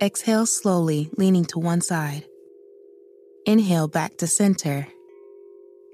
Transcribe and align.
exhale 0.00 0.46
slowly, 0.46 1.10
leaning 1.16 1.44
to 1.46 1.58
one 1.58 1.80
side. 1.80 2.24
Inhale 3.46 3.88
back 3.88 4.16
to 4.18 4.26
center. 4.26 4.86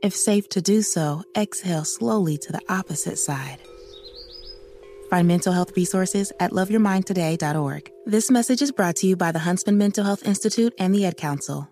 If 0.02 0.14
safe 0.14 0.48
to 0.50 0.60
do 0.60 0.82
so, 0.82 1.22
exhale 1.36 1.84
slowly 1.84 2.36
to 2.38 2.52
the 2.52 2.60
opposite 2.68 3.18
side. 3.18 3.58
Find 5.08 5.28
mental 5.28 5.52
health 5.52 5.76
resources 5.76 6.32
at 6.40 6.50
loveyourmindtoday.org. 6.50 7.90
This 8.04 8.30
message 8.30 8.60
is 8.60 8.72
brought 8.72 8.96
to 8.96 9.06
you 9.06 9.16
by 9.16 9.32
the 9.32 9.38
Huntsman 9.40 9.78
Mental 9.78 10.04
Health 10.04 10.26
Institute 10.26 10.74
and 10.78 10.94
the 10.94 11.06
Ad 11.06 11.16
Council. 11.16 11.68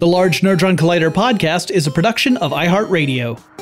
The 0.00 0.06
Large 0.06 0.42
Nerdron 0.42 0.76
Collider 0.76 1.10
podcast 1.10 1.72
is 1.72 1.88
a 1.88 1.90
production 1.90 2.36
of 2.36 2.52
iHeartRadio. 2.52 3.57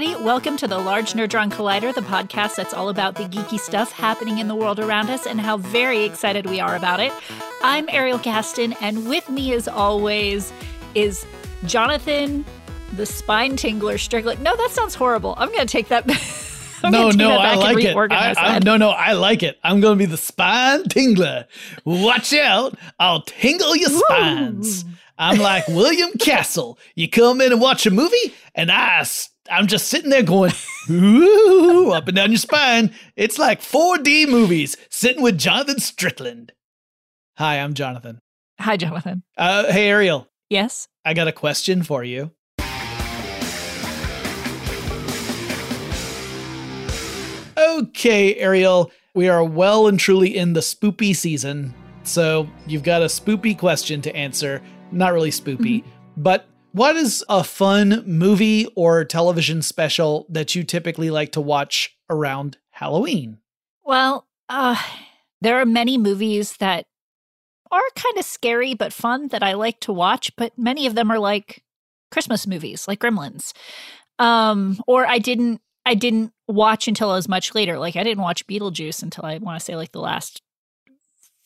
Everybody, 0.00 0.24
welcome 0.24 0.56
to 0.56 0.66
the 0.66 0.78
Large 0.78 1.12
Nerdron 1.12 1.50
Collider, 1.50 1.94
the 1.94 2.00
podcast 2.00 2.56
that's 2.56 2.72
all 2.72 2.88
about 2.88 3.16
the 3.16 3.24
geeky 3.24 3.60
stuff 3.60 3.92
happening 3.92 4.38
in 4.38 4.48
the 4.48 4.54
world 4.54 4.80
around 4.80 5.10
us 5.10 5.26
and 5.26 5.38
how 5.38 5.58
very 5.58 6.04
excited 6.04 6.46
we 6.46 6.58
are 6.58 6.74
about 6.74 7.00
it. 7.00 7.12
I'm 7.62 7.86
Ariel 7.90 8.18
Casten, 8.18 8.74
and 8.80 9.06
with 9.10 9.28
me, 9.28 9.52
as 9.52 9.68
always, 9.68 10.54
is 10.94 11.26
Jonathan, 11.66 12.46
the 12.96 13.04
spine 13.04 13.58
tingler 13.58 14.00
Strickland. 14.00 14.42
No, 14.42 14.56
that 14.56 14.70
sounds 14.70 14.94
horrible. 14.94 15.34
I'm 15.36 15.48
going 15.48 15.66
to 15.66 15.70
take 15.70 15.88
that. 15.88 16.04
I'm 16.82 16.92
no, 16.92 17.10
no, 17.10 17.32
I 17.32 17.56
like 17.56 17.84
it. 17.84 17.94
I, 17.94 18.34
I, 18.38 18.58
no, 18.60 18.78
no, 18.78 18.88
I 18.88 19.12
like 19.12 19.42
it. 19.42 19.58
I'm 19.62 19.82
going 19.82 19.98
to 19.98 20.02
be 20.02 20.10
the 20.10 20.16
spine 20.16 20.84
tingler. 20.84 21.44
Watch 21.84 22.32
out. 22.32 22.74
I'll 22.98 23.20
tingle 23.20 23.76
your 23.76 23.90
spines. 23.90 24.86
I'm 25.18 25.38
like 25.38 25.68
William 25.68 26.12
Castle. 26.12 26.78
You 26.94 27.10
come 27.10 27.42
in 27.42 27.52
and 27.52 27.60
watch 27.60 27.84
a 27.84 27.90
movie, 27.90 28.34
and 28.54 28.72
I, 28.72 29.04
I'm 29.50 29.66
just 29.66 29.88
sitting 29.88 30.10
there 30.10 30.22
going, 30.22 30.52
ooh, 30.90 31.90
up 31.90 32.06
and 32.06 32.16
down 32.16 32.30
your 32.30 32.38
spine. 32.38 32.94
It's 33.16 33.38
like 33.38 33.60
4D 33.60 34.28
movies, 34.28 34.76
sitting 34.90 35.22
with 35.22 35.38
Jonathan 35.38 35.80
Strickland. 35.80 36.52
Hi, 37.36 37.56
I'm 37.58 37.74
Jonathan. 37.74 38.20
Hi, 38.60 38.76
Jonathan. 38.76 39.22
Uh, 39.36 39.70
hey, 39.72 39.88
Ariel, 39.88 40.28
Yes. 40.50 40.88
I 41.04 41.14
got 41.14 41.28
a 41.28 41.32
question 41.32 41.82
for 41.82 42.02
you. 42.04 42.32
Okay, 47.56 48.34
Ariel, 48.36 48.90
we 49.14 49.28
are 49.28 49.44
well 49.44 49.86
and 49.86 49.98
truly 49.98 50.36
in 50.36 50.52
the 50.52 50.60
spoopy 50.60 51.14
season. 51.14 51.74
So 52.04 52.48
you've 52.66 52.82
got 52.82 53.02
a 53.02 53.06
spoopy 53.06 53.58
question 53.58 54.00
to 54.02 54.14
answer. 54.16 54.62
Not 54.92 55.12
really 55.12 55.30
spoopy, 55.30 55.84
but 56.16 56.46
what 56.72 56.96
is 56.96 57.24
a 57.28 57.44
fun 57.44 58.02
movie 58.06 58.66
or 58.76 59.04
television 59.04 59.62
special 59.62 60.26
that 60.28 60.54
you 60.54 60.64
typically 60.64 61.10
like 61.10 61.32
to 61.32 61.40
watch 61.40 61.96
around 62.08 62.58
Halloween? 62.70 63.38
Well, 63.84 64.26
uh, 64.48 64.80
there 65.40 65.60
are 65.60 65.66
many 65.66 65.98
movies 65.98 66.56
that 66.58 66.86
are 67.70 67.80
kind 67.94 68.18
of 68.18 68.24
scary 68.24 68.74
but 68.74 68.92
fun 68.92 69.28
that 69.28 69.42
I 69.42 69.54
like 69.54 69.80
to 69.80 69.92
watch, 69.92 70.34
but 70.36 70.56
many 70.56 70.86
of 70.86 70.94
them 70.94 71.10
are 71.10 71.18
like 71.18 71.62
Christmas 72.10 72.46
movies, 72.46 72.88
like 72.88 73.00
Gremlins. 73.00 73.52
Um, 74.18 74.80
or 74.86 75.06
I 75.06 75.18
didn't 75.18 75.60
I 75.86 75.94
didn't 75.94 76.32
watch 76.46 76.88
until 76.88 77.10
I 77.10 77.16
was 77.16 77.28
much 77.28 77.54
later. 77.54 77.78
Like 77.78 77.96
I 77.96 78.04
didn't 78.04 78.22
watch 78.22 78.46
Beetlejuice 78.46 79.02
until 79.02 79.24
I 79.24 79.38
want 79.38 79.58
to 79.58 79.64
say 79.64 79.76
like 79.76 79.92
the 79.92 80.00
last 80.00 80.42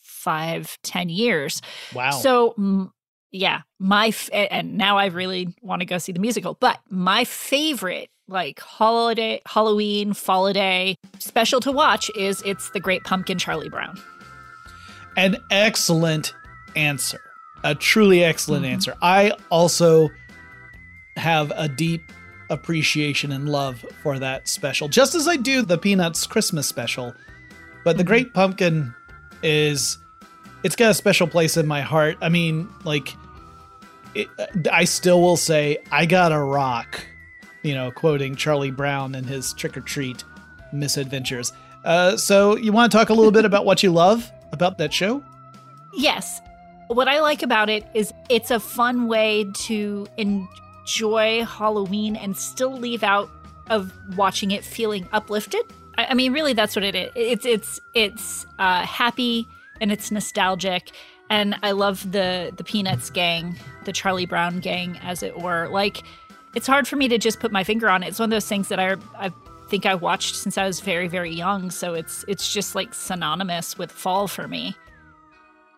five, 0.01 0.77
ten 0.83 1.07
years. 1.07 1.61
Wow. 1.93 2.11
So, 2.11 2.91
yeah, 3.35 3.61
my 3.79 4.07
f- 4.07 4.29
and 4.33 4.77
now 4.77 4.97
I 4.97 5.07
really 5.07 5.49
want 5.61 5.81
to 5.81 5.85
go 5.85 5.97
see 5.97 6.11
the 6.11 6.19
musical. 6.19 6.55
But 6.59 6.79
my 6.89 7.23
favorite, 7.25 8.09
like 8.27 8.59
holiday, 8.59 9.41
Halloween, 9.45 10.13
holiday 10.13 10.97
special 11.19 11.59
to 11.61 11.71
watch 11.71 12.09
is 12.15 12.41
it's 12.43 12.69
the 12.71 12.79
Great 12.79 13.03
Pumpkin, 13.03 13.37
Charlie 13.37 13.69
Brown. 13.69 13.99
An 15.17 15.37
excellent 15.51 16.33
answer. 16.75 17.21
A 17.63 17.73
truly 17.75 18.23
excellent 18.23 18.65
Mhm. 18.65 18.69
answer. 18.69 18.95
I 19.01 19.31
also 19.49 20.09
have 21.17 21.51
a 21.55 21.67
deep 21.67 22.11
appreciation 22.49 23.31
and 23.31 23.49
love 23.49 23.83
for 24.03 24.19
that 24.19 24.47
special, 24.47 24.87
just 24.87 25.15
as 25.15 25.27
I 25.27 25.35
do 25.35 25.61
the 25.61 25.77
Peanuts 25.77 26.27
Christmas 26.27 26.67
special. 26.67 27.13
But 27.83 27.97
the 27.97 28.03
Mhm. 28.03 28.07
Great 28.07 28.33
Pumpkin 28.33 28.93
is 29.41 29.97
it's 30.63 30.75
got 30.75 30.91
a 30.91 30.93
special 30.93 31.27
place 31.27 31.57
in 31.57 31.67
my 31.67 31.81
heart. 31.81 32.17
I 32.21 32.29
mean, 32.29 32.67
like 32.83 33.15
it, 34.15 34.29
I 34.71 34.85
still 34.85 35.21
will 35.21 35.37
say 35.37 35.77
I 35.91 36.05
got 36.05 36.31
a 36.31 36.39
rock, 36.39 37.05
you 37.61 37.75
know, 37.75 37.91
quoting 37.91 38.35
Charlie 38.35 38.71
Brown 38.71 39.13
and 39.13 39.25
his 39.25 39.53
trick 39.53 39.77
or 39.77 39.81
treat 39.81 40.23
misadventures. 40.71 41.53
Uh, 41.83 42.17
so 42.17 42.55
you 42.55 42.71
want 42.71 42.91
to 42.91 42.97
talk 42.97 43.09
a 43.09 43.13
little 43.13 43.31
bit 43.31 43.45
about 43.45 43.65
what 43.65 43.83
you 43.83 43.91
love 43.91 44.31
about 44.51 44.77
that 44.79 44.93
show? 44.93 45.23
Yes. 45.93 46.41
What 46.87 47.07
I 47.07 47.19
like 47.19 47.43
about 47.43 47.69
it 47.69 47.85
is 47.93 48.13
it's 48.29 48.51
a 48.51 48.59
fun 48.59 49.07
way 49.07 49.51
to 49.53 50.07
enjoy 50.17 51.45
Halloween 51.45 52.15
and 52.15 52.35
still 52.35 52.71
leave 52.71 53.03
out 53.03 53.29
of 53.69 53.91
watching 54.15 54.51
it 54.51 54.63
feeling 54.63 55.07
uplifted. 55.11 55.63
I, 55.97 56.07
I 56.07 56.13
mean, 56.13 56.33
really, 56.33 56.53
that's 56.53 56.75
what 56.75 56.83
it 56.83 56.95
is. 56.95 57.11
It's 57.15 57.45
it's 57.45 57.79
it's 57.93 58.45
uh, 58.59 58.85
happy 58.85 59.47
and 59.81 59.91
it's 59.91 60.11
nostalgic, 60.11 60.91
and 61.29 61.55
I 61.63 61.71
love 61.71 62.11
the 62.11 62.51
the 62.55 62.63
Peanuts 62.63 63.09
gang, 63.09 63.55
the 63.85 63.91
Charlie 63.91 64.25
Brown 64.25 64.59
gang, 64.59 64.97
as 65.01 65.23
it 65.23 65.39
were. 65.39 65.67
Like, 65.67 66.03
it's 66.53 66.67
hard 66.67 66.87
for 66.87 66.95
me 66.95 67.07
to 67.07 67.17
just 67.17 67.39
put 67.39 67.51
my 67.51 67.63
finger 67.63 67.89
on 67.89 68.03
it. 68.03 68.07
It's 68.07 68.19
one 68.19 68.27
of 68.27 68.31
those 68.31 68.47
things 68.47 68.69
that 68.69 68.79
I 68.79 68.95
I 69.17 69.31
think 69.67 69.85
I 69.85 69.95
watched 69.95 70.35
since 70.35 70.57
I 70.57 70.65
was 70.65 70.79
very 70.79 71.07
very 71.07 71.31
young, 71.31 71.71
so 71.71 71.93
it's 71.93 72.23
it's 72.27 72.51
just 72.53 72.75
like 72.75 72.93
synonymous 72.93 73.77
with 73.77 73.91
fall 73.91 74.27
for 74.27 74.47
me. 74.47 74.75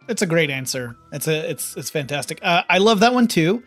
It's 0.08 0.22
a 0.22 0.28
great 0.28 0.50
answer. 0.50 0.96
It's 1.12 1.28
a 1.28 1.50
it's 1.50 1.76
it's 1.76 1.90
fantastic. 1.90 2.40
Uh, 2.42 2.64
I 2.70 2.78
love 2.78 3.00
that 3.02 3.14
one 3.14 3.28
too. 3.28 3.64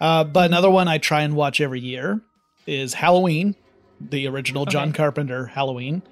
Uh, 0.00 0.24
but 0.24 0.46
another 0.46 0.70
one 0.70 0.88
I 0.88 0.98
try 0.98 1.22
and 1.22 1.36
watch 1.36 1.60
every 1.60 1.80
year 1.80 2.20
is 2.66 2.94
Halloween, 2.94 3.54
the 4.00 4.26
original 4.28 4.64
John 4.64 4.92
Carpenter 4.92 5.46
Halloween. 5.46 6.02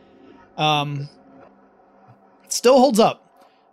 Um, 0.58 1.08
it 2.44 2.52
still 2.52 2.78
holds 2.78 2.98
up. 3.00 3.27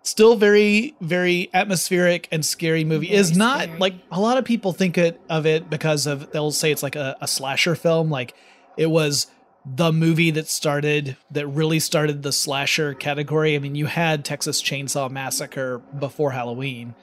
Still 0.05 0.35
very 0.35 0.95
very 1.01 1.49
atmospheric 1.51 2.27
and 2.31 2.45
scary 2.45 2.83
movie. 2.83 3.07
Very 3.07 3.19
is 3.19 3.35
not 3.35 3.63
scary. 3.63 3.79
like 3.79 3.93
a 4.11 4.19
lot 4.19 4.37
of 4.37 4.45
people 4.45 4.71
think 4.71 4.99
it, 4.99 5.19
of 5.29 5.47
it 5.47 5.67
because 5.67 6.05
of 6.05 6.31
they'll 6.31 6.51
say 6.51 6.71
it's 6.71 6.83
like 6.83 6.95
a, 6.95 7.17
a 7.21 7.27
slasher 7.27 7.75
film. 7.75 8.11
Like 8.11 8.35
it 8.77 8.85
was 8.85 9.27
the 9.65 9.91
movie 9.91 10.29
that 10.29 10.47
started 10.47 11.17
that 11.31 11.47
really 11.47 11.79
started 11.79 12.21
the 12.21 12.31
slasher 12.31 12.93
category. 12.93 13.55
I 13.55 13.59
mean, 13.59 13.73
you 13.73 13.87
had 13.87 14.23
Texas 14.23 14.61
Chainsaw 14.61 15.09
Massacre 15.09 15.79
before 15.97 16.31
Halloween, 16.31 16.93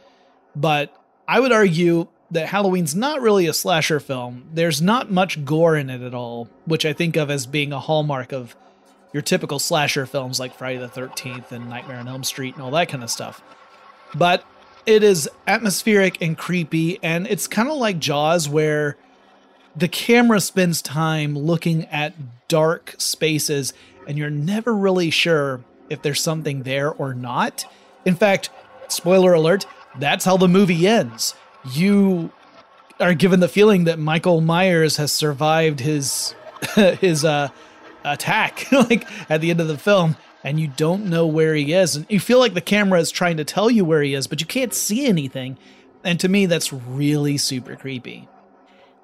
but 0.55 0.97
I 1.27 1.41
would 1.41 1.51
argue 1.51 2.07
that 2.31 2.49
Halloween's 2.49 2.95
not 2.95 3.21
really 3.21 3.47
a 3.47 3.53
slasher 3.53 4.01
film. 4.01 4.49
There's 4.55 4.81
not 4.81 5.11
much 5.11 5.45
gore 5.45 5.77
in 5.77 5.91
it 5.91 6.03
at 6.03 6.15
all, 6.15 6.49
which 6.67 6.87
I 6.87 6.93
think 6.93 7.17
of 7.17 7.31
as 7.31 7.47
being 7.47 7.73
a 7.73 7.81
hallmark 7.81 8.33
of 8.33 8.55
your 9.13 9.23
typical 9.23 9.59
slasher 9.59 10.07
films 10.07 10.41
like 10.41 10.55
Friday 10.55 10.79
the 10.79 10.89
13th 10.89 11.53
and 11.53 11.69
Nightmare 11.69 11.99
on 11.99 12.09
Elm 12.09 12.25
Street 12.25 12.55
and 12.55 12.63
all 12.63 12.71
that 12.73 12.89
kind 12.89 13.03
of 13.03 13.11
stuff. 13.11 13.43
but 14.15 14.45
it 14.85 15.05
is 15.05 15.29
atmospheric 15.47 16.21
and 16.21 16.37
creepy, 16.37 16.99
and 17.03 17.27
it's 17.29 17.47
kind 17.47 17.69
of 17.69 17.77
like 17.77 17.99
Jaws, 18.01 18.49
where 18.49 18.97
the 19.77 19.89
camera 19.89 20.41
spends 20.41 20.83
time 20.83 21.39
looking 21.39 21.85
at 21.87 22.15
dark 22.49 22.95
spaces, 22.99 23.73
and 24.09 24.19
you're 24.19 24.31
never 24.31 24.75
really 24.75 25.11
sure 25.11 25.63
if 25.89 26.03
there's 26.03 26.21
something 26.21 26.65
there 26.65 26.91
or 26.91 27.15
not. 27.15 27.65
In 28.05 28.17
fact, 28.17 28.51
spoiler 28.89 29.33
alert, 29.33 29.67
that's 29.99 30.25
how 30.25 30.37
the 30.37 30.49
movie 30.49 30.87
ends. 30.87 31.35
You 31.71 32.33
are 32.99 33.15
given 33.15 33.41
the 33.41 33.49
feeling 33.49 33.85
that 33.85 33.99
Michael 33.99 34.41
Myers 34.41 34.97
has 34.97 35.13
survived 35.13 35.81
his 35.81 36.35
his 36.75 37.25
uh, 37.25 37.49
attack 38.05 38.67
like 38.73 39.07
at 39.31 39.41
the 39.41 39.51
end 39.51 39.61
of 39.61 39.69
the 39.69 39.79
film 39.79 40.17
and 40.45 40.59
you 40.59 40.69
don't 40.69 41.07
know 41.07 41.27
where 41.27 41.55
he 41.55 41.73
is 41.73 41.97
and 41.97 42.07
you 42.09 42.19
feel 42.19 42.39
like 42.39 42.55
the 42.55 42.61
camera 42.61 42.99
is 43.01 43.11
trying 43.11 43.37
to 43.37 43.45
tell 43.45 43.71
you 43.71 43.85
where 43.85 44.03
he 44.03 44.15
is 44.15 44.27
but 44.27 44.41
you 44.41 44.47
can't 44.47 44.75
see 44.75 45.07
anything 45.07 45.57
and 46.05 46.19
to 46.19 46.29
me 46.29 46.47
that's 46.47 46.73
really 46.73 47.37
super 47.37 47.77
creepy. 47.77 48.29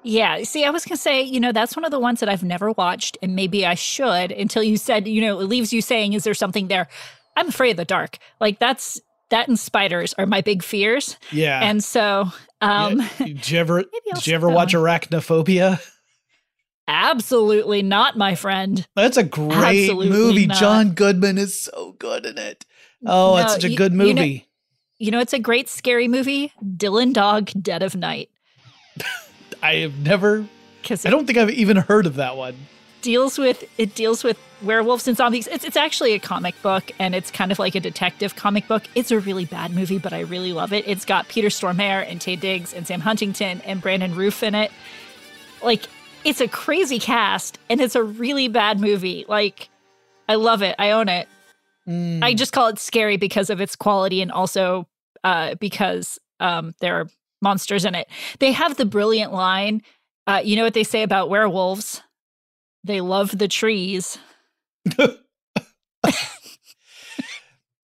Yeah 0.03 0.43
see 0.43 0.63
i 0.63 0.69
was 0.69 0.85
gonna 0.85 0.97
say 0.97 1.21
you 1.21 1.39
know 1.39 1.51
that's 1.51 1.75
one 1.75 1.85
of 1.85 1.91
the 1.91 1.99
ones 1.99 2.21
that 2.21 2.29
i've 2.29 2.43
never 2.43 2.71
watched 2.71 3.17
and 3.21 3.35
maybe 3.35 3.65
i 3.65 3.75
should 3.75 4.31
until 4.31 4.63
you 4.63 4.77
said 4.77 5.07
you 5.07 5.21
know 5.21 5.39
it 5.39 5.45
leaves 5.45 5.73
you 5.73 5.81
saying 5.81 6.13
is 6.13 6.23
there 6.23 6.33
something 6.33 6.67
there? 6.67 6.87
I'm 7.35 7.47
afraid 7.47 7.71
of 7.71 7.77
the 7.77 7.85
dark. 7.85 8.17
Like 8.39 8.59
that's 8.59 8.99
that 9.29 9.47
and 9.47 9.57
spiders 9.57 10.13
are 10.17 10.25
my 10.25 10.41
big 10.41 10.63
fears. 10.63 11.17
Yeah. 11.31 11.59
And 11.61 11.83
so 11.83 12.31
um 12.61 12.99
yeah. 12.99 13.25
did 13.25 13.49
you 13.49 13.59
ever 13.59 13.83
did 14.13 14.27
you 14.27 14.35
ever 14.35 14.49
watch 14.49 14.73
arachnophobia 14.73 15.79
Absolutely 16.89 17.83
not, 17.83 18.17
my 18.17 18.33
friend. 18.33 18.85
That's 18.95 19.15
a 19.15 19.23
great 19.23 19.89
Absolutely 19.89 20.09
movie. 20.09 20.47
Not. 20.47 20.57
John 20.57 20.91
Goodman 20.93 21.37
is 21.37 21.57
so 21.57 21.95
good 21.99 22.25
in 22.25 22.39
it. 22.39 22.65
Oh, 23.05 23.35
no, 23.35 23.43
it's 23.43 23.53
such 23.53 23.63
a 23.63 23.75
good 23.75 23.93
movie. 23.93 24.09
You 24.09 24.15
know, 24.15 24.41
you 24.97 25.11
know, 25.11 25.19
it's 25.19 25.33
a 25.33 25.39
great 25.39 25.69
scary 25.69 26.07
movie. 26.07 26.51
Dylan 26.63 27.13
Dog, 27.13 27.51
Dead 27.61 27.83
of 27.83 27.95
Night. 27.95 28.31
I 29.63 29.75
have 29.75 29.99
never. 29.99 30.47
I 30.89 30.95
don't 31.09 31.27
think 31.27 31.37
I've 31.37 31.51
even 31.51 31.77
heard 31.77 32.07
of 32.07 32.15
that 32.15 32.35
one. 32.35 32.55
Deals 33.01 33.37
with 33.37 33.63
it 33.77 33.93
deals 33.93 34.23
with 34.23 34.37
werewolves 34.63 35.07
and 35.07 35.15
zombies. 35.15 35.47
It's 35.47 35.63
it's 35.63 35.77
actually 35.77 36.13
a 36.13 36.19
comic 36.19 36.59
book, 36.63 36.91
and 36.97 37.13
it's 37.13 37.29
kind 37.29 37.51
of 37.51 37.59
like 37.59 37.75
a 37.75 37.79
detective 37.79 38.35
comic 38.35 38.67
book. 38.67 38.83
It's 38.95 39.11
a 39.11 39.19
really 39.19 39.45
bad 39.45 39.71
movie, 39.71 39.99
but 39.99 40.11
I 40.11 40.21
really 40.21 40.53
love 40.53 40.73
it. 40.73 40.87
It's 40.87 41.05
got 41.05 41.27
Peter 41.27 41.49
Stormare 41.49 42.09
and 42.09 42.19
Taye 42.19 42.39
Diggs 42.39 42.73
and 42.73 42.87
Sam 42.87 43.01
Huntington 43.01 43.61
and 43.61 43.81
Brandon 43.81 44.15
Routh 44.15 44.41
in 44.41 44.55
it. 44.55 44.71
Like 45.61 45.83
it's 46.23 46.41
a 46.41 46.47
crazy 46.47 46.99
cast 46.99 47.57
and 47.69 47.81
it's 47.81 47.95
a 47.95 48.03
really 48.03 48.47
bad 48.47 48.79
movie. 48.79 49.25
Like, 49.27 49.69
I 50.27 50.35
love 50.35 50.61
it. 50.61 50.75
I 50.77 50.91
own 50.91 51.09
it. 51.09 51.27
Mm. 51.87 52.23
I 52.23 52.33
just 52.33 52.53
call 52.53 52.67
it 52.67 52.79
scary 52.79 53.17
because 53.17 53.49
of 53.49 53.59
its 53.61 53.75
quality 53.75 54.21
and 54.21 54.31
also 54.31 54.87
uh, 55.23 55.55
because 55.55 56.19
um, 56.39 56.75
there 56.79 56.99
are 56.99 57.07
monsters 57.41 57.85
in 57.85 57.95
it. 57.95 58.07
They 58.39 58.51
have 58.51 58.77
the 58.77 58.85
brilliant 58.85 59.33
line. 59.33 59.81
Uh, 60.27 60.41
you 60.43 60.55
know 60.55 60.63
what 60.63 60.73
they 60.73 60.83
say 60.83 61.03
about 61.03 61.29
werewolves? 61.29 62.01
They 62.83 63.01
love 63.01 63.37
the 63.37 63.47
trees. 63.47 64.17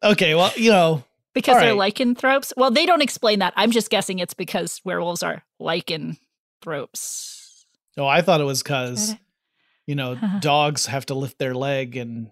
okay, 0.03 0.35
well, 0.35 0.51
you 0.55 0.71
know. 0.71 1.03
Because 1.33 1.57
they're 1.59 1.71
right. 1.71 1.77
lycanthropes. 1.77 2.53
Well, 2.55 2.71
they 2.71 2.85
don't 2.85 3.01
explain 3.01 3.39
that. 3.39 3.53
I'm 3.57 3.71
just 3.71 3.89
guessing 3.89 4.19
it's 4.19 4.33
because 4.33 4.79
werewolves 4.85 5.21
are 5.21 5.43
lycanthropes. 5.59 7.34
Oh, 7.97 8.05
I 8.05 8.21
thought 8.21 8.41
it 8.41 8.45
was 8.45 8.61
because, 8.61 9.15
you 9.87 9.95
know, 9.95 10.17
dogs 10.39 10.87
have 10.87 11.05
to 11.07 11.13
lift 11.13 11.37
their 11.39 11.53
leg 11.53 11.95
and 11.95 12.29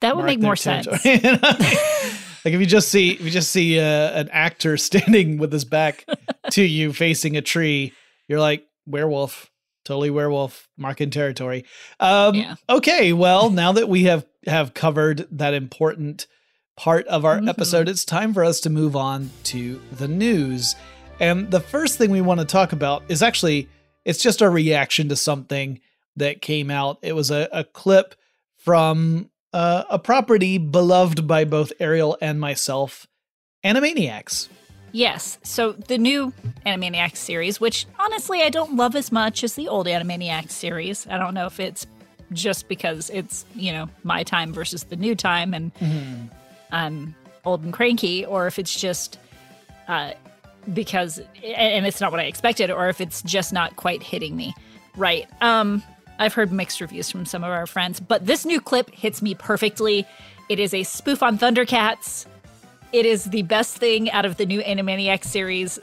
that 0.00 0.16
would 0.16 0.24
make 0.26 0.40
more 0.40 0.56
territory. 0.56 0.98
sense. 0.98 1.42
like 2.44 2.52
if 2.54 2.60
you 2.60 2.66
just 2.66 2.88
see 2.88 3.12
if 3.12 3.22
you 3.22 3.30
just 3.30 3.50
see 3.50 3.78
uh, 3.80 3.82
an 3.82 4.28
actor 4.30 4.76
standing 4.78 5.38
with 5.38 5.52
his 5.52 5.64
back 5.64 6.04
to 6.50 6.62
you 6.62 6.92
facing 6.92 7.36
a 7.36 7.42
tree, 7.42 7.92
you're 8.28 8.40
like 8.40 8.66
werewolf, 8.86 9.50
totally 9.84 10.10
werewolf, 10.10 10.68
marking 10.76 11.10
territory. 11.10 11.64
Um, 12.00 12.34
yeah. 12.34 12.54
Okay, 12.68 13.12
well 13.12 13.50
now 13.50 13.72
that 13.72 13.88
we 13.88 14.04
have 14.04 14.26
have 14.46 14.74
covered 14.74 15.26
that 15.30 15.54
important 15.54 16.26
part 16.76 17.06
of 17.06 17.24
our 17.24 17.38
mm-hmm. 17.38 17.48
episode, 17.48 17.88
it's 17.88 18.04
time 18.04 18.34
for 18.34 18.44
us 18.44 18.60
to 18.60 18.70
move 18.70 18.94
on 18.96 19.30
to 19.44 19.80
the 19.92 20.08
news. 20.08 20.74
And 21.20 21.50
the 21.50 21.60
first 21.60 21.96
thing 21.96 22.10
we 22.10 22.20
want 22.20 22.40
to 22.40 22.46
talk 22.46 22.72
about 22.72 23.04
is 23.08 23.22
actually 23.22 23.68
it's 24.04 24.22
just 24.22 24.42
a 24.42 24.48
reaction 24.48 25.08
to 25.08 25.16
something 25.16 25.80
that 26.16 26.40
came 26.40 26.70
out. 26.70 26.98
It 27.02 27.14
was 27.14 27.30
a, 27.30 27.48
a 27.52 27.64
clip 27.64 28.14
from 28.56 29.30
uh, 29.52 29.84
a 29.88 29.98
property 29.98 30.58
beloved 30.58 31.26
by 31.26 31.44
both 31.44 31.72
Ariel 31.80 32.16
and 32.20 32.40
myself, 32.40 33.06
Animaniacs. 33.64 34.48
Yes. 34.92 35.38
So 35.42 35.72
the 35.72 35.98
new 35.98 36.32
Animaniacs 36.64 37.16
series, 37.16 37.60
which 37.60 37.86
honestly 37.98 38.42
I 38.42 38.48
don't 38.48 38.76
love 38.76 38.94
as 38.94 39.10
much 39.10 39.42
as 39.42 39.54
the 39.54 39.68
old 39.68 39.86
Animaniacs 39.86 40.52
series. 40.52 41.06
I 41.08 41.18
don't 41.18 41.34
know 41.34 41.46
if 41.46 41.58
it's 41.58 41.86
just 42.32 42.68
because 42.68 43.10
it's, 43.10 43.44
you 43.54 43.72
know, 43.72 43.88
my 44.04 44.22
time 44.22 44.52
versus 44.52 44.84
the 44.84 44.96
new 44.96 45.14
time 45.14 45.52
and 45.52 45.74
mm-hmm. 45.74 46.26
I'm 46.70 47.14
old 47.44 47.62
and 47.62 47.72
cranky, 47.72 48.24
or 48.24 48.46
if 48.46 48.58
it's 48.58 48.74
just 48.74 49.18
uh, 49.88 50.12
because 50.72 51.18
and 51.18 51.86
it's 51.86 52.00
not 52.00 52.10
what 52.10 52.20
I 52.20 52.24
expected 52.24 52.70
or 52.70 52.88
if 52.88 53.00
it's 53.00 53.22
just 53.22 53.52
not 53.52 53.76
quite 53.76 54.02
hitting 54.02 54.36
me. 54.36 54.54
Right. 54.96 55.26
Um 55.40 55.82
I've 56.18 56.34
heard 56.34 56.52
mixed 56.52 56.80
reviews 56.80 57.10
from 57.10 57.26
some 57.26 57.42
of 57.42 57.50
our 57.50 57.66
friends, 57.66 58.00
but 58.00 58.24
this 58.26 58.44
new 58.44 58.60
clip 58.60 58.90
hits 58.90 59.20
me 59.20 59.34
perfectly. 59.34 60.06
It 60.48 60.60
is 60.60 60.72
a 60.74 60.82
spoof 60.82 61.22
on 61.22 61.38
Thundercats. 61.38 62.26
It 62.92 63.06
is 63.06 63.24
the 63.24 63.42
best 63.42 63.76
thing 63.78 64.10
out 64.10 64.24
of 64.24 64.36
the 64.36 64.46
new 64.46 64.60
Animaniacs 64.62 65.24
series. 65.24 65.78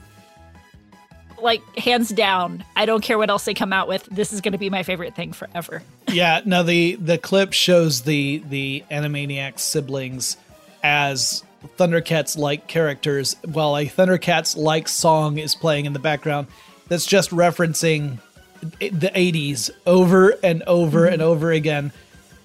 Like 1.42 1.62
hands 1.76 2.10
down. 2.10 2.64
I 2.76 2.86
don't 2.86 3.02
care 3.02 3.18
what 3.18 3.30
else 3.30 3.46
they 3.46 3.54
come 3.54 3.74
out 3.74 3.88
with. 3.88 4.06
This 4.06 4.32
is 4.32 4.42
going 4.42 4.52
to 4.52 4.60
be 4.60 4.70
my 4.70 4.84
favorite 4.84 5.16
thing 5.16 5.34
forever. 5.34 5.82
yeah, 6.08 6.42
now 6.46 6.62
the 6.64 6.96
the 6.96 7.18
clip 7.18 7.52
shows 7.52 8.02
the 8.02 8.44
the 8.48 8.84
Animaniacs 8.92 9.60
siblings 9.60 10.38
as 10.84 11.44
Thundercats 11.78 12.38
like 12.38 12.68
characters 12.68 13.36
while 13.46 13.78
a 13.78 13.86
Thundercats 13.86 14.58
like 14.58 14.88
song 14.88 15.38
is 15.38 15.56
playing 15.56 15.86
in 15.86 15.94
the 15.94 16.00
background 16.00 16.48
that's 16.88 17.06
just 17.06 17.32
referencing 17.32 18.20
the 18.62 19.12
80s 19.14 19.70
over 19.86 20.36
and 20.44 20.64
over 20.64 21.02
mm-hmm. 21.02 21.14
and 21.14 21.22
over 21.22 21.52
again. 21.52 21.92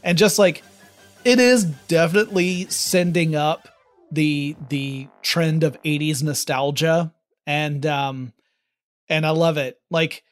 And 0.03 0.17
just 0.17 0.39
like 0.39 0.63
it 1.25 1.41
is 1.41 1.65
definitely 1.65 2.67
sending 2.69 3.35
up 3.35 3.69
the 4.13 4.55
the 4.69 5.09
trend 5.23 5.65
of 5.65 5.81
80s 5.83 6.23
nostalgia 6.23 7.13
and 7.47 7.85
um 7.87 8.33
and 9.09 9.27
I 9.27 9.31
love 9.31 9.57
it. 9.57 9.81
Like 9.91 10.23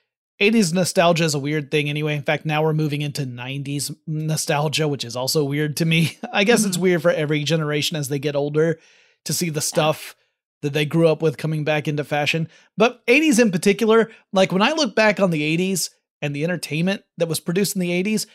80s 0.50 0.72
nostalgia 0.72 1.24
is 1.24 1.34
a 1.34 1.38
weird 1.38 1.70
thing 1.70 1.88
anyway. 1.88 2.16
In 2.16 2.22
fact, 2.22 2.44
now 2.44 2.62
we're 2.62 2.72
moving 2.72 3.02
into 3.02 3.22
90s 3.26 3.94
nostalgia, 4.06 4.88
which 4.88 5.04
is 5.04 5.16
also 5.16 5.44
weird 5.44 5.76
to 5.78 5.84
me. 5.84 6.18
I 6.32 6.44
guess 6.44 6.60
mm-hmm. 6.60 6.68
it's 6.68 6.78
weird 6.78 7.02
for 7.02 7.10
every 7.10 7.44
generation 7.44 7.96
as 7.96 8.08
they 8.08 8.18
get 8.18 8.36
older 8.36 8.78
to 9.24 9.32
see 9.32 9.50
the 9.50 9.60
stuff 9.60 10.14
that 10.62 10.72
they 10.72 10.86
grew 10.86 11.08
up 11.08 11.20
with 11.20 11.36
coming 11.36 11.64
back 11.64 11.88
into 11.88 12.04
fashion. 12.04 12.48
But 12.76 13.06
80s 13.06 13.40
in 13.40 13.50
particular, 13.50 14.10
like 14.32 14.52
when 14.52 14.62
I 14.62 14.72
look 14.72 14.94
back 14.94 15.20
on 15.20 15.30
the 15.30 15.56
80s 15.56 15.90
and 16.22 16.34
the 16.34 16.44
entertainment 16.44 17.02
that 17.18 17.28
was 17.28 17.40
produced 17.40 17.76
in 17.76 17.80
the 17.80 18.02
80s, 18.02 18.26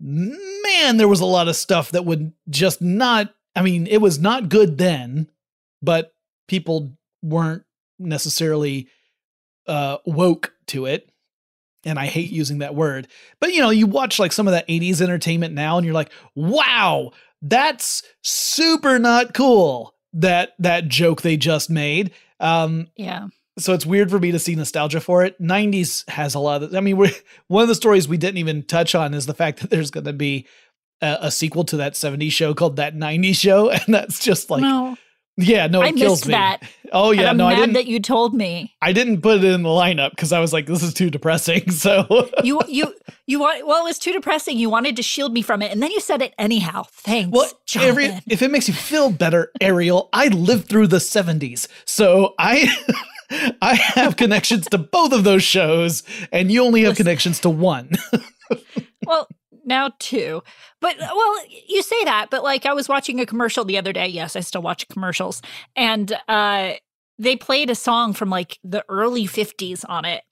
man, 0.00 0.96
there 0.96 1.08
was 1.08 1.20
a 1.20 1.26
lot 1.26 1.48
of 1.48 1.56
stuff 1.56 1.90
that 1.90 2.04
would 2.04 2.32
just 2.48 2.82
not, 2.82 3.34
I 3.54 3.62
mean, 3.62 3.86
it 3.86 3.98
was 3.98 4.18
not 4.18 4.48
good 4.48 4.78
then, 4.78 5.28
but 5.80 6.14
people 6.48 6.96
weren't 7.22 7.64
necessarily 7.98 8.88
uh, 9.66 9.98
woke 10.04 10.54
to 10.66 10.86
it 10.86 11.11
and 11.84 11.98
I 11.98 12.06
hate 12.06 12.30
using 12.30 12.58
that 12.58 12.74
word. 12.74 13.08
But 13.40 13.52
you 13.52 13.60
know, 13.60 13.70
you 13.70 13.86
watch 13.86 14.18
like 14.18 14.32
some 14.32 14.46
of 14.46 14.52
that 14.52 14.68
80s 14.68 15.00
entertainment 15.00 15.54
now 15.54 15.76
and 15.76 15.84
you're 15.84 15.94
like, 15.94 16.12
"Wow, 16.34 17.12
that's 17.40 18.02
super 18.22 18.98
not 18.98 19.34
cool." 19.34 19.94
That 20.12 20.54
that 20.58 20.88
joke 20.88 21.22
they 21.22 21.36
just 21.36 21.70
made. 21.70 22.12
Um 22.40 22.88
Yeah. 22.96 23.28
So 23.58 23.74
it's 23.74 23.84
weird 23.84 24.10
for 24.10 24.18
me 24.18 24.32
to 24.32 24.38
see 24.38 24.54
nostalgia 24.54 25.00
for 25.00 25.24
it. 25.24 25.40
90s 25.40 26.08
has 26.08 26.34
a 26.34 26.38
lot 26.38 26.62
of 26.62 26.74
I 26.74 26.80
mean, 26.80 26.96
we 26.96 27.12
one 27.48 27.62
of 27.62 27.68
the 27.68 27.74
stories 27.74 28.08
we 28.08 28.16
didn't 28.16 28.38
even 28.38 28.62
touch 28.62 28.94
on 28.94 29.14
is 29.14 29.26
the 29.26 29.34
fact 29.34 29.60
that 29.60 29.70
there's 29.70 29.90
going 29.90 30.04
to 30.04 30.12
be 30.12 30.46
a, 31.00 31.18
a, 31.22 31.30
sequel 31.30 31.64
to 31.64 31.76
that 31.78 31.94
70s 31.94 32.32
show 32.32 32.54
called 32.54 32.76
That 32.76 32.94
90s 32.94 33.36
Show 33.36 33.70
and 33.70 33.82
that's 33.88 34.18
just 34.20 34.50
like 34.50 34.62
no. 34.62 34.96
Yeah, 35.38 35.66
no, 35.66 35.80
it 35.82 35.86
I 35.86 35.92
kills 35.92 36.26
me. 36.26 36.32
that. 36.32 36.60
Oh 36.94 37.10
yeah, 37.10 37.30
I'm 37.30 37.38
no, 37.38 37.48
mad 37.48 37.54
I 37.54 37.56
didn't. 37.60 37.72
That 37.72 37.86
you 37.86 38.00
told 38.00 38.34
me. 38.34 38.74
I 38.82 38.92
didn't 38.92 39.22
put 39.22 39.38
it 39.38 39.44
in 39.44 39.62
the 39.62 39.68
lineup 39.70 40.10
because 40.10 40.30
I 40.30 40.40
was 40.40 40.52
like, 40.52 40.66
this 40.66 40.82
is 40.82 40.92
too 40.92 41.08
depressing. 41.08 41.70
So 41.70 42.28
you 42.44 42.60
you 42.68 42.94
you 43.26 43.40
want 43.40 43.66
well, 43.66 43.80
it 43.80 43.88
was 43.88 43.98
too 43.98 44.12
depressing. 44.12 44.58
You 44.58 44.68
wanted 44.68 44.96
to 44.96 45.02
shield 45.02 45.32
me 45.32 45.40
from 45.40 45.62
it, 45.62 45.72
and 45.72 45.82
then 45.82 45.90
you 45.90 46.00
said 46.00 46.20
it 46.20 46.34
anyhow. 46.38 46.82
Thanks. 46.92 47.30
Well, 47.34 47.50
every, 47.80 48.08
if 48.28 48.42
it 48.42 48.50
makes 48.50 48.68
you 48.68 48.74
feel 48.74 49.10
better, 49.10 49.50
Ariel, 49.62 50.10
I 50.12 50.28
lived 50.28 50.68
through 50.68 50.88
the 50.88 50.98
'70s, 50.98 51.66
so 51.86 52.34
I. 52.38 52.68
I 53.62 53.76
have 53.76 54.16
connections 54.16 54.66
to 54.68 54.76
both 54.76 55.14
of 55.14 55.24
those 55.24 55.42
shows, 55.42 56.02
and 56.32 56.52
you 56.52 56.62
only 56.62 56.82
have 56.82 56.90
Listen. 56.90 57.04
connections 57.04 57.40
to 57.40 57.48
one. 57.48 57.92
well, 59.06 59.26
now 59.64 59.90
too. 59.98 60.42
But 60.80 60.96
well, 60.98 61.36
you 61.68 61.82
say 61.82 62.04
that, 62.04 62.28
but 62.30 62.42
like 62.42 62.66
I 62.66 62.72
was 62.72 62.88
watching 62.88 63.20
a 63.20 63.26
commercial 63.26 63.64
the 63.64 63.78
other 63.78 63.92
day. 63.92 64.06
Yes, 64.06 64.36
I 64.36 64.40
still 64.40 64.62
watch 64.62 64.88
commercials, 64.88 65.42
and 65.76 66.12
uh, 66.28 66.72
they 67.18 67.36
played 67.36 67.70
a 67.70 67.74
song 67.74 68.12
from 68.12 68.30
like 68.30 68.58
the 68.64 68.84
early 68.88 69.26
'50s 69.26 69.84
on 69.88 70.04
it, 70.04 70.22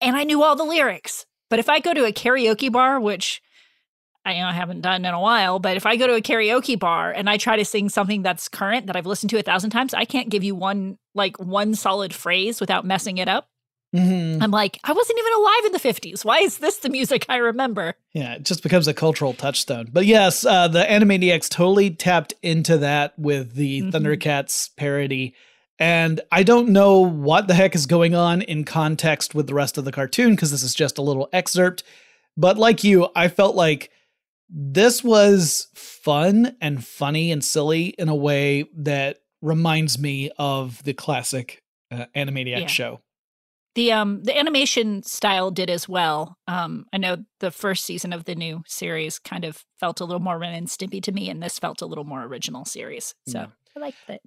and 0.00 0.16
I 0.16 0.24
knew 0.24 0.42
all 0.42 0.56
the 0.56 0.64
lyrics. 0.64 1.26
But 1.48 1.58
if 1.58 1.68
I 1.68 1.80
go 1.80 1.92
to 1.92 2.04
a 2.04 2.12
karaoke 2.12 2.70
bar, 2.70 3.00
which 3.00 3.42
I, 4.24 4.34
you 4.34 4.40
know, 4.40 4.48
I 4.48 4.52
haven't 4.52 4.82
done 4.82 5.04
in 5.04 5.14
a 5.14 5.20
while, 5.20 5.58
but 5.58 5.76
if 5.76 5.86
I 5.86 5.96
go 5.96 6.06
to 6.06 6.14
a 6.14 6.20
karaoke 6.20 6.78
bar 6.78 7.10
and 7.10 7.28
I 7.28 7.36
try 7.38 7.56
to 7.56 7.64
sing 7.64 7.88
something 7.88 8.22
that's 8.22 8.48
current 8.48 8.86
that 8.86 8.96
I've 8.96 9.06
listened 9.06 9.30
to 9.30 9.38
a 9.38 9.42
thousand 9.42 9.70
times, 9.70 9.94
I 9.94 10.04
can't 10.04 10.28
give 10.28 10.44
you 10.44 10.54
one 10.54 10.98
like 11.14 11.38
one 11.38 11.74
solid 11.74 12.14
phrase 12.14 12.60
without 12.60 12.84
messing 12.84 13.18
it 13.18 13.28
up. 13.28 13.48
Mm-hmm. 13.94 14.42
I'm 14.42 14.50
like, 14.50 14.78
I 14.84 14.92
wasn't 14.92 15.18
even 15.18 15.32
alive 15.32 15.64
in 15.66 15.72
the 15.72 15.78
50s. 15.78 16.24
Why 16.24 16.38
is 16.38 16.58
this 16.58 16.78
the 16.78 16.88
music 16.88 17.26
I 17.28 17.36
remember? 17.36 17.94
Yeah, 18.12 18.34
it 18.34 18.44
just 18.44 18.62
becomes 18.62 18.86
a 18.86 18.94
cultural 18.94 19.32
touchstone. 19.32 19.88
But 19.92 20.06
yes, 20.06 20.44
uh, 20.44 20.68
the 20.68 20.84
Animaniacs 20.84 21.48
totally 21.48 21.90
tapped 21.90 22.34
into 22.42 22.78
that 22.78 23.18
with 23.18 23.54
the 23.54 23.82
mm-hmm. 23.82 23.90
Thundercats 23.90 24.70
parody. 24.76 25.34
And 25.80 26.20
I 26.30 26.42
don't 26.42 26.68
know 26.68 27.00
what 27.00 27.48
the 27.48 27.54
heck 27.54 27.74
is 27.74 27.86
going 27.86 28.14
on 28.14 28.42
in 28.42 28.64
context 28.64 29.34
with 29.34 29.46
the 29.46 29.54
rest 29.54 29.78
of 29.78 29.84
the 29.84 29.92
cartoon 29.92 30.32
because 30.32 30.50
this 30.50 30.62
is 30.62 30.74
just 30.74 30.98
a 30.98 31.02
little 31.02 31.28
excerpt. 31.32 31.82
But 32.36 32.58
like 32.58 32.84
you, 32.84 33.08
I 33.16 33.28
felt 33.28 33.56
like 33.56 33.90
this 34.48 35.02
was 35.02 35.68
fun 35.74 36.56
and 36.60 36.84
funny 36.84 37.32
and 37.32 37.44
silly 37.44 37.86
in 37.86 38.08
a 38.08 38.14
way 38.14 38.66
that 38.76 39.20
reminds 39.42 39.98
me 39.98 40.30
of 40.38 40.82
the 40.84 40.92
classic 40.92 41.62
uh, 41.90 42.06
Animaniac 42.14 42.60
yeah. 42.60 42.66
show. 42.66 43.00
The 43.74 43.92
um 43.92 44.22
the 44.24 44.36
animation 44.36 45.02
style 45.02 45.50
did 45.50 45.70
as 45.70 45.88
well. 45.88 46.36
Um, 46.48 46.86
I 46.92 46.98
know 46.98 47.18
the 47.38 47.50
first 47.50 47.84
season 47.84 48.12
of 48.12 48.24
the 48.24 48.34
new 48.34 48.62
series 48.66 49.18
kind 49.18 49.44
of 49.44 49.64
felt 49.78 50.00
a 50.00 50.04
little 50.04 50.20
more 50.20 50.38
Ren 50.38 50.54
and 50.54 50.66
Stimpy 50.66 51.02
to 51.04 51.12
me, 51.12 51.30
and 51.30 51.42
this 51.42 51.58
felt 51.58 51.80
a 51.80 51.86
little 51.86 52.04
more 52.04 52.24
original 52.24 52.64
series. 52.64 53.14
So 53.28 53.38
yeah. 53.40 53.46
I 53.76 53.80
liked 53.80 53.96
it. 54.08 54.20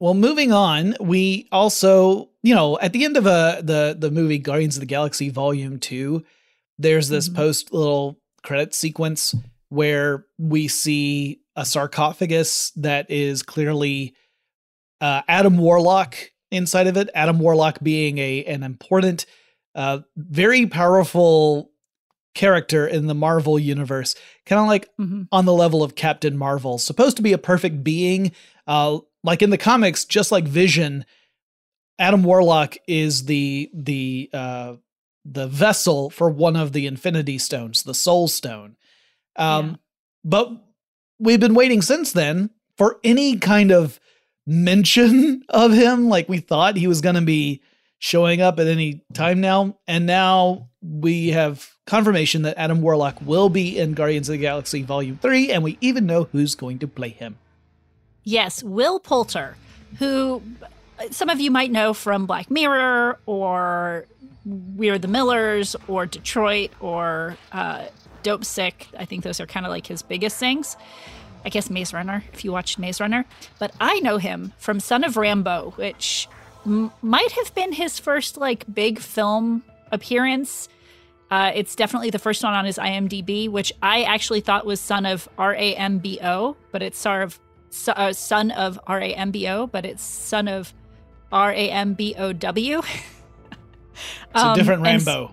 Well, 0.00 0.14
moving 0.14 0.52
on, 0.52 0.94
we 1.00 1.48
also, 1.50 2.30
you 2.42 2.54
know, 2.54 2.78
at 2.78 2.92
the 2.92 3.04
end 3.04 3.16
of 3.16 3.26
uh, 3.26 3.60
the 3.62 3.96
the 3.98 4.10
movie 4.10 4.38
Guardians 4.38 4.76
of 4.76 4.80
the 4.80 4.86
Galaxy 4.86 5.28
Volume 5.28 5.78
Two, 5.80 6.24
there's 6.78 7.08
this 7.08 7.28
mm-hmm. 7.28 7.36
post 7.36 7.72
little 7.72 8.18
credit 8.42 8.74
sequence 8.74 9.34
where 9.68 10.24
we 10.38 10.68
see 10.68 11.40
a 11.56 11.64
sarcophagus 11.64 12.70
that 12.76 13.10
is 13.10 13.42
clearly 13.42 14.14
uh, 15.00 15.22
Adam 15.28 15.58
Warlock 15.58 16.16
inside 16.50 16.86
of 16.86 16.96
it. 16.96 17.10
Adam 17.14 17.38
Warlock 17.38 17.78
being 17.82 18.18
a 18.18 18.44
an 18.44 18.62
important, 18.62 19.26
uh, 19.74 20.00
very 20.16 20.66
powerful 20.66 21.70
character 22.34 22.86
in 22.86 23.06
the 23.06 23.14
Marvel 23.14 23.58
universe, 23.58 24.14
kind 24.46 24.60
of 24.60 24.68
like 24.68 24.88
mm-hmm. 24.96 25.22
on 25.32 25.44
the 25.44 25.52
level 25.52 25.82
of 25.82 25.94
Captain 25.94 26.36
Marvel, 26.36 26.78
supposed 26.78 27.16
to 27.16 27.22
be 27.22 27.32
a 27.32 27.38
perfect 27.38 27.82
being. 27.82 28.32
Uh, 28.66 28.98
like 29.24 29.42
in 29.42 29.50
the 29.50 29.58
comics, 29.58 30.04
just 30.04 30.30
like 30.30 30.44
Vision, 30.44 31.04
Adam 31.98 32.22
Warlock 32.22 32.76
is 32.86 33.24
the 33.24 33.70
the 33.74 34.30
uh, 34.32 34.74
the 35.24 35.46
vessel 35.46 36.10
for 36.10 36.30
one 36.30 36.56
of 36.56 36.72
the 36.72 36.86
Infinity 36.86 37.38
Stones, 37.38 37.82
the 37.82 37.94
Soul 37.94 38.28
Stone. 38.28 38.76
Um, 39.36 39.70
yeah. 39.70 39.76
But 40.24 40.50
we've 41.18 41.40
been 41.40 41.54
waiting 41.54 41.82
since 41.82 42.12
then 42.12 42.50
for 42.76 42.98
any 43.02 43.36
kind 43.38 43.72
of 43.72 43.98
mention 44.48 45.44
of 45.48 45.72
him. 45.72 46.08
Like 46.08 46.28
we 46.28 46.38
thought 46.38 46.76
he 46.76 46.88
was 46.88 47.00
going 47.00 47.14
to 47.14 47.20
be 47.20 47.62
showing 47.98 48.40
up 48.40 48.58
at 48.58 48.66
any 48.66 49.04
time 49.12 49.40
now. 49.40 49.76
And 49.86 50.06
now 50.06 50.68
we 50.82 51.28
have 51.28 51.70
confirmation 51.86 52.42
that 52.42 52.56
Adam 52.56 52.80
Warlock 52.80 53.20
will 53.20 53.48
be 53.48 53.78
in 53.78 53.94
Guardians 53.94 54.28
of 54.28 54.34
the 54.34 54.38
Galaxy 54.38 54.82
Volume 54.82 55.18
3, 55.20 55.50
and 55.50 55.64
we 55.64 55.76
even 55.80 56.06
know 56.06 56.24
who's 56.30 56.54
going 56.54 56.78
to 56.78 56.88
play 56.88 57.08
him. 57.08 57.38
Yes, 58.22 58.62
Will 58.62 59.00
Poulter, 59.00 59.56
who 59.98 60.42
some 61.10 61.28
of 61.28 61.40
you 61.40 61.50
might 61.50 61.70
know 61.70 61.94
from 61.94 62.26
Black 62.26 62.50
Mirror 62.50 63.18
or 63.26 64.06
We're 64.44 64.98
the 64.98 65.08
Millers 65.08 65.74
or 65.86 66.06
Detroit 66.06 66.70
or 66.80 67.36
uh, 67.52 67.86
Dopesick. 68.22 68.86
I 68.98 69.04
think 69.04 69.24
those 69.24 69.40
are 69.40 69.46
kind 69.46 69.64
of 69.64 69.70
like 69.70 69.86
his 69.86 70.02
biggest 70.02 70.36
things. 70.36 70.76
I 71.44 71.48
guess 71.50 71.70
Maze 71.70 71.92
Runner, 71.92 72.22
if 72.32 72.44
you 72.44 72.52
watched 72.52 72.78
Maze 72.78 73.00
Runner. 73.00 73.24
But 73.58 73.72
I 73.80 74.00
know 74.00 74.18
him 74.18 74.52
from 74.58 74.80
Son 74.80 75.04
of 75.04 75.14
Rambow, 75.14 75.76
which 75.76 76.28
m- 76.66 76.90
might 77.02 77.32
have 77.32 77.54
been 77.54 77.72
his 77.72 77.98
first 77.98 78.36
like 78.36 78.64
big 78.72 78.98
film 78.98 79.62
appearance. 79.92 80.68
Uh, 81.30 81.52
it's 81.54 81.76
definitely 81.76 82.10
the 82.10 82.18
first 82.18 82.42
one 82.42 82.54
on 82.54 82.64
his 82.64 82.78
IMDb, 82.78 83.48
which 83.48 83.72
I 83.82 84.02
actually 84.04 84.40
thought 84.40 84.64
was 84.66 84.80
Son 84.80 85.04
of 85.06 85.28
R 85.38 85.54
A 85.54 85.74
M 85.74 85.98
B 85.98 86.18
O, 86.22 86.56
but 86.72 86.82
it's 86.82 86.98
sort 86.98 87.22
of 87.22 87.38
uh, 87.88 88.12
Son 88.12 88.50
of 88.50 88.80
R 88.86 89.00
A 89.00 89.14
M 89.14 89.30
B 89.30 89.46
O, 89.48 89.66
but 89.66 89.84
it's 89.84 90.02
Son 90.02 90.48
of 90.48 90.72
R 91.30 91.52
A 91.52 91.70
M 91.70 91.94
B 91.94 92.14
O 92.18 92.32
W. 92.32 92.82
It's 94.34 94.44
a 94.44 94.54
different 94.54 94.80
um, 94.80 94.84
Rambo. 94.84 95.32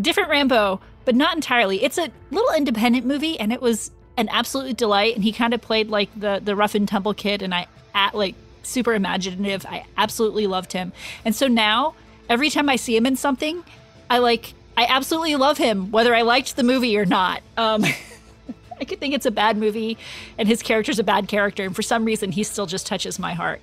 Different 0.00 0.30
Rambo, 0.30 0.80
but 1.04 1.14
not 1.14 1.34
entirely. 1.34 1.82
It's 1.82 1.98
a 1.98 2.08
little 2.30 2.52
independent 2.56 3.06
movie, 3.06 3.38
and 3.40 3.52
it 3.52 3.60
was 3.60 3.90
an 4.16 4.28
absolute 4.28 4.76
delight. 4.76 5.14
And 5.14 5.24
he 5.24 5.32
kind 5.32 5.54
of 5.54 5.60
played 5.60 5.88
like 5.88 6.08
the 6.18 6.40
the 6.42 6.56
rough 6.56 6.74
and 6.74 6.88
tumble 6.88 7.14
kid, 7.14 7.42
and 7.42 7.54
I 7.54 7.66
at 7.94 8.14
like 8.14 8.34
super 8.62 8.94
imaginative. 8.94 9.64
I 9.66 9.84
absolutely 9.96 10.46
loved 10.46 10.72
him. 10.72 10.92
And 11.24 11.34
so 11.34 11.46
now, 11.48 11.94
every 12.28 12.50
time 12.50 12.68
I 12.68 12.76
see 12.76 12.96
him 12.96 13.06
in 13.06 13.16
something, 13.16 13.64
I 14.10 14.18
like 14.18 14.54
I 14.76 14.86
absolutely 14.88 15.36
love 15.36 15.58
him, 15.58 15.90
whether 15.90 16.14
I 16.14 16.22
liked 16.22 16.56
the 16.56 16.62
movie 16.62 16.96
or 16.98 17.06
not. 17.06 17.42
Um, 17.56 17.84
I 18.80 18.84
could 18.84 19.00
think 19.00 19.14
it's 19.14 19.26
a 19.26 19.30
bad 19.30 19.56
movie, 19.56 19.96
and 20.36 20.46
his 20.46 20.62
character's 20.62 20.98
a 20.98 21.04
bad 21.04 21.28
character, 21.28 21.64
and 21.64 21.74
for 21.74 21.82
some 21.82 22.04
reason, 22.04 22.32
he 22.32 22.42
still 22.42 22.66
just 22.66 22.86
touches 22.86 23.18
my 23.18 23.32
heart. 23.32 23.60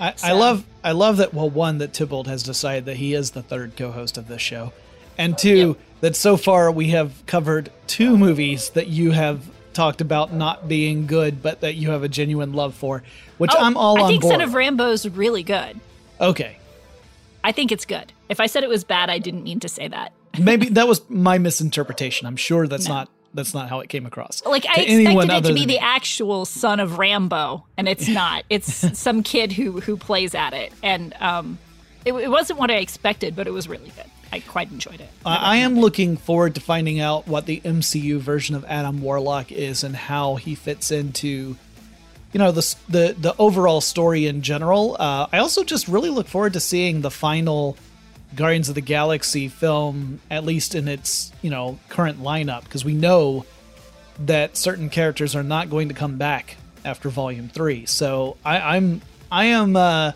I, 0.00 0.14
so. 0.16 0.28
I 0.28 0.32
love 0.32 0.64
I 0.82 0.92
love 0.92 1.18
that. 1.18 1.34
Well, 1.34 1.50
one 1.50 1.78
that 1.78 1.92
Tybalt 1.92 2.26
has 2.26 2.42
decided 2.42 2.86
that 2.86 2.96
he 2.96 3.14
is 3.14 3.32
the 3.32 3.42
third 3.42 3.76
co-host 3.76 4.16
of 4.16 4.26
this 4.26 4.40
show, 4.40 4.72
and 5.18 5.36
two 5.36 5.68
yep. 5.68 5.76
that 6.00 6.16
so 6.16 6.36
far 6.36 6.72
we 6.72 6.88
have 6.88 7.24
covered 7.26 7.70
two 7.86 8.16
movies 8.16 8.70
that 8.70 8.88
you 8.88 9.10
have 9.12 9.48
talked 9.74 10.00
about 10.00 10.32
not 10.32 10.68
being 10.68 11.06
good, 11.06 11.42
but 11.42 11.60
that 11.60 11.74
you 11.74 11.90
have 11.90 12.02
a 12.02 12.08
genuine 12.08 12.52
love 12.52 12.74
for, 12.74 13.02
which 13.38 13.50
oh, 13.54 13.58
I'm 13.58 13.76
all 13.76 13.98
I 13.98 14.00
on 14.00 14.06
I 14.06 14.08
think 14.08 14.22
board. 14.22 14.32
Son 14.32 14.40
of 14.40 14.54
Rambow's 14.54 15.08
really 15.08 15.42
good. 15.42 15.78
Okay. 16.20 16.58
I 17.42 17.52
think 17.52 17.72
it's 17.72 17.84
good. 17.84 18.12
If 18.28 18.40
I 18.40 18.46
said 18.46 18.64
it 18.64 18.68
was 18.68 18.84
bad, 18.84 19.10
I 19.10 19.18
didn't 19.18 19.42
mean 19.42 19.60
to 19.60 19.68
say 19.68 19.88
that. 19.88 20.12
Maybe 20.38 20.68
that 20.70 20.88
was 20.88 21.08
my 21.10 21.38
misinterpretation. 21.38 22.26
I'm 22.26 22.36
sure 22.36 22.66
that's 22.66 22.88
no. 22.88 22.94
not 22.94 23.10
that's 23.34 23.52
not 23.52 23.68
how 23.68 23.80
it 23.80 23.88
came 23.88 24.06
across. 24.06 24.44
Like 24.46 24.64
I 24.66 24.80
expected 24.80 25.30
it 25.30 25.44
to 25.48 25.54
be 25.54 25.66
the 25.66 25.80
actual 25.80 26.44
son 26.44 26.80
of 26.80 26.98
Rambo, 26.98 27.66
and 27.76 27.88
it's 27.88 28.08
not. 28.08 28.44
It's 28.48 28.98
some 28.98 29.22
kid 29.22 29.52
who 29.52 29.80
who 29.80 29.96
plays 29.96 30.34
at 30.34 30.54
it, 30.54 30.72
and 30.82 31.14
um, 31.20 31.58
it, 32.04 32.12
it 32.12 32.30
wasn't 32.30 32.58
what 32.58 32.70
I 32.70 32.76
expected, 32.76 33.36
but 33.36 33.46
it 33.46 33.52
was 33.52 33.68
really 33.68 33.90
good. 33.90 34.10
I 34.34 34.40
quite 34.40 34.72
enjoyed 34.72 35.00
it. 35.00 35.08
Uh, 35.24 35.38
I 35.40 35.58
am 35.58 35.76
looking 35.78 36.16
forward 36.16 36.56
to 36.56 36.60
finding 36.60 36.98
out 36.98 37.28
what 37.28 37.46
the 37.46 37.60
MCU 37.60 38.18
version 38.18 38.56
of 38.56 38.64
Adam 38.64 39.00
Warlock 39.00 39.52
is 39.52 39.84
and 39.84 39.94
how 39.94 40.34
he 40.34 40.56
fits 40.56 40.90
into, 40.90 41.56
you 42.32 42.38
know, 42.38 42.50
the 42.50 42.74
the 42.88 43.14
the 43.16 43.36
overall 43.38 43.80
story 43.80 44.26
in 44.26 44.42
general. 44.42 44.96
Uh, 44.98 45.28
I 45.32 45.38
also 45.38 45.62
just 45.62 45.86
really 45.86 46.10
look 46.10 46.26
forward 46.26 46.54
to 46.54 46.60
seeing 46.60 47.00
the 47.00 47.12
final 47.12 47.76
Guardians 48.34 48.68
of 48.68 48.74
the 48.74 48.80
Galaxy 48.80 49.46
film, 49.46 50.18
at 50.32 50.42
least 50.44 50.74
in 50.74 50.88
its 50.88 51.30
you 51.40 51.50
know 51.50 51.78
current 51.88 52.20
lineup, 52.20 52.64
because 52.64 52.84
we 52.84 52.92
know 52.92 53.46
that 54.18 54.56
certain 54.56 54.90
characters 54.90 55.36
are 55.36 55.44
not 55.44 55.70
going 55.70 55.90
to 55.90 55.94
come 55.94 56.18
back 56.18 56.56
after 56.84 57.08
Volume 57.08 57.48
Three. 57.48 57.86
So 57.86 58.36
I, 58.44 58.76
I'm 58.76 59.00
I 59.30 59.44
am 59.44 59.76
uh, 59.76 60.10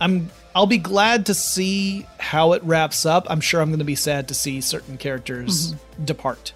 I'm 0.00 0.30
I'll 0.56 0.64
be 0.64 0.78
glad 0.78 1.26
to 1.26 1.34
see 1.34 2.06
how 2.18 2.54
it 2.54 2.64
wraps 2.64 3.04
up. 3.04 3.26
I'm 3.28 3.42
sure 3.42 3.60
I'm 3.60 3.68
going 3.68 3.80
to 3.80 3.84
be 3.84 3.94
sad 3.94 4.28
to 4.28 4.34
see 4.34 4.62
certain 4.62 4.96
characters 4.96 5.74
mm-hmm. 5.74 6.04
depart. 6.06 6.54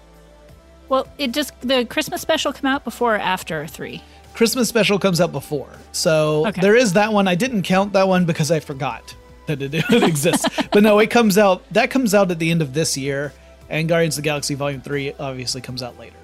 Well, 0.89 1.07
it 1.19 1.33
just 1.33 1.53
the 1.61 1.85
Christmas 1.85 2.19
special 2.19 2.51
come 2.51 2.65
out 2.65 2.83
before 2.83 3.13
or 3.13 3.19
after 3.19 3.67
three. 3.67 4.01
Christmas 4.33 4.67
special 4.67 4.97
comes 4.97 5.21
out 5.21 5.31
before, 5.31 5.69
so 5.91 6.47
okay. 6.47 6.61
there 6.61 6.75
is 6.75 6.93
that 6.93 7.13
one. 7.13 7.27
I 7.27 7.35
didn't 7.35 7.61
count 7.61 7.93
that 7.93 8.07
one 8.07 8.25
because 8.25 8.49
I 8.49 8.59
forgot 8.59 9.15
that 9.45 9.61
it, 9.61 9.71
it 9.91 10.03
exists. 10.03 10.47
but 10.71 10.81
no, 10.81 10.97
it 10.97 11.11
comes 11.11 11.37
out. 11.37 11.61
That 11.71 11.91
comes 11.91 12.15
out 12.15 12.31
at 12.31 12.39
the 12.39 12.49
end 12.49 12.63
of 12.63 12.73
this 12.73 12.97
year, 12.97 13.31
and 13.69 13.87
Guardians 13.87 14.17
of 14.17 14.23
the 14.23 14.25
Galaxy 14.29 14.55
Volume 14.55 14.81
Three 14.81 15.13
obviously 15.13 15.61
comes 15.61 15.83
out 15.83 15.99
later. 15.99 16.15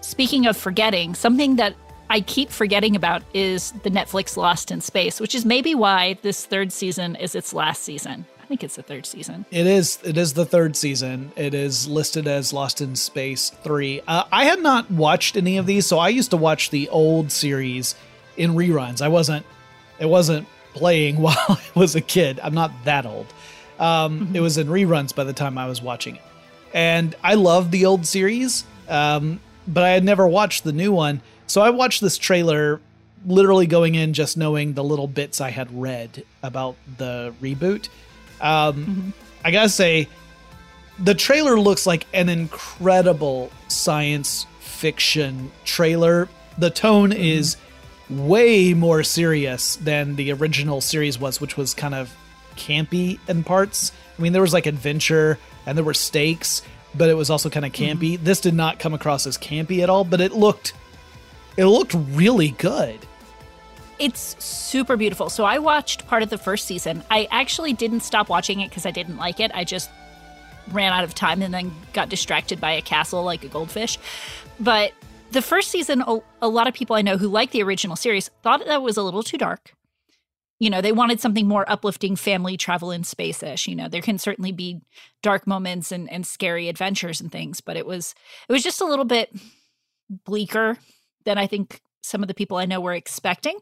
Speaking 0.00 0.46
of 0.46 0.56
forgetting, 0.56 1.14
something 1.14 1.56
that 1.56 1.74
I 2.10 2.20
keep 2.20 2.50
forgetting 2.50 2.96
about 2.96 3.22
is 3.32 3.72
the 3.82 3.90
Netflix 3.90 4.36
Lost 4.36 4.70
in 4.70 4.80
Space, 4.80 5.20
which 5.20 5.34
is 5.34 5.44
maybe 5.44 5.74
why 5.74 6.18
this 6.22 6.46
third 6.46 6.72
season 6.72 7.16
is 7.16 7.34
its 7.34 7.52
last 7.52 7.82
season. 7.82 8.26
I 8.42 8.46
think 8.46 8.62
it's 8.62 8.76
the 8.76 8.82
third 8.82 9.06
season. 9.06 9.46
It 9.50 9.66
is. 9.66 9.98
It 10.04 10.18
is 10.18 10.34
the 10.34 10.44
third 10.44 10.76
season. 10.76 11.32
It 11.34 11.54
is 11.54 11.88
listed 11.88 12.28
as 12.28 12.52
Lost 12.52 12.82
in 12.82 12.94
Space 12.94 13.50
three. 13.62 14.02
Uh, 14.06 14.24
I 14.30 14.44
had 14.44 14.60
not 14.60 14.90
watched 14.90 15.36
any 15.36 15.56
of 15.56 15.64
these, 15.64 15.86
so 15.86 15.98
I 15.98 16.10
used 16.10 16.30
to 16.30 16.36
watch 16.36 16.68
the 16.68 16.88
old 16.90 17.32
series 17.32 17.94
in 18.36 18.52
reruns. 18.52 19.00
I 19.00 19.08
wasn't. 19.08 19.46
It 19.98 20.06
wasn't 20.06 20.46
playing 20.74 21.16
while 21.22 21.36
I 21.48 21.62
was 21.74 21.96
a 21.96 22.02
kid. 22.02 22.38
I'm 22.42 22.54
not 22.54 22.70
that 22.84 23.06
old. 23.06 23.26
Um, 23.78 24.20
mm-hmm. 24.20 24.36
It 24.36 24.40
was 24.40 24.58
in 24.58 24.66
reruns 24.66 25.14
by 25.14 25.24
the 25.24 25.32
time 25.32 25.56
I 25.56 25.66
was 25.66 25.80
watching 25.80 26.16
it, 26.16 26.22
and 26.74 27.14
I 27.22 27.34
love 27.34 27.70
the 27.70 27.86
old 27.86 28.06
series 28.06 28.64
Um, 28.88 29.40
but 29.66 29.82
I 29.82 29.90
had 29.90 30.04
never 30.04 30.26
watched 30.26 30.64
the 30.64 30.72
new 30.72 30.92
one. 30.92 31.22
So 31.54 31.62
I 31.62 31.70
watched 31.70 32.00
this 32.00 32.18
trailer 32.18 32.80
literally 33.24 33.68
going 33.68 33.94
in 33.94 34.12
just 34.12 34.36
knowing 34.36 34.72
the 34.72 34.82
little 34.82 35.06
bits 35.06 35.40
I 35.40 35.50
had 35.50 35.70
read 35.80 36.24
about 36.42 36.74
the 36.98 37.32
reboot. 37.40 37.90
Um, 38.40 38.74
mm-hmm. 38.74 39.10
I 39.44 39.52
gotta 39.52 39.68
say, 39.68 40.08
the 40.98 41.14
trailer 41.14 41.56
looks 41.60 41.86
like 41.86 42.08
an 42.12 42.28
incredible 42.28 43.52
science 43.68 44.48
fiction 44.58 45.52
trailer. 45.64 46.28
The 46.58 46.70
tone 46.70 47.10
mm-hmm. 47.10 47.22
is 47.22 47.56
way 48.10 48.74
more 48.74 49.04
serious 49.04 49.76
than 49.76 50.16
the 50.16 50.32
original 50.32 50.80
series 50.80 51.20
was, 51.20 51.40
which 51.40 51.56
was 51.56 51.72
kind 51.72 51.94
of 51.94 52.12
campy 52.56 53.20
in 53.28 53.44
parts. 53.44 53.92
I 54.18 54.22
mean, 54.22 54.32
there 54.32 54.42
was 54.42 54.52
like 54.52 54.66
adventure 54.66 55.38
and 55.66 55.78
there 55.78 55.84
were 55.84 55.94
stakes, 55.94 56.62
but 56.96 57.08
it 57.08 57.14
was 57.14 57.30
also 57.30 57.48
kind 57.48 57.64
of 57.64 57.70
campy. 57.70 58.14
Mm-hmm. 58.14 58.24
This 58.24 58.40
did 58.40 58.54
not 58.54 58.80
come 58.80 58.92
across 58.92 59.24
as 59.24 59.38
campy 59.38 59.84
at 59.84 59.88
all, 59.88 60.02
but 60.02 60.20
it 60.20 60.32
looked 60.32 60.72
it 61.56 61.66
looked 61.66 61.94
really 62.10 62.50
good. 62.50 62.98
It's 63.98 64.42
super 64.44 64.96
beautiful. 64.96 65.30
So 65.30 65.44
I 65.44 65.58
watched 65.58 66.06
part 66.06 66.22
of 66.22 66.30
the 66.30 66.38
first 66.38 66.66
season. 66.66 67.04
I 67.10 67.28
actually 67.30 67.72
didn't 67.72 68.00
stop 68.00 68.28
watching 68.28 68.60
it 68.60 68.68
because 68.68 68.86
I 68.86 68.90
didn't 68.90 69.16
like 69.16 69.38
it. 69.38 69.52
I 69.54 69.64
just 69.64 69.90
ran 70.72 70.92
out 70.92 71.04
of 71.04 71.14
time 71.14 71.42
and 71.42 71.54
then 71.54 71.72
got 71.92 72.08
distracted 72.08 72.60
by 72.60 72.72
a 72.72 72.82
castle 72.82 73.22
like 73.22 73.44
a 73.44 73.48
goldfish. 73.48 73.98
But 74.58 74.92
the 75.30 75.42
first 75.42 75.70
season, 75.70 76.02
a, 76.40 76.48
lot 76.48 76.66
of 76.66 76.74
people 76.74 76.96
I 76.96 77.02
know 77.02 77.18
who 77.18 77.28
like 77.28 77.50
the 77.50 77.62
original 77.62 77.96
series 77.96 78.30
thought 78.42 78.64
that 78.64 78.82
was 78.82 78.96
a 78.96 79.02
little 79.02 79.22
too 79.22 79.38
dark. 79.38 79.74
You 80.60 80.70
know, 80.70 80.80
they 80.80 80.92
wanted 80.92 81.20
something 81.20 81.46
more 81.46 81.68
uplifting, 81.70 82.16
family 82.16 82.56
travel 82.56 82.90
in 82.90 83.04
space 83.04 83.42
ish. 83.42 83.66
You 83.66 83.74
know, 83.74 83.88
there 83.88 84.00
can 84.00 84.18
certainly 84.18 84.52
be 84.52 84.80
dark 85.22 85.46
moments 85.46 85.92
and, 85.92 86.10
and 86.10 86.26
scary 86.26 86.68
adventures 86.68 87.20
and 87.20 87.30
things, 87.30 87.60
but 87.60 87.76
it 87.76 87.86
was 87.86 88.14
it 88.48 88.52
was 88.52 88.62
just 88.62 88.80
a 88.80 88.86
little 88.86 89.04
bit 89.04 89.34
bleaker 90.24 90.78
than 91.24 91.38
I 91.38 91.46
think 91.46 91.80
some 92.02 92.22
of 92.22 92.28
the 92.28 92.34
people 92.34 92.56
I 92.56 92.66
know 92.66 92.80
were 92.80 92.94
expecting. 92.94 93.58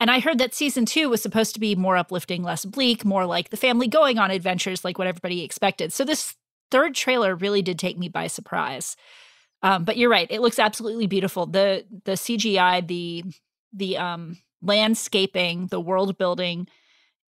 And 0.00 0.10
I 0.10 0.20
heard 0.20 0.38
that 0.38 0.54
season 0.54 0.84
two 0.84 1.08
was 1.08 1.22
supposed 1.22 1.54
to 1.54 1.60
be 1.60 1.74
more 1.74 1.96
uplifting, 1.96 2.42
less 2.42 2.64
bleak, 2.64 3.04
more 3.04 3.24
like 3.24 3.50
the 3.50 3.56
family 3.56 3.86
going 3.86 4.18
on 4.18 4.30
adventures 4.30 4.84
like 4.84 4.98
what 4.98 5.06
everybody 5.06 5.42
expected. 5.42 5.92
So 5.92 6.04
this 6.04 6.34
third 6.70 6.94
trailer 6.94 7.34
really 7.34 7.62
did 7.62 7.78
take 7.78 7.98
me 7.98 8.08
by 8.08 8.26
surprise. 8.26 8.96
Um, 9.62 9.84
but 9.84 9.96
you're 9.96 10.10
right; 10.10 10.26
it 10.28 10.40
looks 10.40 10.58
absolutely 10.58 11.06
beautiful. 11.06 11.46
the 11.46 11.84
The 12.04 12.12
CGI, 12.12 12.86
the 12.86 13.24
the 13.72 13.96
um, 13.96 14.38
landscaping, 14.60 15.68
the 15.68 15.80
world 15.80 16.18
building 16.18 16.66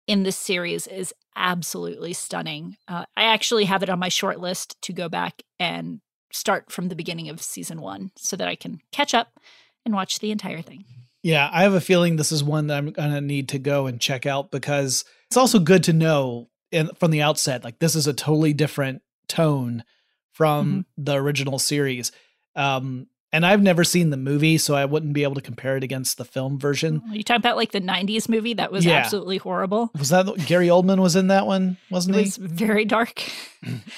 in 0.08 0.24
this 0.24 0.38
series 0.38 0.88
is 0.88 1.14
absolutely 1.36 2.14
stunning. 2.14 2.76
Uh, 2.88 3.06
I 3.16 3.24
actually 3.24 3.66
have 3.66 3.84
it 3.84 3.90
on 3.90 4.00
my 4.00 4.10
short 4.10 4.40
list 4.40 4.82
to 4.84 4.94
go 4.94 5.08
back 5.10 5.42
and 5.60 6.02
start 6.32 6.72
from 6.72 6.90
the 6.90 6.96
beginning 6.96 7.30
of 7.30 7.42
season 7.42 7.82
one, 7.82 8.12
so 8.18 8.36
that 8.36 8.48
I 8.48 8.56
can 8.56 8.82
catch 8.92 9.14
up 9.14 9.40
and 9.86 9.94
watch 9.94 10.20
the 10.20 10.32
entire 10.32 10.62
thing. 10.62 10.86
Yeah, 11.24 11.50
I 11.52 11.64
have 11.64 11.74
a 11.74 11.82
feeling 11.82 12.16
this 12.16 12.32
is 12.32 12.44
one 12.44 12.68
that 12.68 12.78
I'm 12.78 12.92
gonna 12.92 13.22
need 13.22 13.50
to 13.50 13.60
go 13.60 13.88
and 13.88 14.00
check 14.00 14.26
out 14.26 14.52
because 14.52 15.04
it's 15.28 15.38
also 15.38 15.60
good 15.60 15.84
to 15.86 15.94
know 15.94 16.50
in, 16.72 16.90
from 16.96 17.12
the 17.12 17.22
outset, 17.22 17.64
like 17.64 17.80
this 17.80 17.96
is 17.96 18.08
a 18.08 18.14
totally 18.14 18.54
different 18.54 19.02
tone 19.28 19.84
from 20.32 20.68
mm-hmm. 20.68 21.04
the 21.04 21.16
original 21.16 21.60
series. 21.60 22.12
Um, 22.56 23.08
and 23.34 23.46
I've 23.46 23.62
never 23.62 23.84
seen 23.84 24.10
the 24.10 24.18
movie, 24.18 24.58
so 24.58 24.76
I 24.76 24.86
wouldn't 24.86 25.14
be 25.14 25.24
able 25.24 25.36
to 25.36 25.42
compare 25.42 25.76
it 25.76 25.84
against 25.84 26.18
the 26.18 26.26
film 26.26 26.60
version. 26.60 27.02
Are 27.10 27.16
you 27.16 27.24
talking 27.24 27.42
about 27.42 27.58
like 27.58 27.72
the 27.72 27.82
'90s 27.82 28.30
movie 28.30 28.54
that 28.54 28.72
was 28.72 28.86
yeah. 28.86 28.94
absolutely 28.94 29.38
horrible? 29.38 29.92
Was 29.98 30.10
that 30.10 30.26
Gary 30.46 30.68
Oldman 30.68 31.02
was 31.02 31.16
in 31.16 31.28
that 31.28 31.46
one? 31.46 31.78
Wasn't 31.92 32.16
it 32.16 32.20
he? 32.20 32.26
Was 32.26 32.38
very 32.38 32.86
dark. 32.86 33.24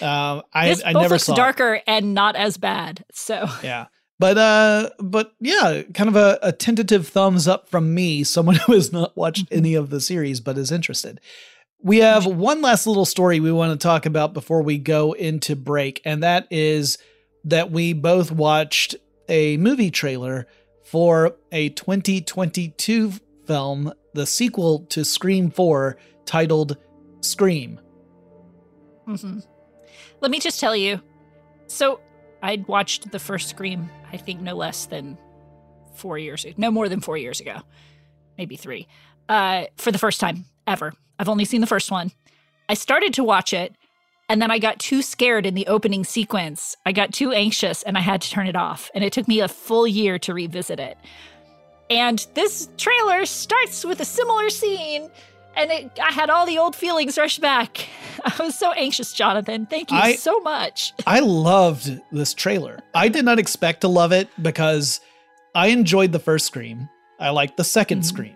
Uh, 0.01 0.41
I, 0.53 0.69
this 0.69 0.81
I 0.83 0.93
both 0.93 1.01
never 1.01 1.15
looks 1.15 1.25
saw 1.25 1.35
darker 1.35 1.75
it. 1.75 1.83
and 1.85 2.13
not 2.13 2.37
as 2.37 2.57
bad. 2.57 3.03
So 3.11 3.47
yeah, 3.61 3.87
but 4.17 4.37
uh, 4.37 4.89
but 4.99 5.33
yeah, 5.39 5.83
kind 5.93 6.07
of 6.07 6.15
a, 6.15 6.39
a 6.41 6.51
tentative 6.51 7.07
thumbs 7.07 7.47
up 7.47 7.69
from 7.69 7.93
me, 7.93 8.23
someone 8.23 8.55
who 8.65 8.73
has 8.73 8.91
not 8.91 9.15
watched 9.17 9.45
mm-hmm. 9.45 9.57
any 9.57 9.75
of 9.75 9.89
the 9.89 10.01
series 10.01 10.39
but 10.39 10.57
is 10.57 10.71
interested. 10.71 11.19
We 11.81 11.97
have 11.97 12.25
one 12.25 12.61
last 12.61 12.87
little 12.87 13.05
story 13.05 13.39
we 13.39 13.51
want 13.51 13.79
to 13.79 13.83
talk 13.83 14.05
about 14.05 14.33
before 14.33 14.61
we 14.61 14.77
go 14.77 15.11
into 15.11 15.55
break, 15.55 16.01
and 16.05 16.23
that 16.23 16.47
is 16.49 16.97
that 17.43 17.69
we 17.69 17.93
both 17.93 18.31
watched 18.31 18.95
a 19.29 19.57
movie 19.57 19.91
trailer 19.91 20.47
for 20.83 21.35
a 21.51 21.69
2022 21.69 23.11
film, 23.45 23.93
the 24.13 24.25
sequel 24.25 24.79
to 24.89 25.05
Scream 25.05 25.51
4, 25.51 25.97
titled 26.25 26.77
Scream. 27.21 27.79
Mm-hmm. 29.07 29.39
Let 30.21 30.31
me 30.31 30.39
just 30.39 30.59
tell 30.59 30.75
you. 30.75 31.01
So, 31.67 31.99
I'd 32.41 32.67
watched 32.67 33.11
the 33.11 33.19
first 33.19 33.49
Scream 33.49 33.89
I 34.11 34.17
think 34.17 34.41
no 34.41 34.55
less 34.55 34.85
than 34.87 35.17
four 35.93 36.17
years, 36.17 36.45
no 36.57 36.71
more 36.71 36.89
than 36.89 36.99
four 36.99 37.17
years 37.17 37.39
ago, 37.39 37.61
maybe 38.37 38.55
three, 38.55 38.87
uh, 39.27 39.65
for 39.77 39.91
the 39.91 39.97
first 39.97 40.19
time 40.19 40.45
ever. 40.65 40.93
I've 41.19 41.29
only 41.29 41.45
seen 41.45 41.61
the 41.61 41.67
first 41.67 41.91
one. 41.91 42.11
I 42.67 42.73
started 42.73 43.13
to 43.15 43.23
watch 43.23 43.53
it, 43.53 43.75
and 44.29 44.41
then 44.41 44.51
I 44.51 44.59
got 44.59 44.79
too 44.79 45.01
scared 45.01 45.45
in 45.45 45.55
the 45.55 45.67
opening 45.67 46.03
sequence. 46.03 46.77
I 46.85 46.91
got 46.91 47.11
too 47.11 47.31
anxious, 47.31 47.83
and 47.83 47.97
I 47.97 48.01
had 48.01 48.21
to 48.21 48.29
turn 48.29 48.47
it 48.47 48.55
off. 48.55 48.89
And 48.93 49.03
it 49.03 49.11
took 49.11 49.27
me 49.27 49.41
a 49.41 49.47
full 49.47 49.87
year 49.87 50.17
to 50.19 50.33
revisit 50.33 50.79
it. 50.79 50.97
And 51.89 52.25
this 52.35 52.69
trailer 52.77 53.25
starts 53.25 53.83
with 53.83 53.99
a 53.99 54.05
similar 54.05 54.49
scene 54.49 55.09
and 55.55 55.71
it, 55.71 55.99
I 56.01 56.11
had 56.11 56.29
all 56.29 56.45
the 56.45 56.57
old 56.57 56.75
feelings 56.75 57.17
rush 57.17 57.39
back. 57.39 57.87
I 58.23 58.33
was 58.43 58.57
so 58.57 58.71
anxious, 58.71 59.13
Jonathan. 59.13 59.65
Thank 59.65 59.91
you 59.91 59.97
I, 59.97 60.15
so 60.15 60.39
much. 60.39 60.93
I 61.05 61.19
loved 61.19 61.99
this 62.11 62.33
trailer. 62.33 62.79
I 62.93 63.09
did 63.09 63.25
not 63.25 63.39
expect 63.39 63.81
to 63.81 63.87
love 63.87 64.11
it 64.11 64.29
because 64.41 65.01
I 65.55 65.67
enjoyed 65.67 66.11
the 66.11 66.19
first 66.19 66.45
Scream. 66.45 66.89
I 67.19 67.31
liked 67.31 67.57
the 67.57 67.63
2nd 67.63 67.85
mm-hmm. 67.85 68.01
Scream. 68.03 68.35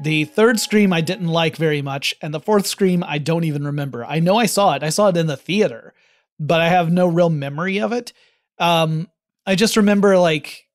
The 0.00 0.24
third 0.24 0.58
Scream 0.58 0.92
I 0.92 1.00
didn't 1.00 1.28
like 1.28 1.56
very 1.56 1.82
much, 1.82 2.14
and 2.22 2.32
the 2.32 2.40
fourth 2.40 2.66
Scream 2.66 3.04
I 3.06 3.18
don't 3.18 3.44
even 3.44 3.64
remember. 3.64 4.04
I 4.04 4.20
know 4.20 4.36
I 4.36 4.46
saw 4.46 4.74
it. 4.74 4.82
I 4.82 4.88
saw 4.88 5.08
it 5.08 5.16
in 5.16 5.26
the 5.26 5.36
theater, 5.36 5.92
but 6.40 6.60
I 6.60 6.68
have 6.68 6.90
no 6.90 7.06
real 7.06 7.30
memory 7.30 7.80
of 7.80 7.92
it. 7.92 8.12
Um, 8.58 9.08
I 9.46 9.54
just 9.54 9.76
remember 9.76 10.18
like 10.18 10.66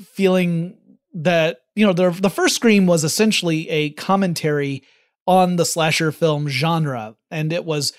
feeling 0.00 0.78
that 1.14 1.58
you 1.76 1.86
know 1.86 1.92
the 1.92 2.10
the 2.10 2.30
first 2.30 2.56
Scream 2.56 2.86
was 2.86 3.04
essentially 3.04 3.68
a 3.68 3.90
commentary 3.90 4.82
on 5.26 5.56
the 5.56 5.64
slasher 5.64 6.12
film 6.12 6.48
genre. 6.48 7.16
And 7.30 7.52
it 7.52 7.64
was, 7.64 7.92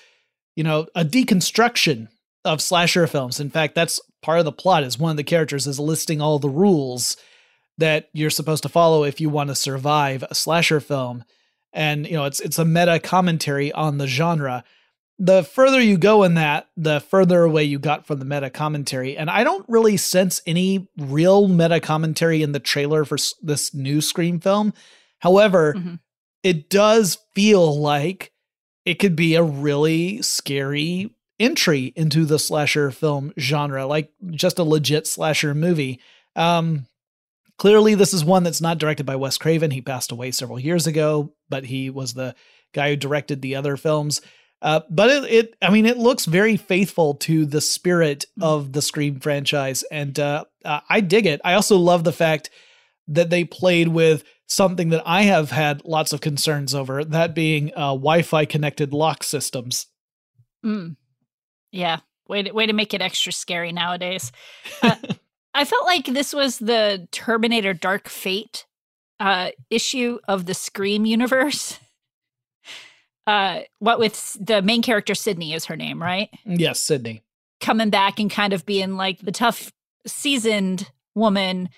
you 0.54 0.64
know, 0.64 0.86
a 0.94 1.04
deconstruction 1.04 2.08
of 2.44 2.60
slasher 2.60 3.06
films. 3.06 3.40
In 3.40 3.50
fact, 3.50 3.74
that's 3.74 4.00
part 4.22 4.38
of 4.38 4.44
the 4.44 4.52
plot 4.52 4.84
is 4.84 4.98
one 4.98 5.10
of 5.10 5.16
the 5.16 5.24
characters 5.24 5.66
is 5.66 5.80
listing 5.80 6.20
all 6.20 6.38
the 6.38 6.48
rules 6.48 7.16
that 7.78 8.08
you're 8.12 8.30
supposed 8.30 8.62
to 8.62 8.68
follow 8.68 9.04
if 9.04 9.20
you 9.20 9.28
want 9.28 9.48
to 9.48 9.54
survive 9.54 10.24
a 10.28 10.34
slasher 10.34 10.80
film. 10.80 11.24
And, 11.72 12.06
you 12.06 12.14
know, 12.14 12.24
it's 12.24 12.40
it's 12.40 12.58
a 12.58 12.64
meta 12.64 12.98
commentary 12.98 13.72
on 13.72 13.98
the 13.98 14.06
genre. 14.06 14.64
The 15.18 15.42
further 15.42 15.80
you 15.80 15.96
go 15.96 16.24
in 16.24 16.34
that, 16.34 16.68
the 16.76 17.00
further 17.00 17.42
away 17.42 17.64
you 17.64 17.78
got 17.78 18.06
from 18.06 18.18
the 18.18 18.24
meta 18.24 18.50
commentary. 18.50 19.16
And 19.16 19.30
I 19.30 19.44
don't 19.44 19.64
really 19.68 19.96
sense 19.96 20.42
any 20.46 20.88
real 20.98 21.48
meta 21.48 21.80
commentary 21.80 22.42
in 22.42 22.52
the 22.52 22.60
trailer 22.60 23.04
for 23.04 23.16
this 23.42 23.72
new 23.74 24.00
Scream 24.00 24.40
film. 24.40 24.72
However, 25.20 25.74
mm-hmm 25.74 25.94
it 26.46 26.70
does 26.70 27.18
feel 27.34 27.76
like 27.76 28.30
it 28.84 29.00
could 29.00 29.16
be 29.16 29.34
a 29.34 29.42
really 29.42 30.22
scary 30.22 31.12
entry 31.40 31.92
into 31.96 32.24
the 32.24 32.38
slasher 32.38 32.92
film 32.92 33.32
genre, 33.36 33.84
like 33.84 34.12
just 34.30 34.60
a 34.60 34.62
legit 34.62 35.08
slasher 35.08 35.56
movie. 35.56 35.98
Um, 36.36 36.86
clearly, 37.58 37.94
this 37.94 38.14
is 38.14 38.24
one 38.24 38.42
that's 38.42 38.60
not 38.60 38.78
directed 38.78 39.06
by 39.06 39.16
Wes 39.16 39.38
Craven. 39.38 39.70
He 39.70 39.80
passed 39.80 40.12
away 40.12 40.30
several 40.30 40.58
years 40.58 40.86
ago, 40.86 41.34
but 41.48 41.64
he 41.64 41.90
was 41.90 42.14
the 42.14 42.34
guy 42.72 42.90
who 42.90 42.96
directed 42.96 43.42
the 43.42 43.56
other 43.56 43.76
films. 43.76 44.20
Uh, 44.62 44.80
but 44.90 45.10
it, 45.10 45.24
it, 45.24 45.56
I 45.60 45.70
mean, 45.70 45.86
it 45.86 45.98
looks 45.98 46.24
very 46.24 46.56
faithful 46.56 47.14
to 47.14 47.44
the 47.44 47.60
spirit 47.60 48.24
of 48.40 48.72
the 48.72 48.82
Scream 48.82 49.20
franchise, 49.20 49.84
and 49.90 50.18
uh, 50.18 50.44
uh, 50.64 50.80
I 50.88 51.00
dig 51.00 51.26
it. 51.26 51.40
I 51.44 51.54
also 51.54 51.76
love 51.76 52.04
the 52.04 52.12
fact 52.12 52.50
that 53.08 53.30
they 53.30 53.44
played 53.44 53.88
with 53.88 54.24
something 54.46 54.88
that 54.90 55.02
I 55.04 55.22
have 55.22 55.50
had 55.50 55.84
lots 55.84 56.12
of 56.12 56.20
concerns 56.20 56.74
over, 56.74 57.04
that 57.04 57.34
being 57.34 57.70
uh, 57.76 57.92
Wi-Fi 57.92 58.46
connected 58.46 58.92
lock 58.92 59.22
systems. 59.22 59.86
Mm. 60.64 60.96
Yeah, 61.70 62.00
way 62.28 62.44
to, 62.44 62.52
way 62.52 62.66
to 62.66 62.72
make 62.72 62.94
it 62.94 63.02
extra 63.02 63.32
scary 63.32 63.72
nowadays. 63.72 64.32
I 65.56 65.64
felt 65.64 65.86
like 65.86 66.06
this 66.06 66.32
was 66.32 66.58
the 66.58 67.08
Terminator 67.12 67.72
Dark 67.72 68.08
Fate 68.08 68.66
uh, 69.18 69.50
issue 69.70 70.18
of 70.28 70.46
the 70.46 70.54
Scream 70.54 71.06
universe. 71.06 71.78
Uh, 73.28 73.62
what 73.80 73.98
with 73.98 74.36
the 74.40 74.62
main 74.62 74.82
character 74.82 75.12
Sydney 75.12 75.52
is 75.52 75.64
her 75.64 75.74
name, 75.74 76.00
right? 76.00 76.30
Yes, 76.44 76.78
Sydney. 76.78 77.24
coming 77.58 77.90
back 77.90 78.20
and 78.20 78.30
kind 78.30 78.52
of 78.52 78.64
being 78.64 78.96
like 78.96 79.18
the 79.18 79.32
tough, 79.32 79.72
seasoned 80.06 80.92
woman, 81.16 81.68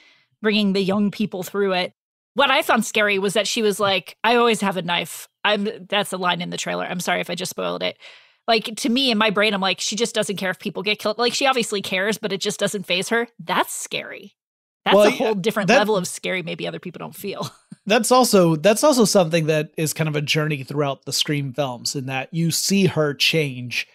bringing 0.42 0.74
the 0.74 0.82
young 0.82 1.10
people 1.10 1.42
through 1.42 1.72
it 1.72 1.94
what 2.38 2.52
I 2.52 2.62
found 2.62 2.86
scary 2.86 3.18
was 3.18 3.34
that 3.34 3.48
she 3.48 3.62
was 3.62 3.80
like, 3.80 4.16
I 4.22 4.36
always 4.36 4.60
have 4.60 4.76
a 4.76 4.82
knife. 4.82 5.28
I'm 5.42 5.68
that's 5.88 6.12
a 6.12 6.16
line 6.16 6.40
in 6.40 6.50
the 6.50 6.56
trailer. 6.56 6.84
I'm 6.84 7.00
sorry 7.00 7.20
if 7.20 7.30
I 7.30 7.34
just 7.34 7.50
spoiled 7.50 7.82
it. 7.82 7.98
Like 8.48 8.74
to 8.76 8.88
me 8.88 9.10
in 9.12 9.18
my 9.18 9.30
brain, 9.30 9.54
I'm 9.54 9.60
like, 9.60 9.78
she 9.80 9.94
just 9.94 10.14
doesn't 10.14 10.36
care 10.36 10.50
if 10.50 10.58
people 10.58 10.82
get 10.82 10.98
killed. 10.98 11.18
Like 11.18 11.34
she 11.34 11.46
obviously 11.46 11.82
cares, 11.82 12.18
but 12.18 12.32
it 12.32 12.40
just 12.40 12.58
doesn't 12.58 12.86
phase 12.86 13.10
her. 13.10 13.28
That's 13.38 13.72
scary. 13.72 14.34
That's 14.84 14.96
Well, 14.96 15.06
a 15.06 15.10
whole 15.10 15.34
different 15.34 15.68
that- 15.68 15.78
level 15.78 15.96
of 15.96 16.08
scary. 16.08 16.42
Maybe 16.42 16.66
other 16.66 16.78
people 16.80 16.98
don't 16.98 17.14
feel. 17.14 17.50
That's 17.86 18.12
also 18.12 18.54
that's 18.56 18.84
also 18.84 19.06
something 19.06 19.46
that 19.46 19.70
is 19.78 19.94
kind 19.94 20.08
of 20.08 20.16
a 20.16 20.20
journey 20.20 20.62
throughout 20.62 21.06
the 21.06 21.12
Scream 21.12 21.54
films 21.54 21.94
in 21.96 22.04
that 22.06 22.28
you 22.34 22.50
see 22.50 22.84
her 22.84 23.14
change 23.14 23.86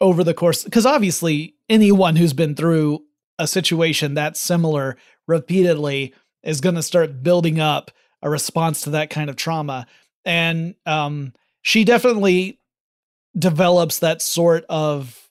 over 0.00 0.24
the 0.24 0.34
course 0.34 0.64
because 0.64 0.84
obviously 0.84 1.54
anyone 1.68 2.16
who's 2.16 2.32
been 2.32 2.56
through 2.56 3.04
a 3.38 3.46
situation 3.46 4.14
that's 4.14 4.40
similar 4.40 4.96
repeatedly 5.28 6.12
is 6.42 6.60
going 6.60 6.74
to 6.74 6.82
start 6.82 7.22
building 7.22 7.60
up 7.60 7.90
a 8.22 8.28
response 8.28 8.80
to 8.82 8.90
that 8.90 9.10
kind 9.10 9.30
of 9.30 9.36
trauma 9.36 9.86
and 10.24 10.74
um 10.86 11.32
she 11.62 11.84
definitely 11.84 12.58
develops 13.38 13.98
that 14.00 14.20
sort 14.22 14.64
of 14.68 15.28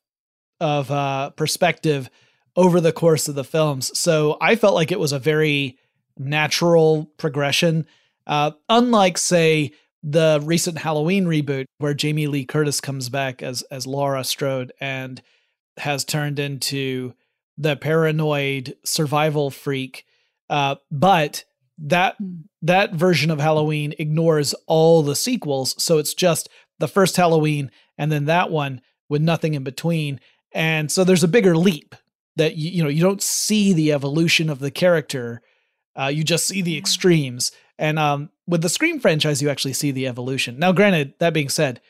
of 0.60 0.90
uh 0.92 1.30
perspective 1.32 2.10
over 2.56 2.82
the 2.82 2.92
course 2.92 3.28
of 3.28 3.36
the 3.36 3.44
films 3.44 3.98
so 3.98 4.38
i 4.42 4.56
felt 4.56 4.76
like 4.76 4.92
it 4.92 5.00
was 5.00 5.12
a 5.12 5.20
very 5.20 5.78
natural 6.20 7.06
progression. 7.18 7.88
Uh, 8.28 8.52
unlike, 8.68 9.18
say, 9.18 9.72
the 10.04 10.40
recent 10.44 10.78
Halloween 10.78 11.26
reboot, 11.26 11.66
where 11.80 11.94
Jamie 11.94 12.28
Lee 12.28 12.46
Curtis 12.46 12.80
comes 12.80 13.10
back 13.10 13.42
as 13.42 13.64
as 13.64 13.88
Laurie 13.88 14.24
Strode 14.24 14.72
and 14.80 15.22
has 15.78 16.06
turned 16.06 16.40
into 16.40 17.14
the 17.58 17.76
paranoid 17.76 18.76
survival 18.84 19.50
freak. 19.50 20.06
Uh, 20.50 20.76
but 20.92 21.46
that 21.78 22.16
that 22.62 22.94
version 22.94 23.32
of 23.32 23.40
Halloween 23.40 23.94
ignores 23.98 24.54
all 24.68 25.02
the 25.02 25.16
sequels, 25.16 25.82
so 25.82 25.98
it's 25.98 26.14
just 26.14 26.50
the 26.78 26.88
first 26.88 27.18
Halloween 27.18 27.72
and 28.00 28.12
then 28.12 28.26
that 28.26 28.50
one 28.50 28.82
with 29.10 29.22
nothing 29.22 29.54
in 29.54 29.64
between. 29.64 30.20
And 30.52 30.92
so 30.92 31.04
there's 31.04 31.24
a 31.24 31.28
bigger 31.28 31.56
leap 31.56 31.94
that 32.38 32.56
you, 32.56 32.72
you 32.72 32.84
know 32.84 32.90
you 32.90 33.04
don't 33.04 33.22
see 33.22 33.74
the 33.74 33.94
evolution 33.94 34.50
of 34.50 34.58
the 34.58 34.72
character 34.72 35.44
uh, 36.00 36.08
you 36.08 36.24
just 36.24 36.48
see 36.48 36.62
the 36.62 36.78
extremes. 36.78 37.52
And 37.78 38.00
um, 38.00 38.30
with 38.48 38.62
the 38.62 38.70
Scream 38.70 39.00
franchise, 39.00 39.42
you 39.42 39.50
actually 39.50 39.74
see 39.74 39.92
the 39.92 40.08
evolution. 40.08 40.58
Now, 40.58 40.72
granted, 40.72 41.14
that 41.20 41.34
being 41.34 41.50
said, 41.50 41.82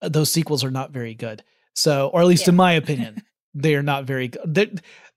uh, 0.00 0.08
those 0.08 0.32
sequels 0.32 0.64
are 0.64 0.70
not 0.70 0.90
very 0.90 1.14
good. 1.14 1.42
So, 1.74 2.08
or 2.08 2.20
at 2.20 2.26
least 2.26 2.48
in 2.48 2.56
my 2.56 2.72
opinion, 2.72 3.22
they 3.54 3.74
are 3.74 3.82
not 3.82 4.04
very 4.04 4.28
good. 4.28 4.42
They're, 4.46 4.70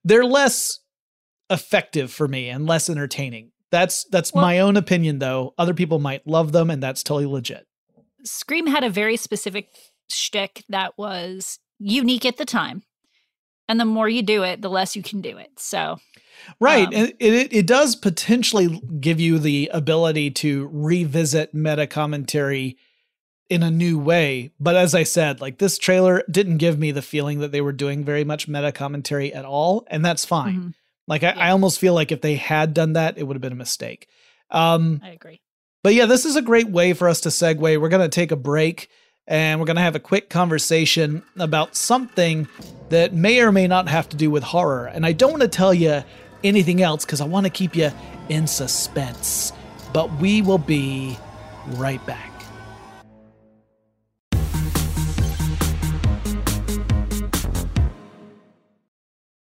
they're 0.04 0.26
less 0.26 0.80
effective 1.50 2.12
for 2.12 2.28
me 2.28 2.50
and 2.50 2.66
less 2.66 2.90
entertaining. 2.90 3.52
That's 3.72 4.06
that's 4.06 4.34
Well- 4.34 4.44
my 4.44 4.60
own 4.60 4.78
opinion, 4.78 5.20
though. 5.20 5.54
Other 5.58 5.74
people 5.74 6.00
might 6.00 6.26
love 6.28 6.52
them, 6.52 6.70
and 6.70 6.82
that's 6.82 7.04
totally 7.04 7.26
legit. 7.26 7.66
Scream 8.24 8.68
had 8.68 8.84
a 8.84 8.90
very 8.90 9.18
specific 9.18 9.70
shtick 10.10 10.64
that 10.70 10.98
was 10.98 11.60
unique 11.80 12.26
at 12.26 12.38
the 12.38 12.46
time. 12.46 12.84
And 13.68 13.80
the 13.80 13.86
more 13.86 14.08
you 14.08 14.22
do 14.22 14.44
it, 14.44 14.62
the 14.62 14.70
less 14.70 14.96
you 14.96 15.02
can 15.02 15.22
do 15.22 15.38
it. 15.38 15.52
So 15.58 15.98
Right. 16.60 16.88
Um, 16.88 16.94
and 16.94 17.14
it, 17.20 17.54
it, 17.54 17.68
does 17.68 17.96
potentially 17.96 18.82
give 19.00 19.20
you 19.20 19.40
the 19.40 19.70
ability 19.74 20.32
to 20.32 20.70
revisit 20.72 21.54
meta 21.54 21.88
commentary 21.88 22.78
in 23.50 23.64
a 23.64 23.72
new 23.72 24.00
way. 24.00 24.52
But 24.60 24.76
as 24.76 24.96
I 24.96 25.04
said, 25.04 25.42
like 25.42 25.58
this 25.58 25.78
trailer 25.78 26.24
didn't 26.30 26.58
give 26.58 26.80
me 26.80 26.92
the 26.92 27.02
feeling 27.02 27.40
that 27.40 27.52
they 27.52 27.62
were 27.62 27.72
doing 27.72 28.04
very 28.04 28.24
much 28.24 28.48
meta 28.48 28.72
commentary 28.72 29.34
at 29.34 29.46
all. 29.46 29.86
And 29.90 30.04
that's 30.04 30.26
fine. 30.26 30.56
mhm, 30.56 30.74
Like 31.08 31.24
I, 31.24 31.32
I 31.32 31.50
almost 31.52 31.80
feel 31.80 31.94
like 31.94 32.12
if 32.12 32.22
they 32.22 32.36
had 32.36 32.74
done 32.74 32.94
that, 32.94 33.18
it 33.18 33.24
would 33.24 33.36
have 33.36 33.42
been 33.42 33.52
a 33.52 33.56
mistake. 33.56 34.08
Um, 34.52 35.02
I 35.04 35.10
agree. 35.10 35.42
but 35.84 35.94
yeah, 35.94 36.06
this 36.06 36.26
is 36.26 36.36
a 36.36 36.42
great 36.42 36.70
way 36.70 36.94
for 36.94 37.10
us 37.10 37.22
to 37.22 37.30
segue. 37.30 37.60
We're 37.60 37.90
to 37.90 38.10
take 38.10 38.32
a 38.32 38.36
break 38.36 38.90
and 39.28 39.60
we're 39.60 39.66
going 39.66 39.76
to 39.76 39.82
have 39.82 39.96
a 39.96 40.00
quick 40.00 40.30
conversation 40.30 41.24
about 41.38 41.76
something 41.76 42.48
that 42.90 43.14
may 43.14 43.42
or 43.42 43.52
may 43.52 43.68
not 43.68 43.88
have 43.88 44.08
to 44.10 44.18
do 44.18 44.30
with 44.30 44.44
horror. 44.44 44.86
And 44.86 45.06
I 45.06 45.12
don't 45.14 45.32
want 45.32 45.42
to 45.42 45.48
tell 45.48 45.74
you 45.74 46.04
anything 46.44 46.82
else 46.82 47.06
because 47.06 47.22
I 47.22 47.26
want 47.26 47.46
to 47.46 47.50
keep 47.50 47.76
you 47.76 47.92
in 48.30 48.48
suspense. 48.48 49.52
But 49.94 50.14
we 50.20 50.42
will 50.42 50.58
be 50.58 51.18
right 51.68 52.06
back. 52.06 52.32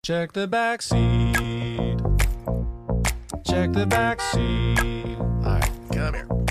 Check 0.03 0.33
the 0.33 0.47
back 0.47 0.81
seat. 0.81 1.97
Check 3.45 3.71
the 3.71 3.85
back 3.87 4.19
seat. 4.19 5.15
All 5.19 5.41
right, 5.43 5.71
come 5.93 6.13
here. 6.15 6.50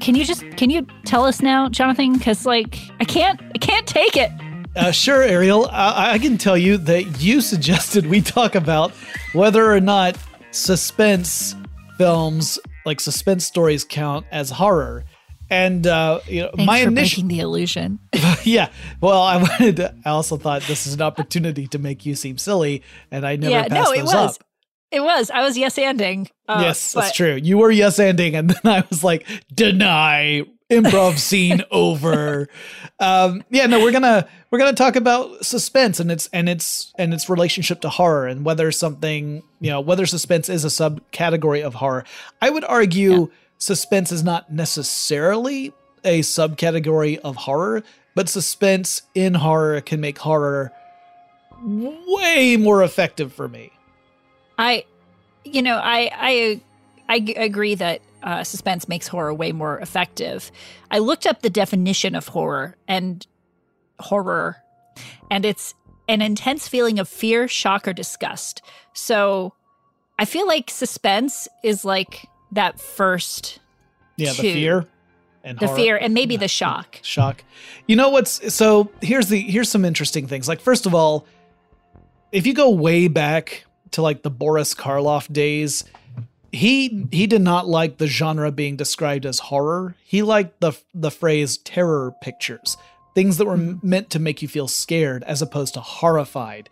Can 0.00 0.14
you 0.14 0.24
just 0.24 0.44
can 0.56 0.70
you 0.70 0.86
tell 1.04 1.24
us 1.24 1.42
now, 1.42 1.68
Jonathan? 1.68 2.14
Because 2.14 2.46
like 2.46 2.78
I 3.00 3.04
can't 3.04 3.40
I 3.54 3.58
can't 3.58 3.86
take 3.86 4.16
it. 4.16 4.30
Uh, 4.74 4.90
sure, 4.90 5.22
Ariel. 5.22 5.68
I, 5.70 6.12
I 6.12 6.18
can 6.18 6.38
tell 6.38 6.56
you 6.56 6.78
that 6.78 7.20
you 7.20 7.40
suggested 7.52 8.06
we 8.06 8.20
talk 8.20 8.54
about 8.54 8.92
whether 9.32 9.70
or 9.70 9.80
not 9.80 10.16
suspense 10.50 11.54
films, 11.98 12.58
like 12.84 13.00
suspense 13.00 13.44
stories, 13.44 13.84
count 13.84 14.26
as 14.30 14.50
horror. 14.50 15.04
And 15.50 15.86
uh, 15.86 16.20
you 16.26 16.42
know, 16.42 16.50
Thanks 16.56 16.66
my 16.66 16.78
initial 16.78 17.24
the 17.24 17.40
illusion. 17.40 17.98
yeah. 18.44 18.70
Well, 19.02 19.20
I 19.20 19.36
wanted. 19.42 19.76
To, 19.76 19.94
I 20.04 20.10
also 20.10 20.38
thought 20.38 20.62
this 20.62 20.86
is 20.86 20.94
an 20.94 21.02
opportunity 21.02 21.66
to 21.68 21.78
make 21.78 22.06
you 22.06 22.14
seem 22.14 22.38
silly, 22.38 22.82
and 23.10 23.26
I 23.26 23.36
never 23.36 23.50
yeah, 23.50 23.68
passed 23.68 23.90
no, 23.90 23.92
it 23.92 24.04
was. 24.04 24.14
up. 24.14 24.44
It 24.92 25.02
was. 25.02 25.30
I 25.30 25.42
was 25.42 25.56
yes 25.56 25.76
anding. 25.76 26.30
Uh, 26.46 26.60
yes, 26.62 26.92
that's 26.92 27.12
true. 27.12 27.34
You 27.34 27.58
were 27.58 27.70
yes 27.70 27.98
ending, 27.98 28.36
and 28.36 28.50
then 28.50 28.60
I 28.64 28.84
was 28.90 29.02
like, 29.02 29.26
deny 29.52 30.44
improv 30.70 31.18
scene 31.18 31.62
over. 31.70 32.48
Um, 33.00 33.42
yeah, 33.50 33.66
no, 33.66 33.80
we're 33.80 33.92
gonna 33.92 34.28
we're 34.50 34.58
gonna 34.58 34.74
talk 34.74 34.96
about 34.96 35.44
suspense 35.44 35.98
and 35.98 36.12
its 36.12 36.28
and 36.32 36.48
its 36.48 36.92
and 36.98 37.14
its 37.14 37.28
relationship 37.30 37.80
to 37.80 37.88
horror 37.88 38.26
and 38.26 38.44
whether 38.44 38.70
something 38.70 39.42
you 39.60 39.70
know 39.70 39.80
whether 39.80 40.04
suspense 40.04 40.48
is 40.48 40.64
a 40.64 40.68
subcategory 40.68 41.62
of 41.62 41.74
horror. 41.74 42.04
I 42.40 42.50
would 42.50 42.64
argue 42.64 43.30
suspense 43.58 44.12
is 44.12 44.22
not 44.22 44.52
necessarily 44.52 45.72
a 46.04 46.20
subcategory 46.20 47.18
of 47.18 47.36
horror, 47.36 47.82
but 48.14 48.28
suspense 48.28 49.02
in 49.14 49.34
horror 49.34 49.80
can 49.80 50.00
make 50.00 50.18
horror 50.18 50.72
way 51.64 52.56
more 52.58 52.82
effective 52.82 53.32
for 53.32 53.48
me. 53.48 53.72
I, 54.58 54.84
you 55.44 55.62
know, 55.62 55.76
I 55.76 56.10
I 56.14 56.60
I 57.08 57.16
agree 57.36 57.74
that 57.76 58.00
uh, 58.22 58.44
suspense 58.44 58.88
makes 58.88 59.08
horror 59.08 59.34
way 59.34 59.52
more 59.52 59.78
effective. 59.80 60.50
I 60.90 60.98
looked 60.98 61.26
up 61.26 61.42
the 61.42 61.50
definition 61.50 62.14
of 62.14 62.28
horror 62.28 62.76
and 62.86 63.26
horror, 63.98 64.56
and 65.30 65.44
it's 65.44 65.74
an 66.08 66.22
intense 66.22 66.68
feeling 66.68 66.98
of 66.98 67.08
fear, 67.08 67.48
shock, 67.48 67.88
or 67.88 67.92
disgust. 67.92 68.62
So, 68.92 69.54
I 70.18 70.24
feel 70.24 70.46
like 70.46 70.70
suspense 70.70 71.48
is 71.64 71.84
like 71.84 72.26
that 72.52 72.78
first 72.80 73.58
Yeah, 74.16 74.32
the 74.32 74.52
fear 74.52 74.86
and 75.42 75.58
the 75.58 75.66
horror. 75.66 75.76
fear 75.76 75.96
and 75.96 76.14
maybe 76.14 76.36
the 76.36 76.48
shock. 76.48 76.98
shock. 77.02 77.42
You 77.88 77.96
know 77.96 78.10
what's 78.10 78.54
so 78.54 78.90
here's 79.00 79.28
the 79.28 79.40
here's 79.40 79.68
some 79.70 79.84
interesting 79.84 80.26
things. 80.28 80.46
Like 80.48 80.60
first 80.60 80.86
of 80.86 80.94
all, 80.94 81.26
if 82.30 82.46
you 82.46 82.54
go 82.54 82.70
way 82.70 83.08
back 83.08 83.64
to 83.92 84.02
like 84.02 84.22
the 84.22 84.30
Boris 84.30 84.74
Karloff 84.74 85.32
days, 85.32 85.84
he 86.52 87.06
he 87.10 87.26
did 87.26 87.42
not 87.42 87.66
like 87.66 87.98
the 87.98 88.06
genre 88.06 88.52
being 88.52 88.76
described 88.76 89.24
as 89.24 89.38
horror. 89.38 89.96
He 90.04 90.22
liked 90.22 90.60
the 90.60 90.72
the 90.94 91.10
phrase 91.10 91.56
terror 91.58 92.14
pictures, 92.22 92.76
things 93.14 93.38
that 93.38 93.46
were 93.46 93.56
meant 93.56 94.10
to 94.10 94.18
make 94.18 94.42
you 94.42 94.48
feel 94.48 94.68
scared 94.68 95.22
as 95.24 95.40
opposed 95.42 95.74
to 95.74 95.80
horrified. 95.80 96.68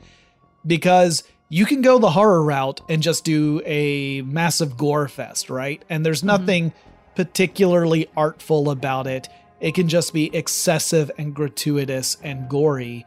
Because 0.66 1.22
you 1.48 1.66
can 1.66 1.82
go 1.82 1.98
the 1.98 2.10
horror 2.10 2.42
route 2.42 2.80
and 2.88 3.02
just 3.02 3.24
do 3.24 3.60
a 3.64 4.22
massive 4.22 4.76
gore 4.76 5.08
fest, 5.08 5.50
right? 5.50 5.82
And 5.88 6.06
there's 6.06 6.20
mm-hmm. 6.20 6.26
nothing 6.44 6.72
particularly 7.16 8.08
artful 8.16 8.70
about 8.70 9.06
it. 9.06 9.28
It 9.60 9.74
can 9.74 9.88
just 9.88 10.14
be 10.14 10.34
excessive 10.34 11.10
and 11.18 11.34
gratuitous 11.34 12.16
and 12.22 12.48
gory. 12.48 13.04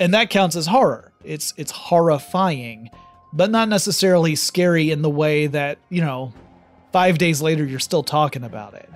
And 0.00 0.14
that 0.14 0.30
counts 0.30 0.56
as 0.56 0.66
horror. 0.66 1.12
It's 1.22 1.54
it's 1.56 1.70
horrifying, 1.70 2.90
but 3.32 3.50
not 3.50 3.68
necessarily 3.68 4.34
scary 4.36 4.90
in 4.90 5.02
the 5.02 5.10
way 5.10 5.46
that, 5.46 5.78
you 5.88 6.00
know, 6.00 6.32
5 6.92 7.18
days 7.18 7.40
later 7.40 7.64
you're 7.64 7.80
still 7.80 8.02
talking 8.02 8.44
about 8.44 8.74
it. 8.74 8.88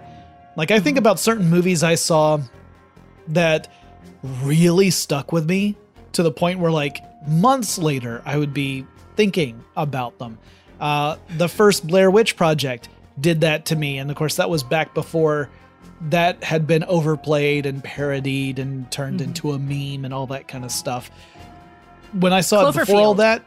Like 0.57 0.71
I 0.71 0.81
think 0.81 0.99
about 0.99 1.19
certain 1.19 1.49
movies 1.49 1.83
I 1.83 1.95
saw 1.95 2.41
that 3.29 3.69
really 4.43 4.91
stuck 4.91 5.33
with 5.33 5.49
me 5.49 5.77
to 6.13 6.23
the 6.23 6.31
point 6.31 6.59
where 6.61 6.71
like 6.73 7.01
months 7.27 7.79
later 7.79 8.23
I 8.25 8.37
would 8.39 8.55
be 8.55 8.87
thinking 9.17 9.63
about 9.77 10.19
them. 10.19 10.39
Uh, 10.81 11.17
the 11.39 11.49
first 11.49 11.87
Blair 11.87 12.11
Witch 12.11 12.37
Project 12.37 12.89
did 13.19 13.41
that 13.41 13.67
to 13.67 13.77
me, 13.77 13.97
and 13.99 14.11
of 14.11 14.17
course 14.17 14.37
that 14.37 14.51
was 14.51 14.63
back 14.63 14.93
before 14.93 15.49
that 16.11 16.45
had 16.45 16.67
been 16.67 16.85
overplayed 16.85 17.65
and 17.65 17.83
parodied 17.83 18.59
and 18.59 18.91
turned 18.91 19.21
Mm-hmm. 19.21 19.29
into 19.29 19.53
a 19.53 19.59
meme 19.59 20.05
and 20.05 20.13
all 20.13 20.27
that 20.27 20.47
kind 20.49 20.65
of 20.65 20.71
stuff. 20.71 21.11
When 22.13 22.33
I 22.35 22.43
saw 22.43 22.69
it 22.69 22.75
before 22.75 23.01
all 23.01 23.15
that, 23.15 23.43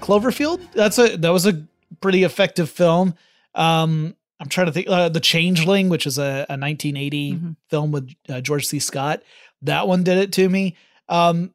Cloverfield, 0.00 0.60
that's 0.72 0.98
a 0.98 1.16
that 1.16 1.30
was 1.30 1.46
a 1.46 1.64
pretty 2.00 2.24
effective 2.24 2.70
film. 2.70 3.14
Um, 3.54 4.14
I'm 4.38 4.48
trying 4.48 4.66
to 4.66 4.72
think. 4.72 4.88
Uh, 4.88 5.08
the 5.08 5.20
Changeling, 5.20 5.88
which 5.88 6.06
is 6.06 6.18
a, 6.18 6.44
a 6.48 6.56
1980 6.58 7.32
Mhm. 7.32 7.56
film 7.70 7.92
with 7.92 8.10
uh, 8.28 8.40
George 8.40 8.66
C. 8.66 8.78
Scott, 8.78 9.22
that 9.62 9.88
one 9.88 10.02
did 10.02 10.18
it 10.18 10.32
to 10.34 10.48
me. 10.48 10.76
Um, 11.08 11.54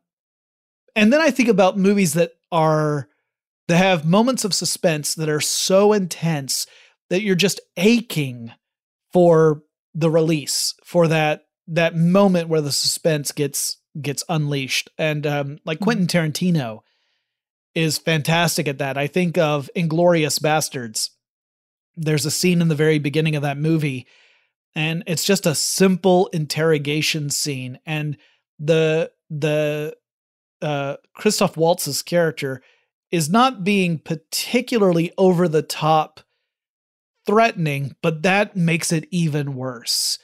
and 0.95 1.13
then 1.13 1.21
I 1.21 1.31
think 1.31 1.49
about 1.49 1.77
movies 1.77 2.13
that 2.13 2.31
are 2.51 3.07
that 3.67 3.77
have 3.77 4.05
moments 4.05 4.43
of 4.43 4.53
suspense 4.53 5.15
that 5.15 5.29
are 5.29 5.39
so 5.41 5.93
intense 5.93 6.65
that 7.09 7.21
you're 7.21 7.35
just 7.35 7.59
aching 7.77 8.51
for 9.13 9.61
the 9.93 10.09
release 10.09 10.73
for 10.83 11.07
that 11.07 11.45
that 11.67 11.95
moment 11.95 12.49
where 12.49 12.61
the 12.61 12.71
suspense 12.71 13.31
gets 13.31 13.77
gets 14.01 14.23
unleashed 14.27 14.89
and 14.97 15.27
um 15.27 15.59
like 15.65 15.79
Quentin 15.79 16.07
Tarantino 16.07 16.79
is 17.75 17.97
fantastic 17.97 18.67
at 18.67 18.79
that. 18.79 18.97
I 18.97 19.07
think 19.07 19.37
of 19.37 19.69
Inglourious 19.75 20.39
Basterds. 20.39 21.09
There's 21.95 22.25
a 22.25 22.31
scene 22.31 22.61
in 22.61 22.67
the 22.67 22.75
very 22.75 22.99
beginning 22.99 23.35
of 23.35 23.41
that 23.43 23.57
movie 23.57 24.07
and 24.73 25.03
it's 25.05 25.25
just 25.25 25.45
a 25.45 25.53
simple 25.55 26.27
interrogation 26.27 27.29
scene 27.29 27.77
and 27.85 28.17
the 28.59 29.11
the 29.29 29.95
uh 30.61 30.95
Christoph 31.15 31.57
Waltz's 31.57 32.01
character 32.01 32.61
is 33.11 33.29
not 33.29 33.63
being 33.65 33.99
particularly 33.99 35.11
over 35.17 35.49
the 35.49 35.61
top 35.61 36.21
threatening, 37.25 37.95
but 38.01 38.23
that 38.23 38.55
makes 38.55 38.91
it 38.91 39.07
even 39.11 39.55
worse. 39.55 40.17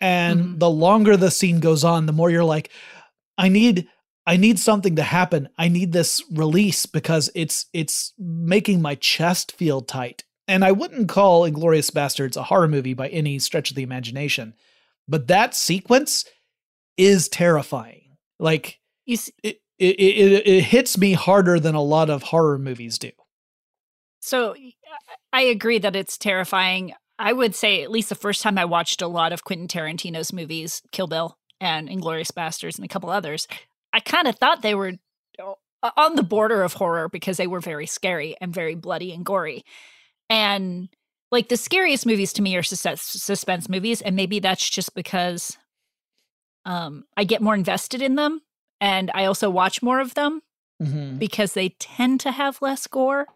And 0.00 0.40
Mhm. 0.40 0.58
the 0.60 0.70
longer 0.70 1.16
the 1.16 1.30
scene 1.30 1.58
goes 1.60 1.82
on, 1.84 2.06
the 2.06 2.12
more 2.12 2.30
you're 2.30 2.44
like, 2.44 2.70
I 3.36 3.48
need 3.48 3.88
I 4.28 4.36
need 4.36 4.58
something 4.58 4.96
to 4.96 5.02
happen. 5.02 5.48
I 5.56 5.68
need 5.68 5.92
this 5.92 6.22
release 6.30 6.84
because 6.84 7.30
it's 7.34 7.64
it's 7.72 8.12
making 8.18 8.82
my 8.82 8.94
chest 8.94 9.52
feel 9.52 9.80
tight. 9.80 10.22
And 10.46 10.66
I 10.66 10.72
wouldn't 10.72 11.08
call 11.08 11.48
Inglourious 11.48 11.90
Basterds 11.90 12.36
a 12.36 12.42
horror 12.42 12.68
movie 12.68 12.92
by 12.92 13.08
any 13.08 13.38
stretch 13.38 13.70
of 13.70 13.76
the 13.76 13.82
imagination, 13.82 14.54
but 15.08 15.28
that 15.28 15.54
sequence 15.54 16.26
is 16.98 17.30
terrifying. 17.30 18.16
Like 18.38 18.78
You 19.06 19.14
s- 19.14 19.30
it 19.42 19.62
it, 19.78 19.98
it, 19.98 20.46
it 20.46 20.64
hits 20.64 20.98
me 20.98 21.14
harder 21.14 21.58
than 21.58 21.74
a 21.74 21.82
lot 21.82 22.10
of 22.10 22.24
horror 22.24 22.58
movies 22.58 22.98
do. 22.98 23.12
So 24.20 24.54
I 25.32 25.42
agree 25.42 25.78
that 25.78 25.96
it's 25.96 26.18
terrifying. 26.18 26.92
I 27.18 27.32
would 27.32 27.54
say 27.54 27.82
at 27.82 27.90
least 27.90 28.10
the 28.10 28.14
first 28.14 28.42
time 28.42 28.58
I 28.58 28.66
watched 28.66 29.00
a 29.00 29.08
lot 29.08 29.32
of 29.32 29.44
Quentin 29.44 29.68
Tarantino's 29.68 30.34
movies, 30.34 30.82
Kill 30.92 31.06
Bill 31.06 31.38
and 31.60 31.88
Inglourious 31.88 32.30
Basterds 32.30 32.76
and 32.76 32.84
a 32.84 32.88
couple 32.88 33.10
others, 33.10 33.48
I 33.92 34.00
kind 34.00 34.26
of 34.28 34.36
thought 34.36 34.62
they 34.62 34.74
were 34.74 34.92
on 35.96 36.16
the 36.16 36.22
border 36.22 36.62
of 36.62 36.72
horror 36.74 37.08
because 37.08 37.36
they 37.36 37.46
were 37.46 37.60
very 37.60 37.86
scary 37.86 38.36
and 38.40 38.52
very 38.52 38.74
bloody 38.74 39.12
and 39.12 39.24
gory. 39.24 39.64
And 40.28 40.88
like 41.30 41.48
the 41.48 41.56
scariest 41.56 42.04
movies 42.06 42.32
to 42.34 42.42
me 42.42 42.56
are 42.56 42.62
sus- 42.62 43.00
suspense 43.02 43.68
movies 43.68 44.00
and 44.02 44.16
maybe 44.16 44.40
that's 44.40 44.68
just 44.68 44.94
because 44.94 45.56
um 46.64 47.04
I 47.16 47.24
get 47.24 47.40
more 47.42 47.54
invested 47.54 48.02
in 48.02 48.16
them 48.16 48.40
and 48.80 49.10
I 49.14 49.24
also 49.26 49.50
watch 49.50 49.82
more 49.82 50.00
of 50.00 50.14
them 50.14 50.42
Mm-hmm. 50.80 51.18
because 51.18 51.54
they 51.54 51.70
tend 51.80 52.20
to 52.20 52.30
have 52.30 52.62
less 52.62 52.86
gore. 52.86 53.26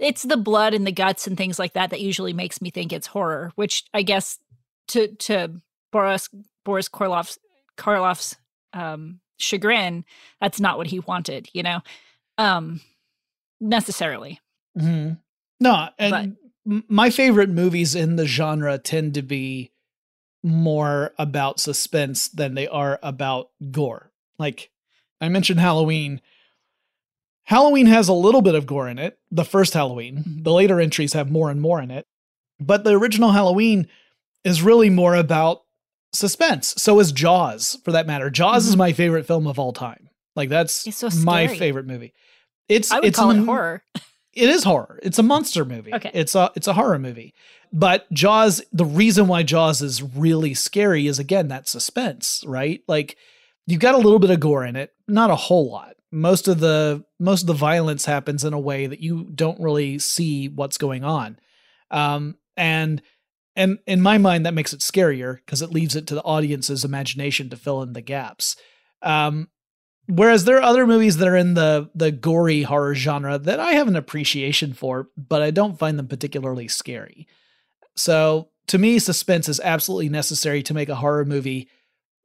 It's 0.00 0.24
the 0.24 0.36
blood 0.36 0.74
and 0.74 0.84
the 0.84 0.90
guts 0.90 1.28
and 1.28 1.36
things 1.36 1.60
like 1.60 1.74
that 1.74 1.90
that 1.90 2.00
usually 2.00 2.32
makes 2.32 2.60
me 2.60 2.70
think 2.70 2.92
it's 2.92 3.06
horror, 3.06 3.52
which 3.54 3.84
I 3.94 4.02
guess 4.02 4.40
to 4.88 5.06
to 5.14 5.60
Boris 5.92 6.28
Boris 6.64 6.88
Karloff's 6.88 7.38
Karloff's 7.78 8.34
um, 8.72 9.20
chagrin, 9.38 10.04
that's 10.40 10.60
not 10.60 10.78
what 10.78 10.86
he 10.86 11.00
wanted, 11.00 11.48
you 11.52 11.62
know, 11.62 11.80
um, 12.38 12.80
necessarily. 13.60 14.40
hmm 14.78 15.12
No, 15.60 15.88
and 15.98 16.36
m 16.66 16.84
my 16.88 17.10
favorite 17.10 17.50
movies 17.50 17.94
in 17.94 18.16
the 18.16 18.26
genre 18.26 18.78
tend 18.78 19.14
to 19.14 19.22
be 19.22 19.70
more 20.42 21.12
about 21.18 21.60
suspense 21.60 22.28
than 22.28 22.54
they 22.54 22.68
are 22.68 22.98
about 23.02 23.50
gore. 23.70 24.12
Like 24.38 24.70
I 25.20 25.28
mentioned 25.28 25.60
Halloween. 25.60 26.20
Halloween 27.44 27.86
has 27.86 28.08
a 28.08 28.12
little 28.12 28.42
bit 28.42 28.54
of 28.56 28.66
gore 28.66 28.88
in 28.88 28.98
it, 28.98 29.18
the 29.30 29.44
first 29.44 29.74
Halloween. 29.74 30.24
Mhm. 30.24 30.44
The 30.44 30.52
later 30.52 30.80
entries 30.80 31.12
have 31.12 31.30
more 31.30 31.50
and 31.50 31.60
more 31.60 31.80
in 31.80 31.90
it. 31.90 32.06
But 32.58 32.84
the 32.84 32.90
original 32.90 33.30
Halloween 33.32 33.88
is 34.44 34.62
really 34.62 34.90
more 34.90 35.14
about 35.14 35.62
suspense. 36.16 36.74
So 36.78 36.98
is 37.00 37.12
Jaws, 37.12 37.78
for 37.84 37.92
that 37.92 38.06
matter. 38.06 38.30
Jaws 38.30 38.66
is 38.66 38.74
Mhm. 38.74 38.78
my 38.78 38.92
favorite 38.92 39.26
film 39.26 39.46
of 39.46 39.58
all 39.58 39.72
time. 39.72 40.08
Like 40.34 40.48
that's 40.48 40.86
It's 40.86 40.98
so 40.98 41.08
my 41.24 41.46
favorite 41.46 41.86
movie. 41.86 42.12
It's 42.68 42.90
I 42.90 42.96
would 42.96 43.04
it's 43.06 43.18
call 43.18 43.30
it 43.30 43.38
horror. 43.44 43.82
it 44.34 44.48
is 44.50 44.64
horror. 44.64 44.98
It's 45.02 45.18
a 45.18 45.22
monster 45.22 45.64
movie. 45.64 45.94
Okay. 45.94 46.10
It's 46.12 46.34
a 46.34 46.50
it's 46.56 46.66
a 46.66 46.72
horror 46.74 46.98
movie. 46.98 47.32
But 47.72 48.10
Jaws, 48.12 48.62
the 48.72 48.84
reason 48.84 49.26
why 49.28 49.42
Jaws 49.42 49.82
is 49.82 50.02
really 50.02 50.54
scary 50.54 51.06
is 51.06 51.18
again 51.18 51.48
that 51.48 51.68
suspense, 51.68 52.42
right? 52.46 52.80
Like 52.86 53.16
you've 53.66 53.80
got 53.80 53.94
a 53.94 53.98
little 53.98 54.18
bit 54.18 54.30
of 54.30 54.40
gore 54.40 54.64
in 54.64 54.76
it, 54.76 54.92
not 55.08 55.30
a 55.30 55.36
whole 55.36 55.70
lot. 55.70 55.94
Most 56.12 56.48
of 56.48 56.60
the 56.60 57.04
most 57.18 57.42
of 57.42 57.46
the 57.48 57.54
violence 57.54 58.04
happens 58.04 58.44
in 58.44 58.52
a 58.52 58.60
way 58.60 58.86
that 58.86 59.00
you 59.00 59.24
don't 59.34 59.60
really 59.60 59.98
see 59.98 60.48
what's 60.48 60.78
going 60.78 61.02
on. 61.02 61.38
Um 61.90 62.36
and 62.56 63.02
and 63.56 63.78
in 63.86 64.00
my 64.00 64.18
mind 64.18 64.44
that 64.46 64.54
makes 64.54 64.72
it 64.72 64.80
scarier 64.80 65.36
because 65.36 65.62
it 65.62 65.70
leaves 65.70 65.96
it 65.96 66.06
to 66.06 66.14
the 66.14 66.22
audience's 66.22 66.84
imagination 66.84 67.48
to 67.50 67.56
fill 67.56 67.82
in 67.82 67.92
the 67.92 68.00
gaps. 68.02 68.56
Um 69.02 69.48
Whereas 70.08 70.44
there 70.44 70.58
are 70.58 70.62
other 70.62 70.86
movies 70.86 71.16
that 71.16 71.26
are 71.26 71.34
in 71.36 71.54
the 71.54 71.90
the 71.94 72.12
gory 72.12 72.62
horror 72.62 72.94
genre 72.94 73.38
that 73.38 73.58
I 73.58 73.72
have 73.72 73.88
an 73.88 73.96
appreciation 73.96 74.72
for, 74.72 75.08
but 75.16 75.42
I 75.42 75.50
don't 75.50 75.78
find 75.78 75.98
them 75.98 76.06
particularly 76.06 76.68
scary. 76.68 77.26
So 77.96 78.50
to 78.68 78.78
me, 78.78 78.98
suspense 79.00 79.48
is 79.48 79.58
absolutely 79.60 80.08
necessary 80.08 80.62
to 80.64 80.74
make 80.74 80.88
a 80.88 80.94
horror 80.96 81.24
movie 81.24 81.68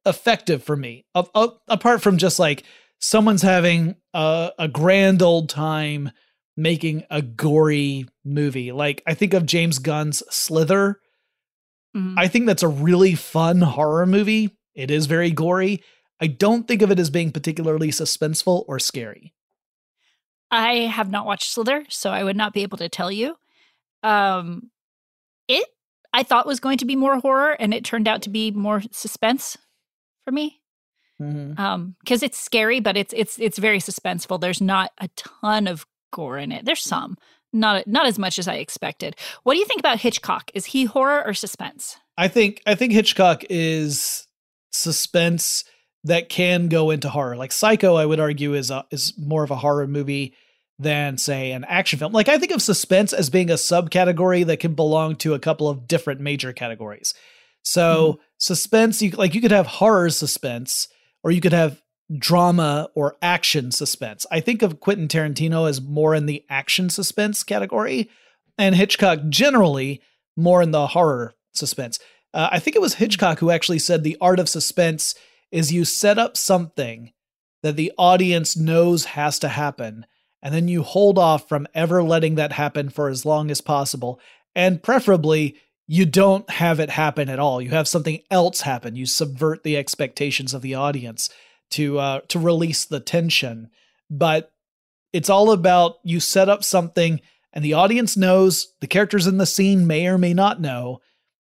effective 0.06 0.64
for 0.64 0.76
me. 0.76 1.06
A- 1.16 1.26
a- 1.34 1.54
apart 1.68 2.02
from 2.04 2.18
just 2.18 2.38
like 2.40 2.64
someone's 3.00 3.42
having 3.42 3.96
a, 4.14 4.52
a 4.60 4.68
grand 4.68 5.22
old 5.24 5.50
time 5.50 6.12
making 6.56 7.04
a 7.10 7.22
gory 7.24 8.06
movie. 8.24 8.72
Like 8.72 9.02
I 9.08 9.16
think 9.16 9.34
of 9.34 9.46
James 9.46 9.80
Gunn's 9.80 10.22
Slither. 10.30 11.00
Mhm. 11.96 12.16
I 12.18 12.28
think 12.28 12.46
that's 12.46 12.64
a 12.64 12.68
really 12.68 13.16
fun 13.16 13.62
horror 13.62 14.06
movie. 14.06 14.58
It 14.76 14.90
is 14.92 15.06
very 15.06 15.32
gory. 15.32 15.84
I 16.20 16.28
don't 16.28 16.68
think 16.68 16.82
of 16.82 16.92
it 16.92 17.00
as 17.00 17.10
being 17.10 17.32
particularly 17.32 17.90
suspenseful 17.90 18.64
or 18.68 18.80
scary. 18.80 19.34
I 20.50 20.74
have 20.74 21.10
not 21.10 21.26
watched 21.26 21.52
Slither, 21.52 21.86
so 21.90 22.12
I 22.12 22.24
would 22.24 22.36
not 22.36 22.54
be 22.54 22.62
able 22.62 22.78
to 22.78 22.90
tell 22.90 23.12
you. 23.12 23.36
Um, 24.04 24.72
it 25.48 25.68
I 26.14 26.24
thought 26.24 26.46
was 26.46 26.60
going 26.60 26.78
to 26.80 26.86
be 26.86 26.96
more 26.96 27.20
horror, 27.20 27.52
and 27.52 27.74
it 27.74 27.86
turned 27.86 28.08
out 28.08 28.22
to 28.24 28.30
be 28.30 28.52
more 28.52 28.82
suspense 28.92 29.58
for 30.26 30.32
me. 30.32 30.62
Um, 31.58 31.96
because 32.00 32.24
it's 32.24 32.40
scary, 32.40 32.80
but 32.80 32.98
it's 32.98 33.14
it's 33.16 33.40
it's 33.40 33.58
very 33.58 33.80
suspenseful. 33.80 34.40
There's 34.40 34.62
not 34.62 34.92
a 34.98 35.08
ton 35.16 35.68
of 35.68 35.86
gore 36.12 36.38
in 36.38 36.52
it. 36.52 36.66
There's 36.66 36.82
some, 36.82 37.18
not 37.54 37.88
not 37.88 38.06
as 38.06 38.18
much 38.18 38.40
as 38.40 38.48
I 38.48 38.56
expected. 38.56 39.16
What 39.44 39.54
do 39.54 39.60
you 39.60 39.66
think 39.66 39.80
about 39.80 40.00
Hitchcock? 40.00 40.52
Is 40.54 40.68
he 40.68 40.86
horror 40.86 41.26
or 41.26 41.34
suspense? 41.34 41.98
I 42.18 42.28
think 42.28 42.62
I 42.66 42.76
think 42.76 42.94
Hitchcock 42.94 43.44
is 43.50 44.28
suspense 44.72 45.64
that 46.04 46.30
can 46.30 46.68
go 46.68 46.90
into 46.90 47.10
horror. 47.10 47.36
Like 47.36 47.52
Psycho, 47.52 47.96
I 47.96 48.06
would 48.06 48.20
argue 48.20 48.54
is 48.54 48.72
a, 48.72 48.86
is 48.92 49.14
more 49.18 49.44
of 49.44 49.52
a 49.52 49.56
horror 49.56 49.88
movie 49.88 50.34
than 50.80 51.18
say 51.18 51.52
an 51.52 51.64
action 51.66 52.00
film. 52.00 52.12
Like 52.12 52.28
I 52.28 52.38
think 52.38 52.52
of 52.52 52.62
suspense 52.62 53.14
as 53.14 53.30
being 53.30 53.52
a 53.52 53.56
subcategory 53.56 54.46
that 54.48 54.60
can 54.60 54.74
belong 54.74 55.16
to 55.18 55.34
a 55.34 55.40
couple 55.40 55.70
of 55.70 55.88
different 55.88 56.22
major 56.22 56.54
categories. 56.54 57.14
So 57.64 58.14
mm-hmm. 58.14 58.22
suspense, 58.40 59.02
you 59.02 59.12
like 59.12 59.36
you 59.36 59.42
could 59.42 59.52
have 59.52 59.68
horror 59.68 60.10
suspense, 60.10 60.88
or 61.24 61.32
you 61.32 61.42
could 61.42 61.54
have 61.54 61.82
drama 62.18 62.90
or 62.96 63.16
action 63.22 63.72
suspense. 63.72 64.26
I 64.32 64.40
think 64.40 64.62
of 64.62 64.80
Quentin 64.80 65.08
Tarantino 65.08 65.70
as 65.70 65.82
more 65.82 66.14
in 66.14 66.26
the 66.26 66.44
action 66.50 66.90
suspense 66.90 67.44
category, 67.44 68.10
and 68.58 68.76
Hitchcock 68.76 69.20
generally 69.30 70.02
more 70.36 70.62
in 70.62 70.72
the 70.72 70.88
horror 70.88 71.36
suspense. 71.54 72.00
Uh, 72.34 72.50
I 72.52 72.60
think 72.60 72.76
it 72.76 72.82
was 72.82 72.96
Hitchcock 72.96 73.40
who 73.40 73.52
actually 73.52 73.80
said 73.80 74.04
the 74.04 74.18
art 74.22 74.40
of 74.40 74.50
suspense 74.50 75.16
is 75.52 75.74
you 75.74 75.86
set 75.86 76.18
up 76.18 76.38
something 76.38 77.12
that 77.64 77.76
the 77.76 77.92
audience 77.98 78.58
knows 78.58 79.06
has 79.06 79.38
to 79.40 79.50
happen, 79.50 80.06
and 80.42 80.54
then 80.54 80.68
you 80.68 80.84
hold 80.84 81.18
off 81.18 81.48
from 81.48 81.68
ever 81.74 82.02
letting 82.02 82.36
that 82.36 82.54
happen 82.54 82.90
for 82.90 83.10
as 83.10 83.26
long 83.26 83.52
as 83.52 83.62
possible. 83.62 84.20
And 84.56 84.82
preferably, 84.82 85.56
you 85.88 86.06
don't 86.06 86.50
have 86.50 86.80
it 86.80 86.90
happen 86.90 87.30
at 87.30 87.40
all. 87.40 87.62
You 87.62 87.72
have 87.72 87.88
something 87.88 88.22
else 88.32 88.62
happen. 88.62 88.96
You 88.96 89.06
subvert 89.06 89.64
the 89.64 89.78
expectations 89.78 90.54
of 90.54 90.62
the 90.62 90.76
audience 90.76 91.30
to 91.72 92.00
uh, 92.00 92.22
to 92.30 92.40
release 92.40 92.86
the 92.86 93.00
tension. 93.00 93.70
But 94.10 94.52
it's 95.14 95.30
all 95.30 95.52
about 95.52 95.98
you 96.04 96.20
set 96.20 96.50
up 96.50 96.64
something 96.64 97.22
and 97.54 97.66
the 97.66 97.74
audience 97.74 98.16
knows, 98.16 98.74
the 98.80 98.88
characters 98.88 99.28
in 99.28 99.38
the 99.38 99.46
scene 99.46 99.86
may 99.86 100.08
or 100.08 100.18
may 100.18 100.34
not 100.34 100.62
know, 100.62 101.02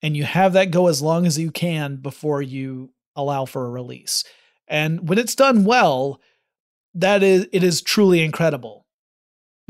and 0.03 0.17
you 0.17 0.25
have 0.25 0.55
that 0.55 0.71
go 0.71 0.89
as 0.89 1.01
long 1.01 1.27
as 1.27 1.39
you 1.39 1.51
can 1.51 1.97
before 1.97 2.43
you 2.43 2.91
allow 3.15 3.45
for 3.45 3.65
a 3.65 3.71
release. 3.71 4.25
And 4.67 5.09
when 5.09 5.19
it's 5.19 5.35
done 5.35 5.65
well, 5.65 6.21
that 6.95 7.23
is 7.23 7.47
it 7.53 7.63
is 7.63 7.81
truly 7.81 8.23
incredible. 8.23 8.87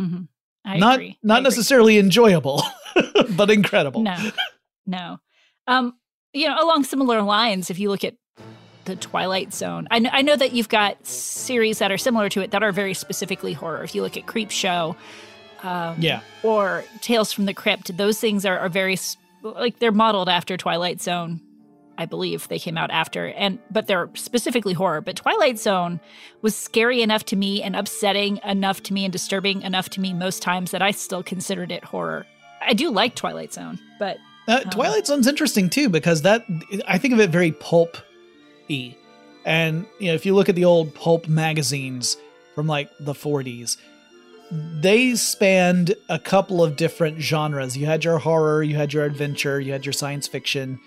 Mm-hmm. 0.01 0.23
I 0.65 0.79
not 0.79 0.95
agree. 0.95 1.19
not 1.23 1.35
I 1.35 1.39
agree. 1.39 1.45
necessarily 1.45 1.99
enjoyable, 1.99 2.63
but 3.37 3.51
incredible. 3.51 4.03
No, 4.03 4.31
no. 4.87 5.19
Um, 5.67 5.95
you 6.33 6.49
know, 6.49 6.57
along 6.61 6.85
similar 6.85 7.23
lines, 7.23 7.71
if 7.71 7.79
you 7.79 7.91
look 7.91 8.05
at 8.05 8.17
the 8.85 8.97
Twilight 8.97 9.53
Zone, 9.55 9.87
I, 9.91 10.01
kn- 10.01 10.11
I 10.13 10.23
know 10.23 10.37
that 10.37 10.53
you've 10.53 10.69
got 10.69 11.05
series 11.07 11.79
that 11.79 11.91
are 11.93 11.99
similar 11.99 12.29
to 12.31 12.41
it 12.41 12.51
that 12.53 12.63
are 12.63 12.73
very 12.73 12.95
specifically 12.95 13.53
horror. 13.53 13.83
If 13.85 13.95
you 13.95 14.03
look 14.03 14.17
at 14.17 14.27
Creepshow, 14.27 14.97
um, 15.63 15.97
Yeah. 15.99 16.21
or 16.43 16.85
Tales 17.01 17.33
from 17.33 17.47
the 17.47 17.55
Crypt, 17.55 17.97
those 17.97 18.21
things 18.21 18.45
are, 18.45 18.59
are 18.59 18.69
very 18.69 18.99
like 19.43 19.79
they're 19.79 19.93
modeled 19.93 20.29
after 20.29 20.57
Twilight 20.57 21.01
Zone. 21.01 21.41
I 21.97 22.07
believe 22.07 22.49
they 22.49 22.59
came 22.59 22.77
out 22.77 22.91
after, 22.91 23.29
and 23.29 23.59
but 23.71 23.87
they're 23.87 24.11
specifically 24.15 24.73
horror. 24.73 25.01
But 25.01 25.15
Twilight 25.17 25.59
Zone 25.61 26.01
was 26.43 26.57
scary 26.57 27.03
enough 27.03 27.25
to 27.27 27.37
me 27.37 27.63
and 27.63 27.77
upsetting 27.77 28.41
enough 28.45 28.83
to 28.85 28.93
me 28.93 29.05
and 29.05 29.13
disturbing 29.13 29.63
enough 29.63 29.91
to 29.91 30.01
me 30.01 30.13
most 30.13 30.43
times 30.43 30.73
that 30.73 30.83
I 30.83 30.91
still 30.91 31.23
considered 31.23 31.71
it 31.71 31.85
horror. 31.85 32.27
I 32.67 32.73
do 32.75 32.91
like 32.91 33.15
Twilight 33.15 33.53
Zone, 33.53 33.79
but 34.01 34.17
Uh, 34.49 34.61
Twilight 34.65 35.07
Zone's 35.07 35.29
interesting 35.29 35.71
too 35.71 35.89
because 35.89 36.23
that 36.23 36.45
I 36.89 36.99
think 36.99 37.15
of 37.15 37.21
it 37.21 37.31
very 37.31 37.53
pulp 37.53 37.97
y. 38.69 38.97
And 39.45 39.87
you 39.99 40.09
know, 40.09 40.15
if 40.15 40.25
you 40.25 40.35
look 40.35 40.49
at 40.49 40.55
the 40.55 40.65
old 40.65 40.95
pulp 40.95 41.29
magazines 41.29 42.17
from 42.55 42.67
like 42.67 42.91
the 42.99 43.13
40s, 43.13 43.77
they 44.51 45.15
spanned 45.15 45.95
a 46.09 46.19
couple 46.19 46.63
of 46.63 46.77
different 46.77 47.21
genres. 47.21 47.77
You 47.77 47.87
had 47.87 48.05
your 48.05 48.19
horror, 48.19 48.63
you 48.63 48.77
had 48.77 48.93
your 48.93 49.05
adventure, 49.05 49.61
you 49.61 49.73
had 49.73 49.85
your 49.85 49.93
science 49.93 50.29
fiction. 50.29 50.79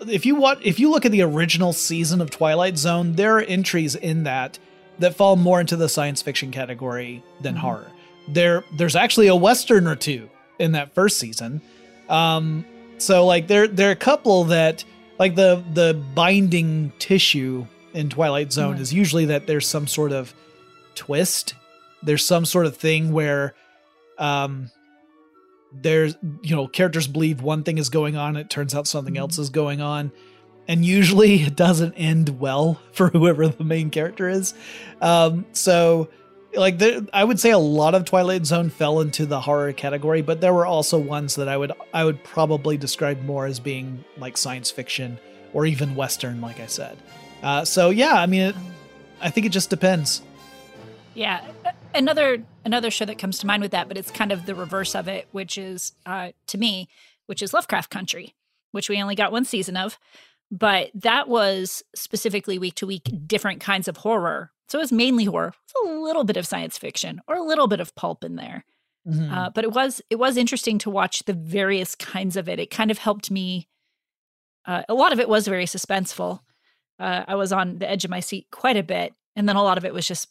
If 0.00 0.24
you 0.24 0.36
want 0.36 0.62
if 0.62 0.78
you 0.78 0.90
look 0.90 1.04
at 1.04 1.12
the 1.12 1.22
original 1.22 1.72
season 1.72 2.20
of 2.20 2.30
Twilight 2.30 2.78
Zone, 2.78 3.14
there 3.14 3.36
are 3.38 3.42
entries 3.42 3.94
in 3.94 4.24
that 4.24 4.58
that 4.98 5.14
fall 5.14 5.36
more 5.36 5.60
into 5.60 5.76
the 5.76 5.88
science 5.88 6.22
fiction 6.22 6.50
category 6.50 7.22
than 7.40 7.56
horror. 7.56 7.90
There 8.28 8.64
there's 8.76 8.96
actually 8.96 9.26
a 9.26 9.36
western 9.36 9.86
or 9.86 9.96
two 9.96 10.30
in 10.58 10.72
that 10.72 10.94
first 10.94 11.18
season. 11.18 11.60
Um, 12.08 12.64
so 12.98 13.26
like 13.26 13.48
there 13.48 13.66
there 13.66 13.88
are 13.88 13.92
a 13.92 13.96
couple 13.96 14.44
that 14.44 14.84
like 15.18 15.34
the 15.34 15.62
the 15.74 15.94
binding 16.14 16.92
tissue 16.98 17.66
in 17.94 18.08
Twilight 18.08 18.52
Zone 18.52 18.76
is 18.76 18.92
usually 18.92 19.26
that 19.26 19.46
there's 19.46 19.66
some 19.66 19.86
sort 19.86 20.12
of 20.12 20.34
twist. 20.94 21.54
There's 22.02 22.24
some 22.24 22.44
sort 22.44 22.66
of 22.66 22.76
thing 22.76 23.12
where 23.12 23.54
um 24.18 24.70
there's 25.72 26.16
you 26.42 26.56
know 26.56 26.66
characters 26.66 27.06
believe 27.06 27.42
one 27.42 27.62
thing 27.62 27.78
is 27.78 27.88
going 27.88 28.16
on 28.16 28.36
it 28.36 28.48
turns 28.48 28.74
out 28.74 28.86
something 28.86 29.16
else 29.18 29.38
is 29.38 29.50
going 29.50 29.80
on. 29.80 30.12
And 30.66 30.84
usually 30.84 31.42
it 31.42 31.56
doesn't 31.56 31.94
end 31.94 32.40
well 32.40 32.80
for 32.92 33.08
whoever 33.08 33.48
the 33.48 33.64
main 33.64 33.90
character 33.90 34.28
is. 34.28 34.54
Um 35.00 35.46
so 35.52 36.08
like 36.54 36.78
there, 36.78 37.00
I 37.12 37.24
would 37.24 37.40
say 37.40 37.50
a 37.50 37.58
lot 37.58 37.94
of 37.94 38.04
Twilight 38.04 38.46
Zone 38.46 38.70
fell 38.70 39.00
into 39.00 39.26
the 39.26 39.40
horror 39.40 39.72
category, 39.72 40.22
but 40.22 40.40
there 40.40 40.54
were 40.54 40.66
also 40.66 40.98
ones 40.98 41.34
that 41.36 41.48
I 41.48 41.56
would 41.56 41.72
I 41.92 42.04
would 42.04 42.22
probably 42.24 42.76
describe 42.76 43.22
more 43.22 43.46
as 43.46 43.60
being 43.60 44.04
like 44.16 44.36
science 44.36 44.70
fiction 44.70 45.18
or 45.52 45.66
even 45.66 45.94
western, 45.94 46.40
like 46.40 46.60
I 46.60 46.66
said. 46.66 46.96
Uh, 47.42 47.64
so 47.64 47.90
yeah, 47.90 48.14
I 48.14 48.26
mean, 48.26 48.42
it, 48.42 48.56
I 49.20 49.30
think 49.30 49.46
it 49.46 49.52
just 49.52 49.70
depends. 49.70 50.22
Yeah, 51.14 51.44
another 51.94 52.44
another 52.64 52.90
show 52.90 53.04
that 53.04 53.18
comes 53.18 53.38
to 53.38 53.46
mind 53.46 53.62
with 53.62 53.72
that, 53.72 53.88
but 53.88 53.96
it's 53.96 54.10
kind 54.10 54.32
of 54.32 54.46
the 54.46 54.54
reverse 54.54 54.94
of 54.94 55.08
it, 55.08 55.28
which 55.32 55.58
is 55.58 55.92
uh, 56.06 56.30
to 56.48 56.58
me, 56.58 56.88
which 57.26 57.42
is 57.42 57.52
Lovecraft 57.52 57.90
Country, 57.90 58.34
which 58.72 58.88
we 58.88 59.00
only 59.00 59.14
got 59.14 59.32
one 59.32 59.44
season 59.44 59.76
of, 59.76 59.98
but 60.50 60.90
that 60.94 61.28
was 61.28 61.82
specifically 61.94 62.58
week 62.58 62.74
to 62.76 62.86
week 62.86 63.10
different 63.26 63.60
kinds 63.60 63.88
of 63.88 63.98
horror. 63.98 64.50
So 64.68 64.78
it 64.78 64.82
was 64.82 64.92
mainly 64.92 65.24
horror, 65.24 65.54
with 65.82 65.92
a 65.92 66.00
little 66.00 66.24
bit 66.24 66.36
of 66.36 66.46
science 66.46 66.76
fiction 66.76 67.20
or 67.26 67.36
a 67.36 67.42
little 67.42 67.68
bit 67.68 67.80
of 67.80 67.94
pulp 67.94 68.24
in 68.24 68.36
there. 68.36 68.64
Mhm. 69.06 69.32
Uh, 69.32 69.50
but 69.50 69.64
it 69.64 69.72
was 69.72 70.02
it 70.10 70.16
was 70.16 70.36
interesting 70.36 70.78
to 70.78 70.90
watch 70.90 71.22
the 71.24 71.32
various 71.32 71.94
kinds 71.94 72.36
of 72.36 72.48
it. 72.48 72.58
It 72.58 72.70
kind 72.70 72.90
of 72.90 72.98
helped 72.98 73.30
me. 73.30 73.68
Uh, 74.66 74.82
a 74.88 74.94
lot 74.94 75.12
of 75.12 75.20
it 75.20 75.28
was 75.28 75.48
very 75.48 75.64
suspenseful. 75.64 76.40
Uh, 76.98 77.24
I 77.26 77.36
was 77.36 77.52
on 77.52 77.78
the 77.78 77.88
edge 77.88 78.04
of 78.04 78.10
my 78.10 78.20
seat 78.20 78.48
quite 78.50 78.76
a 78.76 78.82
bit, 78.82 79.14
and 79.36 79.48
then 79.48 79.56
a 79.56 79.62
lot 79.62 79.78
of 79.78 79.84
it 79.84 79.94
was 79.94 80.06
just 80.06 80.30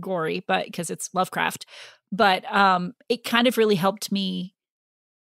gory, 0.00 0.42
but 0.46 0.64
because 0.66 0.90
it's 0.90 1.10
Lovecraft. 1.14 1.66
But 2.10 2.50
um, 2.52 2.94
it 3.08 3.22
kind 3.22 3.46
of 3.46 3.56
really 3.56 3.76
helped 3.76 4.10
me 4.10 4.54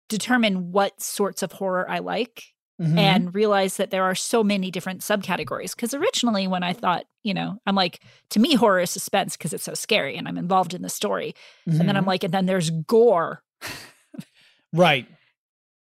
determine 0.10 0.72
what 0.72 1.02
sorts 1.02 1.44
of 1.44 1.52
horror 1.52 1.88
I 1.88 2.00
like 2.00 2.46
Mhm. 2.82 2.98
and 2.98 3.34
realize 3.34 3.78
that 3.78 3.90
there 3.90 4.04
are 4.04 4.14
so 4.16 4.44
many 4.44 4.70
different 4.70 5.02
subcategories. 5.02 5.76
Because 5.76 5.94
originally, 5.96 6.48
when 6.48 6.62
I 6.64 6.74
thought, 6.74 7.06
you 7.24 7.34
know, 7.34 7.60
I'm 7.66 7.76
like, 7.76 8.02
to 8.32 8.40
me, 8.40 8.54
horror 8.56 8.82
is 8.82 8.92
suspense 8.92 9.36
because 9.36 9.52
it's 9.54 9.64
so 9.64 9.74
scary 9.74 10.16
and 10.16 10.28
I'm 10.28 10.38
involved 10.38 10.74
in 10.76 10.84
the 10.84 10.90
story. 10.90 11.34
And 11.66 11.82
then 11.90 11.98
I'm 11.98 12.04
Mhm. 12.04 12.08
like, 12.08 12.24
and 12.24 12.34
then 12.34 12.46
there's 12.46 12.70
gore. 12.70 13.42
right. 14.74 15.08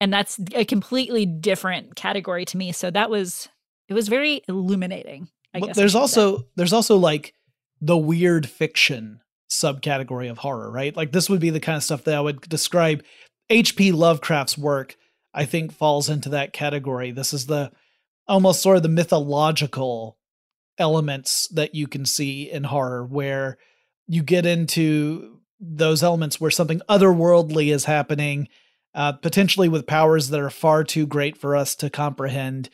And 0.00 0.12
that's 0.12 0.38
a 0.54 0.64
completely 0.64 1.26
different 1.26 1.96
category 1.96 2.44
to 2.44 2.56
me. 2.56 2.70
So 2.70 2.88
that 2.92 3.10
was, 3.10 3.48
it 3.88 3.94
was 3.94 4.06
very 4.06 4.42
illuminating. 4.46 5.28
I 5.52 5.58
I 5.58 5.72
there's 5.72 5.94
say. 5.94 5.98
also 5.98 6.46
there's 6.54 6.72
also 6.72 6.96
like 6.96 7.34
the 7.80 7.96
weird 7.96 8.48
fiction 8.48 9.20
subcategory 9.50 10.30
of 10.30 10.38
horror, 10.38 10.70
right? 10.70 10.96
Like 10.96 11.10
this 11.10 11.28
would 11.28 11.40
be 11.40 11.50
the 11.50 11.58
kind 11.58 11.74
of 11.76 11.82
stuff 11.82 12.04
that 12.04 12.14
I 12.14 12.20
would 12.20 12.42
describe 12.42 13.02
H.P. 13.50 13.90
Lovecraft's 13.90 14.56
work 14.56 14.96
I 15.34 15.44
think 15.44 15.72
falls 15.72 16.08
into 16.08 16.30
that 16.30 16.52
category. 16.52 17.10
This 17.10 17.32
is 17.32 17.46
the 17.46 17.70
almost 18.26 18.62
sort 18.62 18.76
of 18.76 18.82
the 18.82 18.88
mythological 18.88 20.18
elements 20.78 21.48
that 21.48 21.74
you 21.74 21.86
can 21.86 22.04
see 22.04 22.50
in 22.50 22.64
horror 22.64 23.04
where 23.04 23.58
you 24.06 24.22
get 24.22 24.46
into 24.46 25.40
those 25.60 26.02
elements 26.02 26.40
where 26.40 26.50
something 26.50 26.80
otherworldly 26.88 27.72
is 27.72 27.84
happening 27.84 28.48
uh, 28.94 29.12
potentially 29.12 29.68
with 29.68 29.86
powers 29.86 30.28
that 30.28 30.40
are 30.40 30.50
far 30.50 30.84
too 30.84 31.06
great 31.06 31.36
for 31.36 31.56
us 31.56 31.74
to 31.76 31.90
comprehend. 31.90 32.68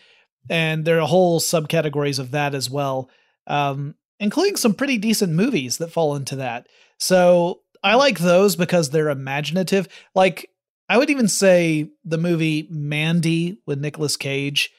And 0.48 0.84
there 0.84 1.00
are 1.00 1.06
whole 1.06 1.40
subcategories 1.40 2.18
of 2.18 2.30
that 2.32 2.54
as 2.54 2.68
well 2.68 3.08
um, 3.46 3.94
including 4.20 4.56
some 4.56 4.74
pretty 4.74 4.98
decent 4.98 5.32
movies 5.32 5.78
that 5.78 5.92
fall 5.92 6.16
into 6.16 6.36
that. 6.36 6.68
So 6.98 7.60
i 7.82 7.96
like 7.96 8.18
those 8.18 8.56
because 8.56 8.90
they're 8.90 9.10
imaginative. 9.10 9.88
Like 10.14 10.50
i 10.94 10.96
would 10.96 11.10
even 11.10 11.26
say 11.28 11.90
the 12.04 12.18
movie 12.18 12.68
mandy 12.70 13.58
with 13.66 13.80
Nicolas 13.80 14.16
cage 14.16 14.70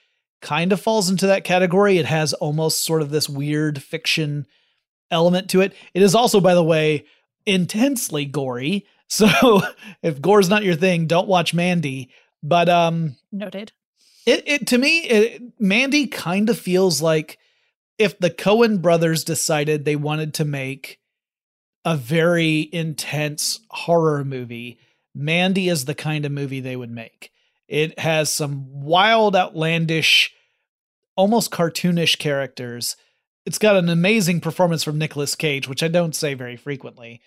kind 0.46 0.72
of 0.72 0.80
falls 0.80 1.10
into 1.10 1.26
that 1.28 1.44
category. 1.44 1.98
It 1.98 2.06
has 2.06 2.34
almost 2.34 2.86
sort 2.86 3.02
of 3.02 3.10
this 3.10 3.28
weird 3.28 3.82
fiction 3.82 4.46
element 5.10 5.50
to 5.50 5.62
it. 5.62 5.74
It 5.96 6.04
is 6.04 6.14
also 6.14 6.40
by 6.40 6.54
the 6.54 6.64
way 6.64 7.06
intensely 7.46 8.26
gory. 8.26 8.86
So 9.08 9.62
if 10.02 10.20
gore's 10.20 10.50
not 10.50 10.64
your 10.64 10.74
thing 10.74 11.06
don't 11.06 11.28
watch 11.28 11.54
mandy. 11.54 12.10
But 12.42 12.70
um 12.70 13.18
noted. 13.32 13.72
it, 14.26 14.44
it 14.48 14.68
to 14.68 14.80
me, 14.80 15.02
it, 15.02 15.44
Mandy 15.60 16.08
kind 16.08 16.50
of 16.50 16.58
feels 16.58 17.04
like 17.04 17.38
if 18.00 18.18
the 18.18 18.32
Coen 18.32 18.82
brothers 18.82 19.24
decided 19.24 19.86
they 19.86 19.96
wanted 19.96 20.34
to 20.34 20.44
make 20.44 21.00
a 21.86 21.96
very 21.96 22.68
intense 22.74 23.60
horror 23.70 24.26
movie, 24.26 24.80
Mandy 25.16 25.70
is 25.70 25.86
the 25.86 25.96
kind 25.96 26.26
of 26.26 26.32
movie 26.32 26.60
they 26.60 26.76
would 26.76 26.92
make. 26.92 27.32
It 27.68 27.98
has 28.00 28.32
some 28.32 28.68
wild, 28.84 29.36
outlandish, 29.36 30.32
almost 31.16 31.52
cartoonish 31.52 32.20
characters. 32.20 32.96
It's 33.46 33.58
got 33.58 33.76
an 33.76 33.90
amazing 33.90 34.42
performance 34.42 34.84
from 34.84 34.98
Nicolas 34.98 35.36
Cage, 35.36 35.68
which 35.68 35.82
I 35.84 35.88
don't 35.88 36.16
say 36.16 36.34
very 36.34 36.58
frequently. 36.58 37.22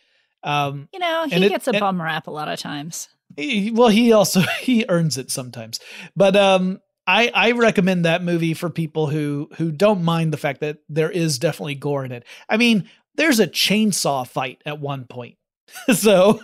Um, 0.44 0.88
You 0.92 0.98
know, 1.01 1.27
he 1.29 1.44
it- 1.46 1.48
gets 1.48 1.66
a 1.66 1.72
bum 1.72 2.01
rap 2.01 2.27
a 2.27 2.31
lot 2.31 2.49
of 2.49 2.59
times. 2.59 3.09
he- 3.36 3.70
well 3.70 3.89
he 3.89 4.12
also 4.12 4.41
he 4.61 4.84
earns 4.89 5.18
it 5.18 5.30
sometimes 5.30 5.78
but 6.16 6.34
um 6.34 6.80
i 7.07 7.30
i 7.34 7.51
recommend 7.51 8.05
that 8.07 8.22
movie 8.22 8.55
for 8.55 8.70
people 8.70 9.07
who 9.07 9.51
who 9.59 9.70
don't 9.70 10.03
mind 10.03 10.32
the 10.32 10.39
fact 10.39 10.61
that 10.61 10.78
there 10.89 11.11
is 11.11 11.39
definitely 11.39 11.74
gore 11.74 12.07
in 12.07 12.11
it 12.12 12.24
i 12.49 12.57
mean 12.57 12.89
there's 13.16 13.39
a 13.39 13.47
chainsaw 13.47 14.26
fight 14.26 14.62
at 14.64 14.80
one 14.80 15.05
point 15.05 15.36
so 15.95 16.41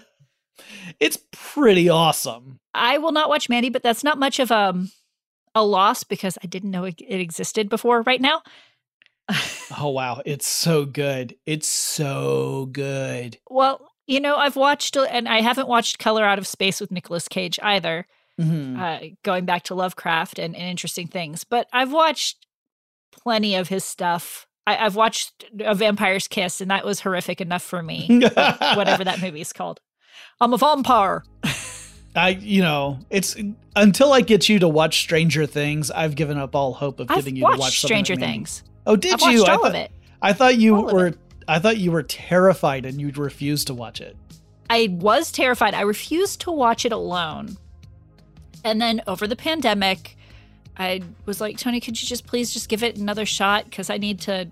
it's 1.00 1.18
pretty 1.32 1.88
awesome 1.88 2.58
I 2.74 2.98
will 2.98 3.12
not 3.12 3.28
watch 3.28 3.48
Mandy, 3.48 3.68
but 3.70 3.82
that's 3.82 4.02
not 4.02 4.18
much 4.18 4.40
of 4.40 4.50
um, 4.50 4.90
a 5.54 5.64
loss 5.64 6.02
because 6.04 6.36
I 6.42 6.46
didn't 6.48 6.70
know 6.72 6.84
it, 6.84 7.00
it 7.00 7.20
existed 7.20 7.68
before 7.68 8.02
right 8.02 8.20
now. 8.20 8.42
oh 9.78 9.88
wow 9.88 10.20
it's 10.26 10.46
so 10.46 10.84
good 10.84 11.34
it's 11.46 11.66
so 11.68 12.68
good 12.72 13.38
Well, 13.48 13.88
you 14.06 14.20
know, 14.20 14.36
I've 14.36 14.56
watched, 14.56 14.96
and 14.98 15.26
I 15.26 15.40
haven't 15.40 15.66
watched 15.66 15.98
Color 15.98 16.24
Out 16.24 16.38
of 16.38 16.46
Space 16.46 16.78
with 16.78 16.90
Nicolas 16.90 17.26
Cage 17.26 17.58
either. 17.62 18.06
Mhm. 18.40 18.78
uh, 18.78 19.14
going 19.22 19.44
back 19.46 19.62
to 19.64 19.74
Lovecraft 19.74 20.38
and, 20.40 20.54
and 20.56 20.64
interesting 20.68 21.06
things. 21.06 21.44
But 21.44 21.68
I've 21.72 21.92
watched 21.92 22.46
plenty 23.12 23.54
of 23.54 23.68
his 23.68 23.84
stuff. 23.84 24.46
I, 24.66 24.76
I've 24.76 24.96
watched 24.96 25.44
A 25.60 25.74
Vampire's 25.74 26.26
Kiss, 26.28 26.60
and 26.60 26.70
that 26.70 26.84
was 26.84 27.00
horrific 27.00 27.40
enough 27.40 27.62
for 27.62 27.82
me. 27.82 28.06
whatever 28.74 29.04
that 29.04 29.20
movie 29.22 29.40
is 29.40 29.52
called. 29.52 29.80
I'm 30.40 30.52
a 30.52 30.58
vampire. 30.58 31.24
I, 32.16 32.30
you 32.30 32.62
know, 32.62 32.98
it's 33.10 33.36
until 33.74 34.12
I 34.12 34.20
get 34.20 34.48
you 34.48 34.58
to 34.60 34.68
watch 34.68 35.00
Stranger 35.00 35.46
Things, 35.46 35.90
I've 35.90 36.14
given 36.14 36.38
up 36.38 36.54
all 36.54 36.72
hope 36.72 37.00
of 37.00 37.10
I've 37.10 37.18
getting 37.18 37.36
you 37.36 37.50
to 37.50 37.56
watch 37.58 37.78
Stranger. 37.82 38.14
Things. 38.14 38.62
Oh, 38.86 38.96
did 38.96 39.14
I've 39.14 39.20
watched 39.20 39.34
you? 39.34 39.44
I 39.44 39.52
all 39.52 39.58
thought, 39.58 39.68
of 39.70 39.74
it. 39.74 39.90
I 40.22 40.32
thought 40.32 40.56
you 40.56 40.76
All 40.76 40.84
were. 40.84 41.14
I 41.48 41.58
thought 41.58 41.76
you 41.76 41.90
were 41.92 42.02
terrified 42.02 42.86
and 42.86 43.00
you'd 43.00 43.18
refuse 43.18 43.64
to 43.66 43.74
watch 43.74 44.00
it. 44.00 44.16
I 44.70 44.88
was 44.92 45.30
terrified. 45.30 45.74
I 45.74 45.82
refused 45.82 46.40
to 46.42 46.50
watch 46.50 46.84
it 46.84 46.92
alone. 46.92 47.56
And 48.64 48.80
then 48.80 49.02
over 49.06 49.26
the 49.26 49.36
pandemic, 49.36 50.16
I 50.78 51.02
was 51.26 51.40
like, 51.40 51.58
Tony, 51.58 51.80
could 51.80 52.00
you 52.00 52.08
just 52.08 52.26
please 52.26 52.52
just 52.52 52.68
give 52.68 52.82
it 52.82 52.96
another 52.96 53.26
shot? 53.26 53.66
Because 53.66 53.90
I 53.90 53.98
need 53.98 54.20
to, 54.22 54.48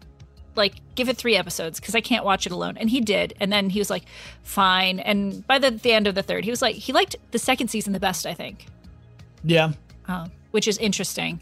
like, 0.57 0.74
give 0.94 1.09
it 1.09 1.16
three 1.16 1.36
episodes 1.36 1.80
because 1.80 1.94
I 1.94 2.00
can't 2.00 2.24
watch 2.24 2.46
it 2.46 2.53
alone. 2.53 2.76
And 2.76 2.90
he 2.90 3.00
did. 3.00 3.34
And 3.40 3.53
then 3.53 3.70
he 3.70 3.78
was 3.78 3.90
like, 3.90 4.05
fine. 4.42 4.98
And 5.00 5.46
by 5.46 5.59
the, 5.59 5.70
the 5.70 5.92
end 5.92 6.07
of 6.07 6.14
the 6.14 6.22
third, 6.22 6.44
he 6.44 6.50
was 6.50 6.62
like, 6.62 6.76
he 6.76 6.92
liked 6.92 7.16
the 7.30 7.38
second 7.38 7.68
season 7.68 7.92
the 7.92 8.00
best, 8.00 8.26
I 8.26 8.34
think, 8.34 8.66
Yeah, 9.44 9.72
uh, 10.09 10.28
which 10.50 10.68
is 10.68 10.78
interesting. 10.78 11.40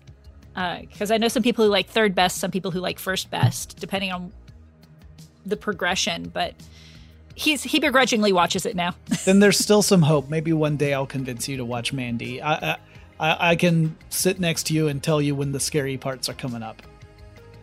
Because 0.55 1.11
I 1.11 1.17
know 1.17 1.29
some 1.29 1.43
people 1.43 1.65
who 1.65 1.71
like 1.71 1.89
third 1.89 2.15
best, 2.15 2.39
some 2.39 2.51
people 2.51 2.71
who 2.71 2.81
like 2.81 2.99
first 2.99 3.31
best, 3.31 3.79
depending 3.79 4.13
on 4.13 4.33
the 5.47 5.57
progression. 5.57 6.29
But 6.29 6.55
he's 7.35 7.63
he 7.63 7.81
begrudgingly 7.81 8.33
watches 8.33 8.67
it 8.67 8.77
now. 8.77 8.95
then 9.25 9.41
there's 9.41 9.59
still 9.59 9.83
some 9.83 10.03
hope. 10.03 10.29
Maybe 10.29 10.53
one 10.53 10.77
day 10.77 10.93
I'll 10.93 11.07
convince 11.07 11.49
you 11.49 11.57
to 11.57 11.65
watch 11.65 11.93
Mandy. 11.93 12.43
I, 12.43 12.73
I 12.73 13.51
I 13.51 13.57
can 13.57 13.97
sit 14.11 14.41
next 14.41 14.65
to 14.65 14.75
you 14.75 14.89
and 14.89 15.03
tell 15.03 15.23
you 15.23 15.35
when 15.35 15.53
the 15.53 15.61
scary 15.61 15.97
parts 15.97 16.29
are 16.29 16.35
coming 16.35 16.63
up. 16.63 16.83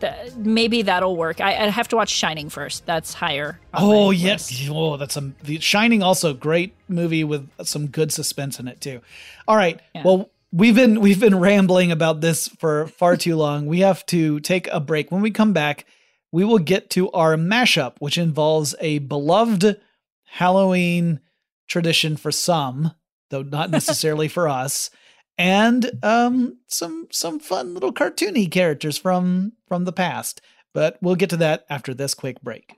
Th- 0.00 0.32
maybe 0.36 0.82
that'll 0.82 1.16
work. 1.16 1.40
I, 1.40 1.50
I 1.56 1.68
have 1.70 1.88
to 1.88 1.96
watch 1.96 2.10
Shining 2.10 2.48
first. 2.50 2.86
That's 2.86 3.14
higher. 3.14 3.58
Oh 3.74 4.10
yes, 4.10 4.50
list. 4.50 4.70
oh 4.72 4.96
that's 4.96 5.16
a 5.16 5.32
the 5.42 5.58
Shining. 5.60 6.02
Also, 6.02 6.34
great 6.34 6.74
movie 6.88 7.24
with 7.24 7.48
some 7.64 7.86
good 7.88 8.12
suspense 8.12 8.60
in 8.60 8.68
it 8.68 8.80
too. 8.80 9.00
All 9.46 9.56
right, 9.56 9.80
Yeah. 9.94 10.02
well 10.04 10.30
we've 10.52 10.74
been 10.74 11.00
we've 11.00 11.20
been 11.20 11.38
rambling 11.38 11.90
about 11.92 12.20
this 12.20 12.48
for 12.48 12.86
far 12.86 13.16
too 13.16 13.36
long. 13.36 13.66
We 13.66 13.80
have 13.80 14.06
to 14.06 14.40
take 14.40 14.68
a 14.68 14.80
break. 14.80 15.10
When 15.10 15.20
we 15.22 15.30
come 15.30 15.52
back, 15.52 15.84
we 16.32 16.44
will 16.44 16.58
get 16.58 16.90
to 16.90 17.10
our 17.12 17.36
mashup, 17.36 17.94
which 17.98 18.16
involves 18.18 18.74
a 18.80 18.98
beloved 18.98 19.80
Halloween 20.24 21.20
tradition 21.66 22.16
for 22.16 22.30
some, 22.30 22.92
though 23.30 23.42
not 23.42 23.70
necessarily 23.78 24.28
for 24.28 24.48
us, 24.48 24.90
and 25.38 25.90
um 26.02 26.58
some 26.66 27.06
some 27.10 27.38
fun 27.38 27.72
little 27.72 27.92
cartoony 27.92 28.50
characters 28.50 28.98
from 28.98 29.52
from 29.68 29.84
the 29.84 29.92
past. 29.92 30.40
But 30.74 30.98
we'll 31.00 31.16
get 31.16 31.30
to 31.30 31.36
that 31.38 31.64
after 31.70 31.94
this 31.94 32.14
quick 32.14 32.40
break. 32.42 32.77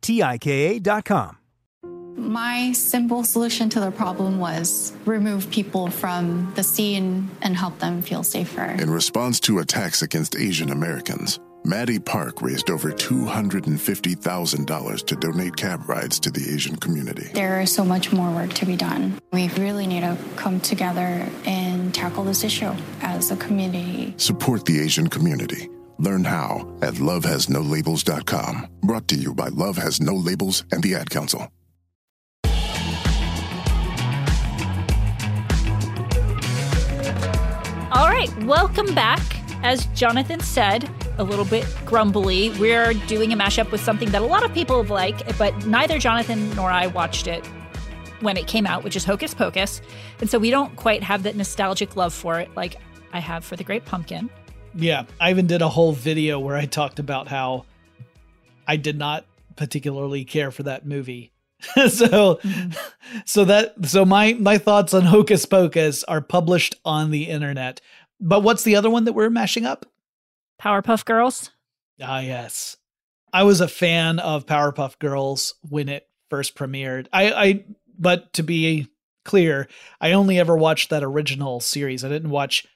T 0.00 0.22
I 0.22 0.38
K 0.38 0.76
A.com. 0.76 1.36
My 2.16 2.72
simple 2.72 3.24
solution 3.24 3.68
to 3.70 3.80
the 3.80 3.90
problem 3.90 4.38
was 4.38 4.92
remove 5.06 5.50
people 5.50 5.90
from 5.90 6.52
the 6.54 6.62
scene 6.62 7.30
and 7.40 7.56
help 7.56 7.78
them 7.78 8.02
feel 8.02 8.22
safer. 8.22 8.76
In 8.78 8.90
response 8.90 9.40
to 9.40 9.58
attacks 9.58 10.02
against 10.02 10.36
Asian 10.36 10.70
Americans, 10.70 11.40
Maddie 11.64 11.98
Park 11.98 12.40
raised 12.40 12.70
over 12.70 12.92
$250,000 12.92 15.06
to 15.06 15.16
donate 15.16 15.56
cab 15.56 15.88
rides 15.88 16.20
to 16.20 16.30
the 16.30 16.54
Asian 16.54 16.76
community. 16.76 17.28
There 17.34 17.60
is 17.60 17.72
so 17.72 17.84
much 17.84 18.12
more 18.12 18.30
work 18.30 18.52
to 18.54 18.66
be 18.66 18.76
done. 18.76 19.18
We 19.32 19.48
really 19.50 19.86
need 19.86 20.00
to 20.00 20.16
come 20.36 20.60
together 20.60 21.28
and 21.44 21.94
tackle 21.94 22.24
this 22.24 22.44
issue 22.44 22.72
as 23.02 23.30
a 23.30 23.36
community. 23.36 24.14
Support 24.16 24.66
the 24.66 24.80
Asian 24.80 25.08
community. 25.08 25.68
Learn 26.00 26.24
how 26.24 26.66
at 26.80 26.94
lovehasnolabels.com. 26.94 28.66
Brought 28.80 29.06
to 29.08 29.14
you 29.14 29.34
by 29.34 29.48
Love 29.48 29.76
Has 29.76 30.00
No 30.00 30.14
Labels 30.14 30.64
and 30.72 30.82
the 30.82 30.94
Ad 30.94 31.10
Council. 31.10 31.52
All 37.92 38.08
right, 38.08 38.30
welcome 38.44 38.94
back. 38.94 39.20
As 39.62 39.84
Jonathan 39.88 40.40
said, 40.40 40.88
a 41.18 41.24
little 41.24 41.44
bit 41.44 41.66
grumbly, 41.84 42.48
we're 42.58 42.94
doing 42.94 43.32
a 43.32 43.36
mashup 43.36 43.70
with 43.70 43.82
something 43.82 44.10
that 44.12 44.22
a 44.22 44.24
lot 44.24 44.42
of 44.42 44.54
people 44.54 44.80
have 44.80 44.90
liked, 44.90 45.22
but 45.36 45.66
neither 45.66 45.98
Jonathan 45.98 46.54
nor 46.54 46.70
I 46.70 46.86
watched 46.86 47.26
it 47.26 47.44
when 48.20 48.38
it 48.38 48.46
came 48.46 48.66
out, 48.66 48.84
which 48.84 48.96
is 48.96 49.04
Hocus 49.04 49.34
Pocus. 49.34 49.82
And 50.20 50.30
so 50.30 50.38
we 50.38 50.50
don't 50.50 50.74
quite 50.76 51.02
have 51.02 51.24
that 51.24 51.36
nostalgic 51.36 51.94
love 51.94 52.14
for 52.14 52.40
it 52.40 52.48
like 52.56 52.76
I 53.12 53.18
have 53.18 53.44
for 53.44 53.56
The 53.56 53.64
Great 53.64 53.84
Pumpkin. 53.84 54.30
Yeah, 54.74 55.04
I 55.20 55.30
even 55.30 55.46
did 55.46 55.62
a 55.62 55.68
whole 55.68 55.92
video 55.92 56.38
where 56.38 56.56
I 56.56 56.66
talked 56.66 56.98
about 56.98 57.28
how 57.28 57.64
I 58.66 58.76
did 58.76 58.96
not 58.96 59.24
particularly 59.56 60.24
care 60.24 60.50
for 60.50 60.62
that 60.64 60.86
movie. 60.86 61.32
so 61.88 62.40
so 63.26 63.44
that 63.44 63.74
so 63.86 64.04
my 64.04 64.32
my 64.34 64.56
thoughts 64.56 64.94
on 64.94 65.02
Hocus 65.02 65.44
Pocus 65.44 66.04
are 66.04 66.20
published 66.20 66.76
on 66.84 67.10
the 67.10 67.24
internet. 67.24 67.80
But 68.20 68.40
what's 68.40 68.64
the 68.64 68.76
other 68.76 68.90
one 68.90 69.04
that 69.04 69.12
we're 69.12 69.30
mashing 69.30 69.66
up? 69.66 69.86
Powerpuff 70.60 71.04
Girls. 71.04 71.50
Ah, 72.02 72.20
yes. 72.20 72.76
I 73.32 73.44
was 73.44 73.60
a 73.60 73.68
fan 73.68 74.18
of 74.18 74.46
Powerpuff 74.46 74.98
Girls 74.98 75.54
when 75.68 75.88
it 75.88 76.08
first 76.28 76.54
premiered. 76.54 77.06
I, 77.12 77.32
I, 77.32 77.64
but 77.98 78.32
to 78.34 78.42
be 78.42 78.88
clear, 79.24 79.68
I 80.00 80.12
only 80.12 80.38
ever 80.38 80.56
watched 80.56 80.90
that 80.90 81.04
original 81.04 81.60
series. 81.60 82.04
I 82.04 82.08
didn't 82.08 82.30
watch 82.30 82.66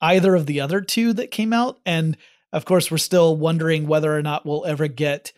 either 0.00 0.34
of 0.34 0.46
the 0.46 0.60
other 0.60 0.80
two 0.80 1.12
that 1.14 1.30
came 1.30 1.52
out. 1.52 1.78
And 1.86 2.16
of 2.52 2.64
course, 2.64 2.90
we're 2.90 2.98
still 2.98 3.36
wondering 3.36 3.86
whether 3.86 4.16
or 4.16 4.22
not 4.22 4.46
we'll 4.46 4.64
ever 4.64 4.86
get 4.88 5.32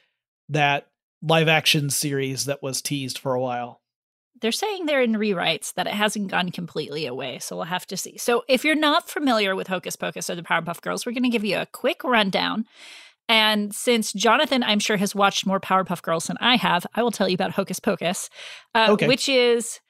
that 0.48 0.86
live 1.22 1.48
action 1.48 1.90
series 1.90 2.44
that 2.44 2.62
was 2.62 2.82
teased 2.82 3.18
for 3.18 3.34
a 3.34 3.40
while. 3.40 3.80
They're 4.42 4.52
saying 4.52 4.84
they're 4.84 5.02
in 5.02 5.14
rewrites, 5.14 5.72
that 5.74 5.86
it 5.86 5.94
hasn't 5.94 6.30
gone 6.30 6.50
completely 6.50 7.06
away. 7.06 7.38
So 7.38 7.56
we'll 7.56 7.64
have 7.64 7.86
to 7.86 7.96
see. 7.96 8.18
So 8.18 8.44
if 8.48 8.64
you're 8.66 8.74
not 8.74 9.08
familiar 9.08 9.56
with 9.56 9.68
Hocus 9.68 9.96
Pocus 9.96 10.28
or 10.28 10.34
the 10.34 10.42
Powerpuff 10.42 10.82
Girls, 10.82 11.06
we're 11.06 11.12
going 11.12 11.22
to 11.22 11.30
give 11.30 11.44
you 11.44 11.56
a 11.56 11.66
quick 11.66 12.04
rundown. 12.04 12.66
And 13.28 13.74
since 13.74 14.12
Jonathan, 14.12 14.62
I'm 14.62 14.78
sure, 14.78 14.98
has 14.98 15.14
watched 15.14 15.46
more 15.46 15.58
Powerpuff 15.58 16.02
Girls 16.02 16.26
than 16.26 16.36
I 16.38 16.56
have, 16.56 16.86
I 16.94 17.02
will 17.02 17.10
tell 17.10 17.28
you 17.28 17.34
about 17.34 17.52
Hocus 17.52 17.80
Pocus, 17.80 18.28
uh, 18.74 18.88
Okay. 18.90 19.08
which 19.08 19.28
is 19.28 19.80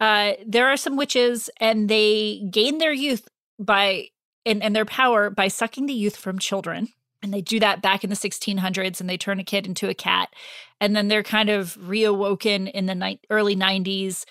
uh, 0.00 0.32
there 0.44 0.66
are 0.68 0.76
some 0.76 0.96
witches 0.96 1.48
and 1.60 1.88
they 1.88 2.42
gain 2.50 2.78
their 2.78 2.92
youth 2.92 3.28
by 3.62 4.08
and, 4.44 4.62
and 4.62 4.74
their 4.74 4.84
power 4.84 5.30
by 5.30 5.48
sucking 5.48 5.86
the 5.86 5.94
youth 5.94 6.16
from 6.16 6.38
children. 6.38 6.88
And 7.22 7.32
they 7.32 7.40
do 7.40 7.60
that 7.60 7.82
back 7.82 8.02
in 8.02 8.10
the 8.10 8.16
1600s 8.16 9.00
and 9.00 9.08
they 9.08 9.16
turn 9.16 9.38
a 9.38 9.44
kid 9.44 9.66
into 9.66 9.88
a 9.88 9.94
cat. 9.94 10.34
And 10.80 10.96
then 10.96 11.08
they're 11.08 11.22
kind 11.22 11.50
of 11.50 11.76
reawoken 11.76 12.70
in 12.70 12.86
the 12.86 12.96
ni- 12.96 13.20
early 13.30 13.54
90s 13.54 14.24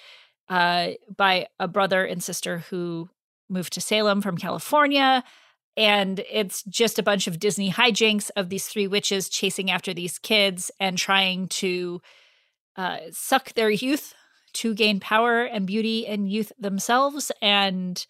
uh, 0.50 0.90
by 1.16 1.48
a 1.60 1.68
brother 1.68 2.04
and 2.04 2.22
sister 2.22 2.60
who 2.70 3.10
moved 3.50 3.74
to 3.74 3.82
Salem 3.82 4.22
from 4.22 4.38
California. 4.38 5.24
And 5.78 6.20
it's 6.30 6.64
just 6.64 7.00
a 7.00 7.04
bunch 7.04 7.28
of 7.28 7.40
Disney 7.40 7.72
hijinks 7.72 8.30
of 8.36 8.50
these 8.50 8.68
three 8.68 8.88
witches 8.88 9.30
chasing 9.30 9.72
after 9.72 9.94
these 9.94 10.20
kids 10.20 10.70
and 10.80 10.98
trying 10.98 11.48
to 11.48 12.02
uh, 12.76 12.98
suck 13.12 13.54
their 13.54 13.70
youth 13.70 14.14
to 14.54 14.74
gain 14.74 15.00
power 15.00 15.44
and 15.44 15.66
beauty 15.66 16.06
and 16.06 16.30
youth 16.30 16.52
themselves. 16.60 17.32
And 17.42 18.06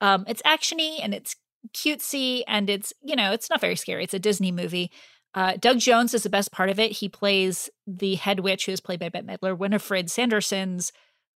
um, 0.00 0.24
it's 0.28 0.42
actiony 0.42 0.98
and 1.02 1.14
it's 1.14 1.36
cutesy 1.74 2.42
and 2.48 2.70
it's 2.70 2.92
you 3.02 3.16
know 3.16 3.32
it's 3.32 3.50
not 3.50 3.60
very 3.60 3.76
scary. 3.76 4.04
It's 4.04 4.14
a 4.14 4.18
Disney 4.18 4.52
movie. 4.52 4.90
Uh, 5.34 5.56
Doug 5.60 5.78
Jones 5.78 6.12
is 6.12 6.24
the 6.24 6.30
best 6.30 6.50
part 6.50 6.70
of 6.70 6.80
it. 6.80 6.90
He 6.92 7.08
plays 7.08 7.70
the 7.86 8.16
head 8.16 8.40
witch, 8.40 8.66
who 8.66 8.72
is 8.72 8.80
played 8.80 8.98
by 8.98 9.08
Bette 9.08 9.26
Midler, 9.26 9.56
Winifred 9.56 10.10
Sanderson's 10.10 10.92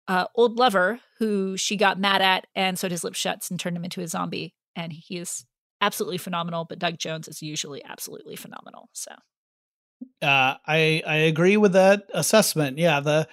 uh, 0.08 0.26
old 0.34 0.58
lover, 0.58 1.00
who 1.18 1.56
she 1.56 1.76
got 1.76 1.98
mad 2.00 2.20
at 2.20 2.46
and 2.56 2.78
sewed 2.78 2.90
his 2.90 3.04
lips 3.04 3.18
shut 3.18 3.46
and 3.50 3.60
turned 3.60 3.76
him 3.76 3.84
into 3.84 4.00
a 4.00 4.08
zombie. 4.08 4.54
And 4.74 4.92
he 4.92 5.18
is 5.18 5.46
absolutely 5.80 6.18
phenomenal. 6.18 6.64
But 6.64 6.80
Doug 6.80 6.98
Jones 6.98 7.28
is 7.28 7.40
usually 7.42 7.84
absolutely 7.84 8.34
phenomenal. 8.34 8.88
So 8.92 9.12
Uh, 10.20 10.56
I 10.66 11.02
I 11.06 11.16
agree 11.16 11.56
with 11.56 11.72
that 11.74 12.04
assessment. 12.12 12.78
Yeah, 12.78 13.00
the 13.00 13.28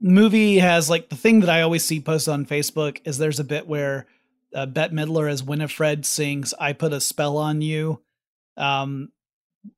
movie 0.00 0.58
has 0.58 0.88
like 0.88 1.10
the 1.10 1.16
thing 1.16 1.40
that 1.40 1.50
I 1.50 1.60
always 1.60 1.84
see 1.84 2.00
posted 2.00 2.32
on 2.32 2.46
Facebook 2.46 3.00
is 3.04 3.18
there's 3.18 3.40
a 3.40 3.44
bit 3.44 3.66
where 3.66 4.06
uh, 4.56 4.66
Bette 4.66 4.92
Midler 4.94 5.30
as 5.30 5.42
Winifred 5.44 6.04
sings 6.04 6.52
"I 6.58 6.72
Put 6.72 6.92
a 6.92 7.00
Spell 7.00 7.36
on 7.36 7.60
You," 7.62 8.02
um, 8.56 9.10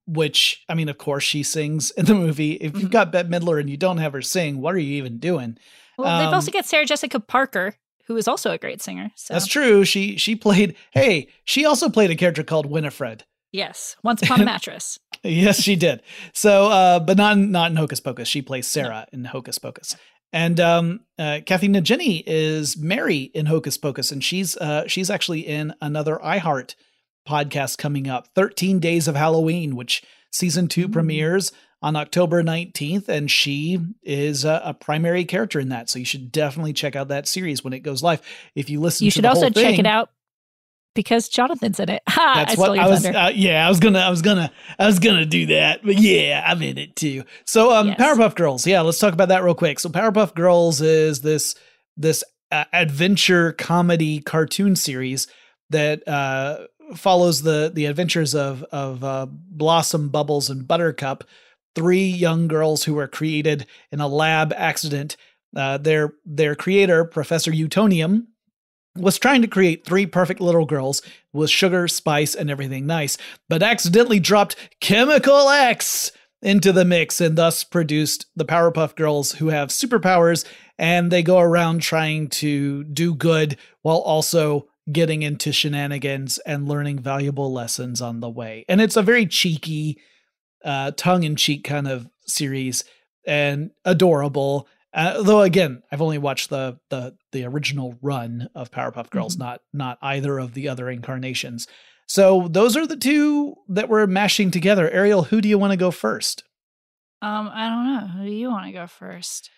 which 0.06 0.64
I 0.68 0.74
mean, 0.74 0.88
of 0.88 0.98
course, 0.98 1.24
she 1.24 1.42
sings 1.42 1.90
in 1.92 2.04
the 2.06 2.14
movie. 2.14 2.52
If 2.52 2.78
you've 2.78 2.90
got 2.90 3.12
Bette 3.12 3.28
Midler 3.28 3.60
and 3.60 3.68
you 3.68 3.76
don't 3.76 3.98
have 3.98 4.12
her 4.12 4.22
sing, 4.22 4.60
what 4.60 4.74
are 4.74 4.78
you 4.78 4.94
even 4.94 5.18
doing? 5.18 5.58
Well, 5.96 6.18
they've 6.18 6.28
Um, 6.28 6.34
also 6.34 6.50
got 6.52 6.64
Sarah 6.66 6.86
Jessica 6.86 7.18
Parker, 7.20 7.74
who 8.06 8.16
is 8.16 8.28
also 8.28 8.50
a 8.52 8.58
great 8.58 8.80
singer. 8.80 9.10
So 9.16 9.34
That's 9.34 9.46
true. 9.46 9.84
She 9.84 10.16
she 10.16 10.36
played. 10.36 10.76
Hey, 10.92 11.28
she 11.44 11.64
also 11.64 11.88
played 11.88 12.10
a 12.10 12.16
character 12.16 12.44
called 12.44 12.66
Winifred. 12.66 13.24
yes, 13.52 13.96
Once 14.04 14.22
Upon 14.22 14.40
a 14.40 14.44
Mattress. 14.52 14.98
yes, 15.24 15.60
she 15.60 15.74
did. 15.74 16.02
So, 16.34 16.66
uh, 16.70 17.00
but 17.00 17.16
not 17.16 17.36
not 17.38 17.70
in 17.72 17.76
Hocus 17.76 17.98
Pocus. 18.00 18.28
She 18.28 18.42
plays 18.42 18.66
Sarah 18.68 19.06
in 19.12 19.24
Hocus 19.24 19.58
Pocus. 19.58 19.96
And 20.32 20.60
um, 20.60 21.00
uh, 21.18 21.40
Kathy 21.46 21.68
Najimy 21.68 22.22
is 22.26 22.76
Mary 22.76 23.30
in 23.34 23.46
Hocus 23.46 23.78
Pocus, 23.78 24.12
and 24.12 24.22
she's 24.22 24.56
uh, 24.58 24.86
she's 24.86 25.10
actually 25.10 25.46
in 25.46 25.74
another 25.80 26.16
iHeart 26.22 26.74
podcast 27.26 27.78
coming 27.78 28.08
up, 28.08 28.28
Thirteen 28.34 28.78
Days 28.78 29.08
of 29.08 29.16
Halloween, 29.16 29.74
which 29.74 30.02
season 30.30 30.68
two 30.68 30.88
premieres 30.88 31.50
on 31.80 31.96
October 31.96 32.42
nineteenth, 32.42 33.08
and 33.08 33.30
she 33.30 33.78
is 34.02 34.44
a, 34.44 34.60
a 34.64 34.74
primary 34.74 35.24
character 35.24 35.60
in 35.60 35.70
that. 35.70 35.88
So 35.88 35.98
you 35.98 36.04
should 36.04 36.30
definitely 36.30 36.74
check 36.74 36.94
out 36.94 37.08
that 37.08 37.26
series 37.26 37.64
when 37.64 37.72
it 37.72 37.80
goes 37.80 38.02
live. 38.02 38.20
If 38.54 38.68
you 38.68 38.80
listen, 38.80 39.06
You 39.06 39.10
should 39.10 39.24
also 39.24 39.42
whole 39.42 39.50
check 39.50 39.78
it 39.78 39.86
out 39.86 40.10
because 40.98 41.28
Jonathan's 41.28 41.78
in 41.78 41.88
it. 41.88 42.02
Ha! 42.08 42.32
that's 42.34 42.58
I 42.58 42.60
what 42.60 42.76
I 42.76 42.88
was. 42.88 43.06
Uh, 43.06 43.30
yeah, 43.32 43.64
I 43.64 43.68
was 43.68 43.78
gonna. 43.78 44.00
I 44.00 44.10
was 44.10 44.20
gonna. 44.20 44.50
I 44.80 44.86
was 44.86 44.98
gonna 44.98 45.24
do 45.24 45.46
that. 45.46 45.84
But 45.84 45.96
yeah, 45.98 46.42
I'm 46.44 46.60
in 46.60 46.76
it 46.76 46.96
too. 46.96 47.22
So, 47.44 47.72
um, 47.72 47.88
Yes. 47.88 48.00
Powerpuff 48.00 48.34
Girls. 48.34 48.66
Yeah, 48.66 48.80
let's 48.80 48.98
talk 48.98 49.12
about 49.12 49.28
that 49.28 49.44
real 49.44 49.54
quick. 49.54 49.78
So, 49.78 49.88
Powerpuff 49.88 50.34
Girls 50.34 50.80
is 50.80 51.20
this 51.20 51.54
this 51.96 52.24
uh, 52.50 52.64
adventure 52.72 53.52
comedy 53.52 54.20
cartoon 54.20 54.74
series 54.74 55.28
that 55.70 56.06
uh, 56.08 56.66
follows 56.96 57.42
the 57.42 57.70
the 57.72 57.86
adventures 57.86 58.34
of 58.34 58.64
of 58.72 59.04
uh, 59.04 59.26
Blossom, 59.30 60.08
Bubbles, 60.08 60.50
and 60.50 60.66
Buttercup, 60.66 61.22
three 61.76 62.06
young 62.08 62.48
girls 62.48 62.82
who 62.82 62.94
were 62.94 63.06
created 63.06 63.66
in 63.92 64.00
a 64.00 64.08
lab 64.08 64.52
accident. 64.56 65.16
Uh, 65.56 65.78
their 65.78 66.14
their 66.24 66.56
creator, 66.56 67.04
Professor 67.04 67.52
Utonium, 67.52 68.26
was 68.98 69.18
trying 69.18 69.42
to 69.42 69.48
create 69.48 69.84
three 69.84 70.06
perfect 70.06 70.40
little 70.40 70.66
girls 70.66 71.02
with 71.32 71.50
sugar, 71.50 71.88
spice, 71.88 72.34
and 72.34 72.50
everything 72.50 72.86
nice, 72.86 73.16
but 73.48 73.62
accidentally 73.62 74.20
dropped 74.20 74.56
Chemical 74.80 75.48
X 75.48 76.12
into 76.42 76.72
the 76.72 76.84
mix 76.84 77.20
and 77.20 77.36
thus 77.36 77.64
produced 77.64 78.26
the 78.36 78.44
Powerpuff 78.44 78.94
Girls 78.94 79.32
who 79.32 79.48
have 79.48 79.70
superpowers 79.70 80.44
and 80.78 81.10
they 81.10 81.22
go 81.22 81.38
around 81.38 81.80
trying 81.80 82.28
to 82.28 82.84
do 82.84 83.14
good 83.14 83.56
while 83.82 83.98
also 83.98 84.68
getting 84.90 85.22
into 85.22 85.52
shenanigans 85.52 86.38
and 86.38 86.68
learning 86.68 86.98
valuable 86.98 87.52
lessons 87.52 88.00
on 88.00 88.20
the 88.20 88.30
way. 88.30 88.64
And 88.68 88.80
it's 88.80 88.96
a 88.96 89.02
very 89.02 89.26
cheeky, 89.26 90.00
uh, 90.64 90.92
tongue 90.96 91.24
in 91.24 91.36
cheek 91.36 91.64
kind 91.64 91.88
of 91.88 92.08
series 92.26 92.84
and 93.26 93.70
adorable. 93.84 94.68
Uh, 94.98 95.22
though 95.22 95.42
again, 95.42 95.80
I've 95.92 96.02
only 96.02 96.18
watched 96.18 96.50
the 96.50 96.80
the 96.90 97.16
the 97.30 97.44
original 97.44 97.94
run 98.02 98.48
of 98.56 98.72
Powerpuff 98.72 99.10
Girls, 99.10 99.38
not 99.38 99.60
not 99.72 99.96
either 100.02 100.38
of 100.38 100.54
the 100.54 100.68
other 100.68 100.90
incarnations. 100.90 101.68
So 102.08 102.48
those 102.50 102.76
are 102.76 102.84
the 102.84 102.96
two 102.96 103.54
that 103.68 103.88
we're 103.88 104.08
mashing 104.08 104.50
together. 104.50 104.90
Ariel, 104.90 105.22
who 105.22 105.40
do 105.40 105.48
you 105.48 105.56
want 105.56 105.70
to 105.70 105.76
go 105.76 105.92
first? 105.92 106.42
Um, 107.22 107.48
I 107.52 107.68
don't 107.68 107.86
know. 107.86 108.06
Who 108.08 108.24
do 108.24 108.34
you 108.34 108.50
want 108.50 108.66
to 108.66 108.72
go 108.72 108.88
first? 108.88 109.50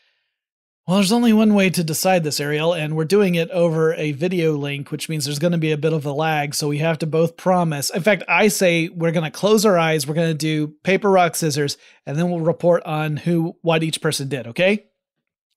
Well, 0.86 0.99
there's 0.99 1.12
only 1.12 1.32
one 1.32 1.55
way 1.55 1.70
to 1.70 1.84
decide 1.84 2.22
this, 2.22 2.41
Ariel, 2.41 2.74
and 2.74 2.95
we're 2.95 3.05
doing 3.05 3.34
it 3.34 3.49
over 3.51 3.95
a 3.95 4.12
video 4.12 4.57
link, 4.57 4.91
which 4.91 5.09
means 5.09 5.24
there's 5.24 5.38
going 5.38 5.53
to 5.53 5.59
be 5.59 5.72
a 5.72 5.78
bit 5.78 5.93
of 5.95 6.05
a 6.05 6.12
lag. 6.12 6.55
So 6.55 6.68
we 6.68 6.78
have 6.78 6.99
to 6.99 7.07
both 7.07 7.38
promise. 7.38 7.88
In 7.91 8.03
fact, 8.03 8.24
I 8.28 8.49
say 8.49 8.88
we're 8.88 9.12
going 9.12 9.24
to 9.24 9.30
close 9.30 9.64
our 9.64 9.78
eyes, 9.78 10.07
we're 10.07 10.14
going 10.14 10.32
to 10.32 10.34
do 10.34 10.74
paper, 10.82 11.09
rock, 11.09 11.36
scissors, 11.36 11.78
and 12.05 12.18
then 12.18 12.28
we'll 12.28 12.41
report 12.41 12.82
on 12.84 13.16
who, 13.16 13.57
what 13.62 13.82
each 13.82 14.03
person 14.03 14.28
did. 14.28 14.49
Okay? 14.49 14.89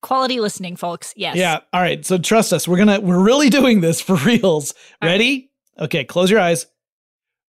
Quality 0.03 0.39
listening, 0.41 0.75
folks. 0.75 1.13
Yes. 1.15 1.35
Yeah. 1.37 1.61
All 1.71 1.81
right. 1.81 2.05
So 2.05 2.17
trust 2.17 2.51
us. 2.53 2.67
We're 2.67 2.77
gonna 2.77 2.99
we're 2.99 3.23
really 3.23 3.49
doing 3.49 3.79
this 3.81 4.01
for 4.01 4.15
reals. 4.25 4.75
Ready? 5.01 5.49
Okay. 5.79 6.03
Close 6.03 6.29
your 6.29 6.41
eyes. 6.41 6.67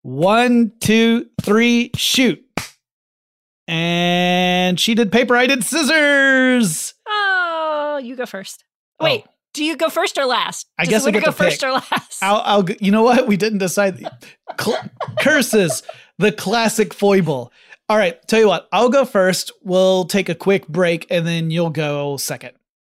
One, 0.03 0.73
two, 0.81 1.27
three, 1.43 1.91
shoot. 1.97 2.41
And 3.67 4.79
she 4.79 4.95
did 4.95 5.11
paper. 5.11 5.37
I 5.37 5.47
did 5.47 5.65
scissors. 5.65 6.95
Oh, 7.09 7.99
you 8.03 8.15
go 8.15 8.27
first. 8.27 8.65
Oh. 9.01 9.05
Wait, 9.05 9.25
do 9.55 9.65
you 9.65 9.77
go 9.77 9.89
first 9.89 10.19
or 10.19 10.27
last? 10.27 10.67
I 10.79 10.85
Does 10.85 10.91
guess 10.91 11.07
I 11.07 11.11
get 11.11 11.25
go 11.25 11.31
to 11.33 11.37
pick. 11.37 11.47
first 11.53 11.65
or 11.65 11.73
last? 11.73 12.23
I'll, 12.23 12.43
I'll. 12.45 12.71
You 12.81 12.93
know 12.93 13.03
what? 13.03 13.27
We 13.27 13.37
didn't 13.37 13.59
decide. 13.59 14.07
Cl- 14.61 14.91
curses. 15.21 15.83
The 16.19 16.31
classic 16.31 16.95
foible. 16.95 17.53
All 17.89 17.97
right. 17.97 18.20
Tell 18.26 18.41
you 18.41 18.49
what. 18.49 18.68
I'll 18.72 18.89
go 18.89 19.05
first. 19.05 19.53
We'll 19.62 20.05
take 20.05 20.28
a 20.28 20.35
quick 20.35 20.66
break, 20.68 21.07
and 21.11 21.26
then 21.26 21.51
you'll 21.51 21.70
go 21.70 22.16
second. 22.16 22.53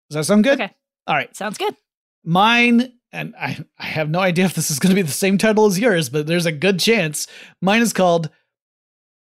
Does 0.09 0.15
that 0.15 0.23
sound 0.25 0.43
good? 0.43 0.59
Okay. 0.59 0.73
All 1.07 1.15
right. 1.15 1.35
Sounds 1.35 1.57
good. 1.57 1.75
Mine, 2.23 2.93
and 3.11 3.33
I, 3.39 3.57
I 3.79 3.85
have 3.85 4.09
no 4.09 4.19
idea 4.19 4.45
if 4.45 4.53
this 4.53 4.69
is 4.69 4.79
going 4.79 4.89
to 4.91 4.95
be 4.95 5.01
the 5.01 5.11
same 5.11 5.37
title 5.37 5.65
as 5.65 5.79
yours, 5.79 6.09
but 6.09 6.27
there's 6.27 6.45
a 6.45 6.51
good 6.51 6.79
chance. 6.79 7.27
Mine 7.61 7.81
is 7.81 7.93
called 7.93 8.29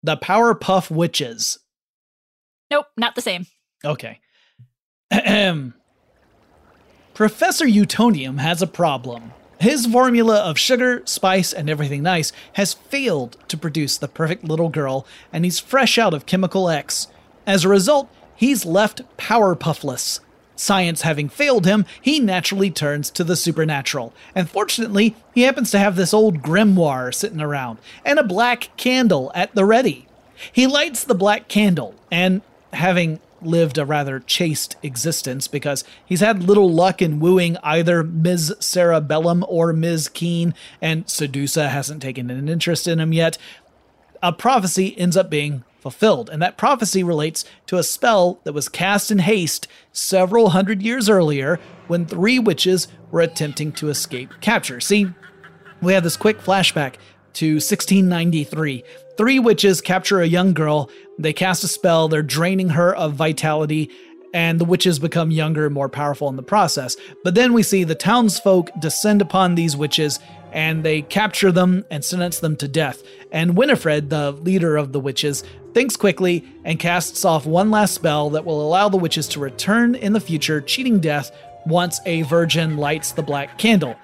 The 0.03 0.17
Powerpuff 0.17 0.91
Witches. 0.91 1.59
Nope, 2.71 2.87
not 2.97 3.15
the 3.15 3.23
same. 3.23 3.47
Okay. 3.85 4.21
Professor 7.15 7.67
Utonium 7.67 8.39
has 8.39 8.63
a 8.63 8.67
problem. 8.67 9.33
His 9.61 9.87
formula 9.87 10.37
of 10.37 10.57
sugar, 10.57 11.03
spice, 11.05 11.53
and 11.53 11.69
everything 11.69 12.03
nice 12.05 12.33
has 12.53 12.75
failed 12.75 13.37
to 13.49 13.57
produce 13.57 13.99
the 13.99 14.07
perfect 14.07 14.45
little 14.45 14.69
girl, 14.69 15.05
and 15.33 15.45
he's 15.45 15.59
fresh 15.59 15.99
out 15.99 16.15
of 16.15 16.27
Chemical 16.27 16.69
X. 16.69 17.09
As 17.45 17.65
a 17.65 17.69
result, 17.69 18.09
he's 18.37 18.65
left 18.65 19.03
Powerpuffless. 19.17 20.21
Science 20.55 21.03
having 21.03 21.29
failed 21.29 21.67
him, 21.67 21.87
he 22.01 22.21
naturally 22.21 22.71
turns 22.71 23.11
to 23.11 23.25
the 23.25 23.37
supernatural. 23.37 24.13
And 24.35 24.49
fortunately, 24.49 25.17
he 25.35 25.43
happens 25.43 25.71
to 25.73 25.79
have 25.79 25.97
this 25.97 26.15
old 26.15 26.41
grimoire 26.43 27.13
sitting 27.13 27.41
around, 27.41 27.79
and 28.05 28.19
a 28.19 28.25
black 28.25 28.71
candle 28.77 29.33
at 29.35 29.55
the 29.57 29.65
ready. 29.65 30.07
He 30.53 30.69
lights 30.69 31.03
the 31.03 31.15
black 31.17 31.49
candle, 31.49 31.97
and 32.13 32.43
having 32.73 33.19
lived 33.43 33.79
a 33.79 33.85
rather 33.85 34.21
chaste 34.21 34.77
existence 34.83 35.49
because 35.49 35.85
he's 36.05 36.21
had 36.21 36.43
little 36.43 36.71
luck 36.71 37.01
in 37.01 37.21
wooing 37.21 37.57
either 37.63 38.03
Ms. 38.03 38.55
Sarah 38.61 39.01
Bellum 39.01 39.45
or 39.49 39.73
Ms. 39.73 40.09
Keene, 40.09 40.55
and 40.81 41.07
Sedusa 41.07 41.69
hasn't 41.69 42.03
taken 42.03 42.31
an 42.31 42.49
interest 42.49 42.87
in 42.87 43.01
him 43.01 43.13
yet, 43.13 43.39
a 44.23 44.33
prophecy 44.33 44.99
ends 44.99 45.17
up 45.17 45.31
being 45.31 45.65
fulfilled. 45.81 46.29
And 46.31 46.43
that 46.43 46.57
prophecy 46.57 47.03
relates 47.03 47.45
to 47.67 47.79
a 47.79 47.83
spell 47.83 48.41
that 48.45 48.53
was 48.53 48.69
cast 48.69 49.11
in 49.11 49.21
haste 49.21 49.69
several 49.93 50.51
hundred 50.51 50.83
years 50.83 51.09
earlier 51.09 51.61
when 51.87 52.05
three 52.05 52.39
witches 52.39 52.89
were 53.11 53.21
attempting 53.21 53.73
to 53.73 53.89
escape 53.89 54.33
capture. 54.41 54.81
See, 54.81 55.07
we 55.81 55.93
have 55.93 56.03
this 56.03 56.17
quick 56.17 56.41
flashback 56.41 56.97
to 57.35 57.55
1693. 57.55 58.83
Three 59.19 59.41
witches 59.41 59.81
capture 59.81 60.21
a 60.21 60.27
young 60.27 60.55
girl. 60.55 60.91
They 61.19 61.33
cast 61.33 61.65
a 61.65 61.69
spell. 61.69 62.07
They're 62.07 62.23
draining 62.23 62.69
her 62.71 62.95
of 62.95 63.15
vitality, 63.15 63.91
and 64.33 64.61
the 64.61 64.65
witches 64.65 65.01
become 65.01 65.33
younger 65.33 65.67
and 65.67 65.75
more 65.75 65.89
powerful 65.89 66.29
in 66.29 66.37
the 66.37 66.43
process. 66.43 66.97
But 67.25 67.35
then 67.35 67.53
we 67.53 67.65
see 67.65 67.83
the 67.83 67.97
townsfolk 67.97 68.71
descend 68.81 69.21
upon 69.21 69.55
these 69.55 69.77
witches 69.77 70.21
and 70.53 70.85
they 70.85 71.03
capture 71.03 71.53
them 71.53 71.85
and 71.91 72.05
sentence 72.05 72.39
them 72.39 72.57
to 72.57 72.69
death. 72.69 73.03
And 73.33 73.57
Winifred, 73.57 74.09
the 74.09 74.33
leader 74.33 74.77
of 74.77 74.93
the 74.93 75.01
witches, 75.01 75.45
thinks 75.75 75.97
quickly 75.97 76.45
and 76.65 76.79
casts 76.79 77.25
off 77.25 77.45
one 77.45 77.71
last 77.71 77.95
spell 77.95 78.31
that 78.31 78.45
will 78.45 78.63
allow 78.63 78.89
the 78.89 78.97
witches 78.97 79.29
to 79.29 79.41
return 79.41 79.95
in 79.95 80.13
the 80.13 80.21
future, 80.21 80.61
cheating 80.61 81.01
death 81.01 81.31
once 81.67 82.01
a 82.07 82.23
virgin 82.23 82.77
lights 82.77 83.13
the 83.13 83.23
black 83.23 83.59
candle. 83.59 83.97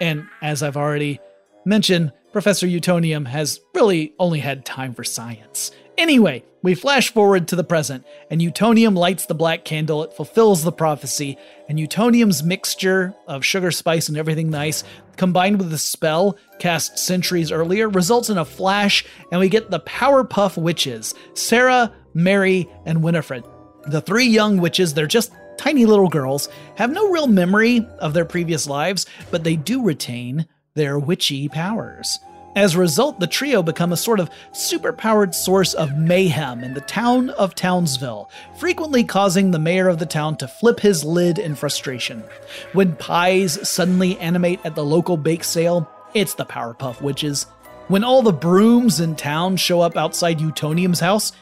And 0.00 0.26
as 0.42 0.62
I've 0.62 0.76
already 0.76 1.18
mentioned, 1.64 2.12
Professor 2.32 2.66
Utonium 2.66 3.26
has 3.26 3.60
really 3.74 4.14
only 4.18 4.38
had 4.38 4.64
time 4.64 4.94
for 4.94 5.02
science. 5.02 5.72
Anyway, 5.98 6.44
we 6.62 6.74
flash 6.74 7.12
forward 7.12 7.48
to 7.48 7.56
the 7.56 7.64
present, 7.64 8.06
and 8.30 8.40
Utonium 8.40 8.96
lights 8.96 9.26
the 9.26 9.34
black 9.34 9.64
candle. 9.64 10.04
It 10.04 10.14
fulfills 10.14 10.62
the 10.62 10.70
prophecy, 10.70 11.36
and 11.68 11.78
Utonium's 11.78 12.44
mixture 12.44 13.14
of 13.26 13.44
sugar, 13.44 13.72
spice, 13.72 14.08
and 14.08 14.16
everything 14.16 14.48
nice, 14.48 14.84
combined 15.16 15.58
with 15.58 15.70
the 15.70 15.78
spell 15.78 16.38
cast 16.60 16.98
centuries 16.98 17.50
earlier, 17.50 17.88
results 17.88 18.30
in 18.30 18.38
a 18.38 18.44
flash, 18.44 19.04
and 19.32 19.40
we 19.40 19.48
get 19.48 19.70
the 19.70 19.80
Powerpuff 19.80 20.56
Witches 20.56 21.14
Sarah, 21.34 21.92
Mary, 22.14 22.68
and 22.86 23.02
Winifred. 23.02 23.44
The 23.88 24.00
three 24.00 24.26
young 24.26 24.58
witches, 24.58 24.94
they're 24.94 25.06
just 25.06 25.32
tiny 25.58 25.84
little 25.84 26.08
girls, 26.08 26.48
have 26.76 26.92
no 26.92 27.10
real 27.10 27.26
memory 27.26 27.86
of 27.98 28.14
their 28.14 28.24
previous 28.24 28.66
lives, 28.68 29.04
but 29.30 29.42
they 29.42 29.56
do 29.56 29.82
retain 29.82 30.46
their 30.74 30.98
witchy 30.98 31.48
powers. 31.48 32.18
As 32.56 32.74
a 32.74 32.80
result, 32.80 33.20
the 33.20 33.28
trio 33.28 33.62
become 33.62 33.92
a 33.92 33.96
sort 33.96 34.18
of 34.18 34.28
superpowered 34.52 35.34
source 35.34 35.72
of 35.72 35.96
mayhem 35.96 36.64
in 36.64 36.74
the 36.74 36.80
town 36.80 37.30
of 37.30 37.54
Townsville, 37.54 38.28
frequently 38.56 39.04
causing 39.04 39.50
the 39.50 39.58
mayor 39.58 39.86
of 39.86 40.00
the 40.00 40.06
town 40.06 40.36
to 40.38 40.48
flip 40.48 40.80
his 40.80 41.04
lid 41.04 41.38
in 41.38 41.54
frustration. 41.54 42.24
When 42.72 42.96
pies 42.96 43.68
suddenly 43.68 44.18
animate 44.18 44.58
at 44.64 44.74
the 44.74 44.84
local 44.84 45.16
bake 45.16 45.44
sale, 45.44 45.88
it's 46.12 46.34
the 46.34 46.44
Powerpuff 46.44 47.00
Witches. 47.00 47.44
When 47.86 48.02
all 48.02 48.22
the 48.22 48.32
brooms 48.32 48.98
in 48.98 49.14
town 49.14 49.56
show 49.56 49.80
up 49.80 49.96
outside 49.96 50.38
Utonium's 50.38 51.00
house, 51.00 51.32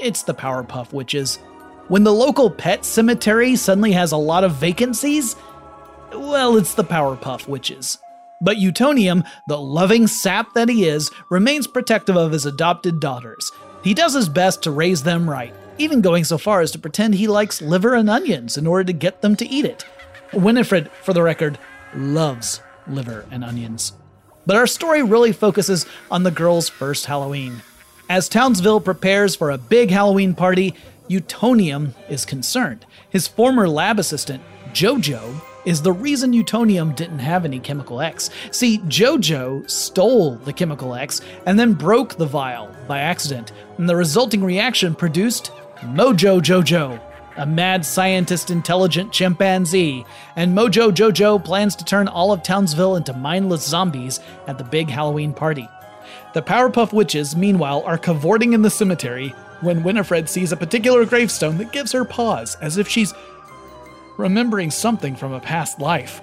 it's 0.00 0.24
the 0.24 0.34
Powerpuff 0.34 0.92
Witches. 0.92 1.36
When 1.86 2.02
the 2.02 2.12
local 2.12 2.50
pet 2.50 2.84
cemetery 2.84 3.54
suddenly 3.54 3.92
has 3.92 4.10
a 4.10 4.16
lot 4.16 4.42
of 4.42 4.56
vacancies, 4.56 5.36
well, 6.12 6.56
it's 6.56 6.74
the 6.74 6.82
Powerpuff 6.82 7.46
Witches. 7.46 7.98
But 8.40 8.58
Utonium, 8.58 9.26
the 9.46 9.58
loving 9.58 10.06
sap 10.06 10.52
that 10.54 10.68
he 10.68 10.86
is, 10.86 11.10
remains 11.30 11.66
protective 11.66 12.16
of 12.16 12.32
his 12.32 12.46
adopted 12.46 13.00
daughters. 13.00 13.50
He 13.82 13.94
does 13.94 14.14
his 14.14 14.28
best 14.28 14.62
to 14.64 14.70
raise 14.70 15.02
them 15.02 15.28
right, 15.28 15.54
even 15.78 16.00
going 16.00 16.24
so 16.24 16.38
far 16.38 16.60
as 16.60 16.70
to 16.72 16.78
pretend 16.78 17.14
he 17.14 17.28
likes 17.28 17.62
liver 17.62 17.94
and 17.94 18.10
onions 18.10 18.56
in 18.56 18.66
order 18.66 18.84
to 18.84 18.92
get 18.92 19.22
them 19.22 19.36
to 19.36 19.46
eat 19.46 19.64
it. 19.64 19.84
Winifred, 20.32 20.90
for 21.02 21.12
the 21.12 21.22
record, 21.22 21.58
loves 21.94 22.60
liver 22.86 23.26
and 23.30 23.44
onions. 23.44 23.92
But 24.44 24.56
our 24.56 24.66
story 24.66 25.02
really 25.02 25.32
focuses 25.32 25.86
on 26.10 26.22
the 26.22 26.30
girls' 26.30 26.68
first 26.68 27.06
Halloween. 27.06 27.62
As 28.08 28.28
Townsville 28.28 28.80
prepares 28.80 29.34
for 29.34 29.50
a 29.50 29.58
big 29.58 29.90
Halloween 29.90 30.34
party, 30.34 30.74
Utonium 31.08 31.94
is 32.08 32.24
concerned. 32.24 32.86
His 33.08 33.26
former 33.26 33.68
lab 33.68 33.98
assistant, 33.98 34.42
Jojo, 34.72 35.40
is 35.66 35.82
the 35.82 35.92
reason 35.92 36.32
Utonium 36.32 36.96
didn't 36.96 37.18
have 37.18 37.44
any 37.44 37.58
Chemical 37.58 38.00
X. 38.00 38.30
See, 38.52 38.78
Jojo 38.78 39.68
stole 39.68 40.36
the 40.36 40.52
Chemical 40.52 40.94
X 40.94 41.20
and 41.44 41.58
then 41.58 41.74
broke 41.74 42.14
the 42.14 42.24
vial 42.24 42.74
by 42.86 43.00
accident, 43.00 43.52
and 43.76 43.88
the 43.88 43.96
resulting 43.96 44.42
reaction 44.42 44.94
produced 44.94 45.50
Mojo 45.80 46.40
Jojo, 46.40 47.00
a 47.36 47.44
mad 47.44 47.84
scientist 47.84 48.50
intelligent 48.50 49.12
chimpanzee, 49.12 50.06
and 50.36 50.56
Mojo 50.56 50.90
Jojo 50.90 51.44
plans 51.44 51.76
to 51.76 51.84
turn 51.84 52.08
all 52.08 52.32
of 52.32 52.42
Townsville 52.42 52.96
into 52.96 53.12
mindless 53.12 53.66
zombies 53.66 54.20
at 54.46 54.58
the 54.58 54.64
big 54.64 54.88
Halloween 54.88 55.34
party. 55.34 55.68
The 56.32 56.42
Powerpuff 56.42 56.92
Witches, 56.92 57.34
meanwhile, 57.34 57.82
are 57.84 57.98
cavorting 57.98 58.52
in 58.52 58.62
the 58.62 58.70
cemetery 58.70 59.34
when 59.62 59.82
Winifred 59.82 60.28
sees 60.28 60.52
a 60.52 60.56
particular 60.56 61.04
gravestone 61.04 61.58
that 61.58 61.72
gives 61.72 61.92
her 61.92 62.04
pause, 62.04 62.56
as 62.60 62.78
if 62.78 62.86
she's 62.86 63.14
remembering 64.18 64.70
something 64.70 65.16
from 65.16 65.32
a 65.32 65.40
past 65.40 65.80
life. 65.80 66.20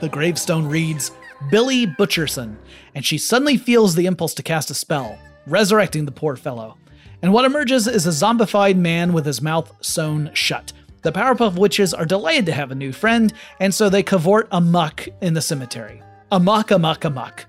The 0.00 0.08
gravestone 0.08 0.66
reads, 0.66 1.12
Billy 1.50 1.86
Butcherson, 1.86 2.56
and 2.94 3.04
she 3.04 3.18
suddenly 3.18 3.56
feels 3.56 3.94
the 3.94 4.06
impulse 4.06 4.34
to 4.34 4.42
cast 4.42 4.70
a 4.70 4.74
spell, 4.74 5.18
resurrecting 5.46 6.04
the 6.04 6.12
poor 6.12 6.36
fellow. 6.36 6.76
And 7.22 7.32
what 7.32 7.44
emerges 7.44 7.86
is 7.86 8.06
a 8.06 8.10
zombified 8.10 8.76
man 8.76 9.12
with 9.12 9.26
his 9.26 9.42
mouth 9.42 9.72
sewn 9.80 10.30
shut. 10.34 10.72
The 11.02 11.12
Powerpuff 11.12 11.56
Witches 11.56 11.94
are 11.94 12.04
delighted 12.04 12.46
to 12.46 12.52
have 12.52 12.70
a 12.70 12.74
new 12.74 12.92
friend, 12.92 13.32
and 13.60 13.72
so 13.74 13.88
they 13.88 14.02
cavort 14.02 14.48
amuck 14.50 15.06
in 15.20 15.34
the 15.34 15.42
cemetery. 15.42 16.02
Amuck, 16.32 16.70
amuck, 16.70 17.04
amuck. 17.04 17.44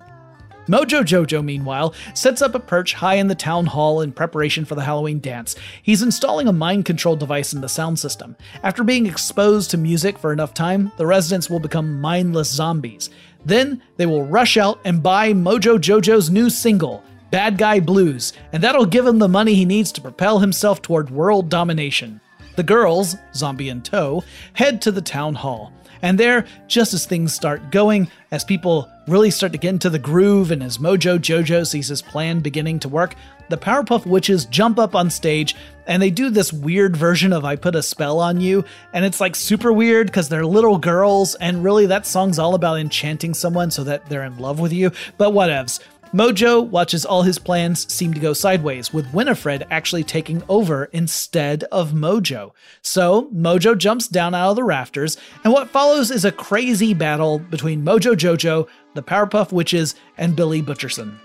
Mojo 0.68 1.01
Jojo, 1.01 1.43
meanwhile, 1.43 1.93
sets 2.13 2.41
up 2.41 2.53
a 2.53 2.59
perch 2.59 2.93
high 2.93 3.15
in 3.15 3.28
the 3.28 3.36
town 3.36 3.65
hall 3.65 4.01
in 4.01 4.11
preparation 4.11 4.65
for 4.65 4.76
the 4.76 4.84
Halloween 4.84 5.20
dance. 5.20 5.55
He's 5.82 6.01
installing 6.01 6.47
a 6.47 6.53
mind 6.53 6.84
control 6.86 7.15
device 7.15 7.53
in 7.53 7.61
the 7.61 7.70
sound 7.70 7.99
system. 7.99 8.36
After 8.63 8.84
being 8.84 9.05
exposed 9.05 9.72
to 9.72 9.78
music 9.78 10.18
for 10.18 10.34
enough 10.34 10.53
time, 10.53 10.91
the 10.97 11.05
residents 11.05 11.49
will 11.49 11.59
become 11.59 12.01
mindless 12.01 12.51
zombies. 12.51 13.09
Then 13.45 13.82
they 13.95 14.05
will 14.05 14.26
rush 14.26 14.57
out 14.57 14.80
and 14.84 15.01
buy 15.01 15.32
Mojo 15.32 15.78
Jojo's 15.78 16.30
new 16.30 16.49
single, 16.49 17.01
Bad 17.32 17.57
Guy 17.57 17.80
Blues, 17.80 18.34
and 18.51 18.61
that'll 18.61 18.86
give 18.86 19.05
him 19.05 19.20
the 19.20 19.30
money 19.30 19.53
he 19.53 19.65
needs 19.65 19.93
to 19.93 20.01
propel 20.01 20.39
himself 20.39 20.82
toward 20.82 21.09
world 21.09 21.47
domination. 21.47 22.20
The 22.57 22.63
girls, 22.63 23.15
zombie 23.34 23.70
in 23.70 23.84
tow, 23.84 24.24
head 24.53 24.82
to 24.82 24.91
the 24.91 25.01
town 25.01 25.36
hall. 25.36 25.72
And 26.02 26.20
there, 26.20 26.45
just 26.68 26.93
as 26.93 27.06
things 27.06 27.34
start 27.34 27.72
going, 27.72 28.10
as 28.32 28.43
people 28.43 28.89
really 29.08 29.32
start 29.32 29.54
to 29.54 29.58
get 29.58 29.70
into 29.70 29.89
the 29.89 30.00
groove 30.00 30.52
and 30.52 30.62
as 30.62 30.78
Mojo 30.78 31.18
Jojo 31.18 31.66
sees 31.66 31.88
his 31.88 32.02
plan 32.02 32.41
beginning 32.41 32.80
to 32.80 32.89
work, 32.89 33.16
the 33.50 33.58
Powerpuff 33.58 34.06
Witches 34.06 34.45
jump 34.45 34.78
up 34.78 34.95
on 34.95 35.10
stage 35.10 35.56
and 35.88 36.02
they 36.02 36.10
do 36.10 36.30
this 36.30 36.52
weird 36.52 36.98
version 36.98 37.32
of 37.32 37.45
I 37.45 37.56
Put 37.56 37.76
a 37.76 37.82
Spell 37.82 38.20
on 38.20 38.41
You. 38.41 38.66
And 38.93 39.06
it's 39.06 39.22
like 39.22 39.36
super 39.36 39.72
weird 39.72 40.08
because 40.08 40.28
they're 40.28 40.45
little 40.45 40.78
girls, 40.78 41.36
and 41.36 41.64
really 41.64 41.86
that 41.86 42.06
song's 42.06 42.39
all 42.39 42.56
about 42.56 42.80
enchanting 42.80 43.34
someone 43.34 43.72
so 43.72 43.86
that 43.86 44.06
they're 44.08 44.26
in 44.26 44.38
love 44.38 44.60
with 44.60 44.74
you. 44.74 44.91
But 45.18 45.32
whatevs. 45.32 45.80
Mojo 46.14 46.66
watches 46.66 47.05
all 47.05 47.22
his 47.22 47.38
plans 47.38 47.91
seem 47.93 48.14
to 48.14 48.20
go 48.20 48.32
sideways, 48.32 48.93
with 48.93 49.14
Winifred 49.14 49.68
actually 49.70 50.03
taking 50.03 50.41
over 50.47 50.86
instead 50.86 51.66
of 51.66 51.91
Mojo. 51.91 52.51
So, 52.82 53.30
Mojo 53.34 53.78
jumps 53.78 54.08
down 54.08 54.34
out 54.34 54.51
of 54.51 54.55
the 54.55 54.64
rafters, 54.64 55.18
and 55.43 55.51
what 55.51 55.70
follows 55.70 56.10
is 56.10 56.24
a 56.24 56.32
crazy 56.32 56.93
battle 56.93 57.39
between 57.39 57.84
Mojo 57.84 58.16
Jojo, 58.16 58.68
the 58.93 59.03
Powerpuff 59.03 59.51
Witches, 59.51 59.95
and 60.18 60.36
Billy 60.36 60.62
Butcherson. 60.62 61.18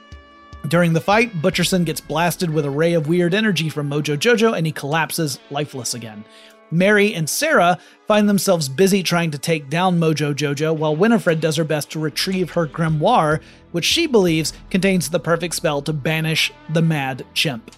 During 0.68 0.92
the 0.92 1.00
fight, 1.00 1.32
Butcherson 1.42 1.84
gets 1.84 2.00
blasted 2.00 2.48
with 2.48 2.64
a 2.64 2.70
ray 2.70 2.94
of 2.94 3.08
weird 3.08 3.34
energy 3.34 3.68
from 3.68 3.90
Mojo 3.90 4.16
Jojo 4.16 4.56
and 4.56 4.64
he 4.64 4.72
collapses 4.72 5.40
lifeless 5.50 5.94
again. 5.94 6.24
Mary 6.72 7.14
and 7.14 7.28
Sarah 7.28 7.78
find 8.08 8.28
themselves 8.28 8.68
busy 8.68 9.02
trying 9.02 9.30
to 9.30 9.38
take 9.38 9.70
down 9.70 10.00
Mojo 10.00 10.34
Jojo 10.34 10.76
while 10.76 10.96
Winifred 10.96 11.40
does 11.40 11.56
her 11.56 11.64
best 11.64 11.90
to 11.90 12.00
retrieve 12.00 12.50
her 12.50 12.66
grimoire, 12.66 13.40
which 13.70 13.84
she 13.84 14.06
believes 14.06 14.52
contains 14.70 15.10
the 15.10 15.20
perfect 15.20 15.54
spell 15.54 15.82
to 15.82 15.92
banish 15.92 16.52
the 16.72 16.82
mad 16.82 17.24
chimp. 17.34 17.70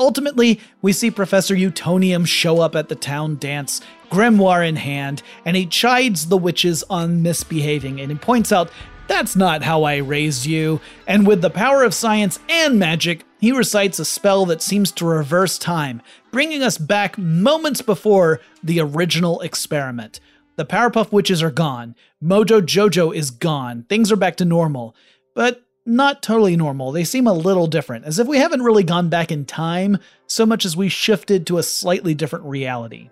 Ultimately, 0.00 0.58
we 0.80 0.94
see 0.94 1.10
Professor 1.10 1.54
Utonium 1.54 2.26
show 2.26 2.60
up 2.60 2.74
at 2.74 2.88
the 2.88 2.94
town 2.94 3.36
dance, 3.36 3.82
grimoire 4.10 4.66
in 4.66 4.76
hand, 4.76 5.22
and 5.44 5.56
he 5.56 5.66
chides 5.66 6.28
the 6.28 6.38
witches 6.38 6.82
on 6.88 7.22
misbehaving 7.22 8.00
and 8.00 8.10
he 8.10 8.16
points 8.16 8.50
out 8.50 8.70
that's 9.10 9.34
not 9.34 9.64
how 9.64 9.82
I 9.82 9.96
raised 9.96 10.46
you. 10.46 10.80
And 11.04 11.26
with 11.26 11.42
the 11.42 11.50
power 11.50 11.82
of 11.82 11.94
science 11.94 12.38
and 12.48 12.78
magic, 12.78 13.24
he 13.40 13.50
recites 13.50 13.98
a 13.98 14.04
spell 14.04 14.46
that 14.46 14.62
seems 14.62 14.92
to 14.92 15.04
reverse 15.04 15.58
time, 15.58 16.00
bringing 16.30 16.62
us 16.62 16.78
back 16.78 17.18
moments 17.18 17.82
before 17.82 18.40
the 18.62 18.80
original 18.80 19.40
experiment. 19.40 20.20
The 20.56 20.66
Powerpuff 20.66 21.12
Witches 21.12 21.42
are 21.42 21.50
gone. 21.50 21.94
Mojo 22.22 22.60
Jojo 22.60 23.14
is 23.14 23.30
gone. 23.30 23.84
Things 23.88 24.12
are 24.12 24.16
back 24.16 24.36
to 24.36 24.44
normal. 24.44 24.94
But 25.34 25.62
not 25.86 26.22
totally 26.22 26.56
normal. 26.56 26.92
They 26.92 27.04
seem 27.04 27.26
a 27.26 27.32
little 27.32 27.66
different, 27.66 28.04
as 28.04 28.18
if 28.18 28.26
we 28.26 28.38
haven't 28.38 28.62
really 28.62 28.84
gone 28.84 29.08
back 29.08 29.32
in 29.32 29.44
time 29.44 29.98
so 30.26 30.44
much 30.44 30.64
as 30.64 30.76
we 30.76 30.88
shifted 30.88 31.46
to 31.46 31.58
a 31.58 31.62
slightly 31.62 32.14
different 32.14 32.44
reality. 32.44 33.10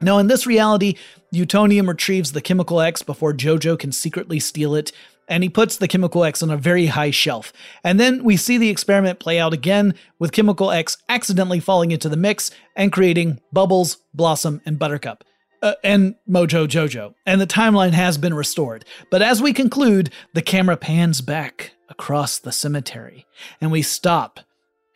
Now, 0.00 0.18
in 0.18 0.26
this 0.26 0.46
reality, 0.46 0.96
Utonium 1.32 1.86
retrieves 1.86 2.32
the 2.32 2.40
Chemical 2.40 2.80
X 2.80 3.02
before 3.02 3.32
Jojo 3.32 3.78
can 3.78 3.92
secretly 3.92 4.40
steal 4.40 4.74
it, 4.74 4.90
and 5.28 5.42
he 5.42 5.48
puts 5.48 5.76
the 5.76 5.88
Chemical 5.88 6.24
X 6.24 6.42
on 6.42 6.50
a 6.50 6.56
very 6.56 6.86
high 6.86 7.10
shelf. 7.10 7.52
And 7.84 7.98
then 7.98 8.24
we 8.24 8.36
see 8.36 8.58
the 8.58 8.70
experiment 8.70 9.18
play 9.18 9.38
out 9.38 9.52
again, 9.52 9.94
with 10.18 10.32
Chemical 10.32 10.70
X 10.70 10.96
accidentally 11.08 11.60
falling 11.60 11.90
into 11.90 12.08
the 12.08 12.16
mix 12.16 12.50
and 12.76 12.92
creating 12.92 13.40
Bubbles, 13.52 13.98
Blossom, 14.14 14.60
and 14.66 14.78
Buttercup. 14.78 15.24
Uh, 15.62 15.74
and 15.84 16.16
Mojo 16.28 16.66
Jojo. 16.66 17.14
And 17.24 17.40
the 17.40 17.46
timeline 17.46 17.92
has 17.92 18.18
been 18.18 18.34
restored. 18.34 18.84
But 19.10 19.22
as 19.22 19.40
we 19.40 19.52
conclude, 19.52 20.10
the 20.34 20.42
camera 20.42 20.76
pans 20.76 21.20
back 21.20 21.72
across 21.88 22.38
the 22.38 22.50
cemetery, 22.50 23.26
and 23.60 23.70
we 23.70 23.82
stop 23.82 24.40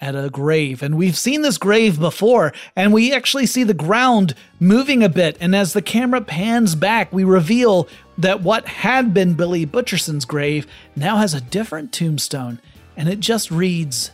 at 0.00 0.14
a 0.14 0.28
grave. 0.30 0.82
And 0.82 0.96
we've 0.96 1.16
seen 1.16 1.42
this 1.42 1.58
grave 1.58 1.98
before, 1.98 2.52
and 2.74 2.92
we 2.92 3.12
actually 3.12 3.46
see 3.46 3.64
the 3.64 3.74
ground 3.74 4.34
moving 4.60 5.02
a 5.02 5.08
bit. 5.08 5.36
And 5.40 5.54
as 5.56 5.72
the 5.72 5.82
camera 5.82 6.20
pans 6.20 6.74
back, 6.74 7.12
we 7.12 7.24
reveal 7.24 7.88
that 8.18 8.42
what 8.42 8.66
had 8.66 9.14
been 9.14 9.34
Billy 9.34 9.64
Butcherson's 9.64 10.24
grave 10.24 10.66
now 10.94 11.16
has 11.16 11.34
a 11.34 11.40
different 11.40 11.92
tombstone, 11.92 12.60
and 12.96 13.08
it 13.08 13.20
just 13.20 13.50
reads, 13.50 14.10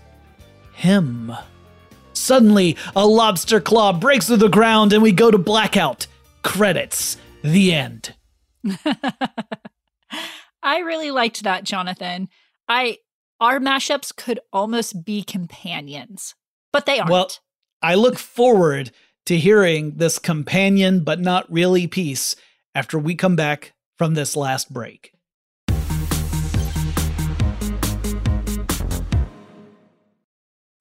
Him. 0.75 1.33
Suddenly, 2.13 2.77
a 2.95 3.07
lobster 3.07 3.61
claw 3.61 3.93
breaks 3.93 4.27
through 4.27 4.37
the 4.37 4.49
ground, 4.49 4.93
and 4.93 5.03
we 5.03 5.13
go 5.13 5.31
to 5.31 5.39
blackout. 5.39 6.07
Credits. 6.43 7.17
The 7.43 7.73
end. 7.75 8.15
I 10.63 10.79
really 10.79 11.11
liked 11.11 11.43
that, 11.43 11.65
Jonathan. 11.65 12.29
I 12.69 12.99
our 13.43 13.59
mashups 13.59 14.15
could 14.15 14.39
almost 14.53 15.05
be 15.05 15.25
companions, 15.25 16.37
but 16.73 16.87
they 16.87 17.01
aren't. 17.01 17.11
Well, 17.11 17.31
I 17.83 17.97
look 17.97 18.17
forward 18.17 18.93
to 19.27 19.37
hearing 19.37 19.97
this 19.97 20.21
companion 20.21 21.03
but 21.03 21.19
not 21.19 21.53
really 21.53 21.89
piece 21.89 22.37
after 22.73 23.01
we 23.01 23.17
come 23.17 23.35
back 23.35 23.73
from 23.99 24.15
this 24.15 24.37
last 24.37 24.73
break. 24.73 25.13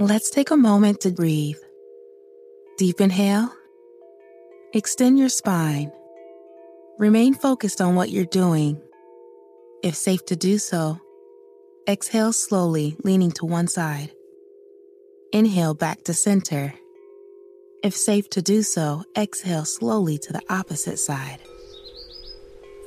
Let's 0.00 0.30
take 0.30 0.50
a 0.50 0.56
moment 0.56 1.00
to 1.02 1.12
breathe. 1.12 1.58
Deep 2.76 3.00
inhale. 3.00 3.54
Extend 4.74 5.16
your 5.16 5.28
spine. 5.28 5.92
Remain 6.98 7.34
focused 7.34 7.80
on 7.80 7.94
what 7.94 8.10
you're 8.10 8.24
doing. 8.24 8.82
If 9.84 9.94
safe 9.94 10.26
to 10.26 10.34
do 10.34 10.58
so, 10.58 10.98
exhale 11.88 12.32
slowly, 12.32 12.96
leaning 13.04 13.30
to 13.32 13.46
one 13.46 13.68
side. 13.68 14.10
Inhale 15.32 15.74
back 15.74 16.02
to 16.04 16.14
center. 16.14 16.74
If 17.84 17.94
safe 17.94 18.28
to 18.30 18.42
do 18.42 18.62
so, 18.64 19.04
exhale 19.16 19.64
slowly 19.64 20.18
to 20.18 20.32
the 20.32 20.42
opposite 20.50 20.98
side. 20.98 21.38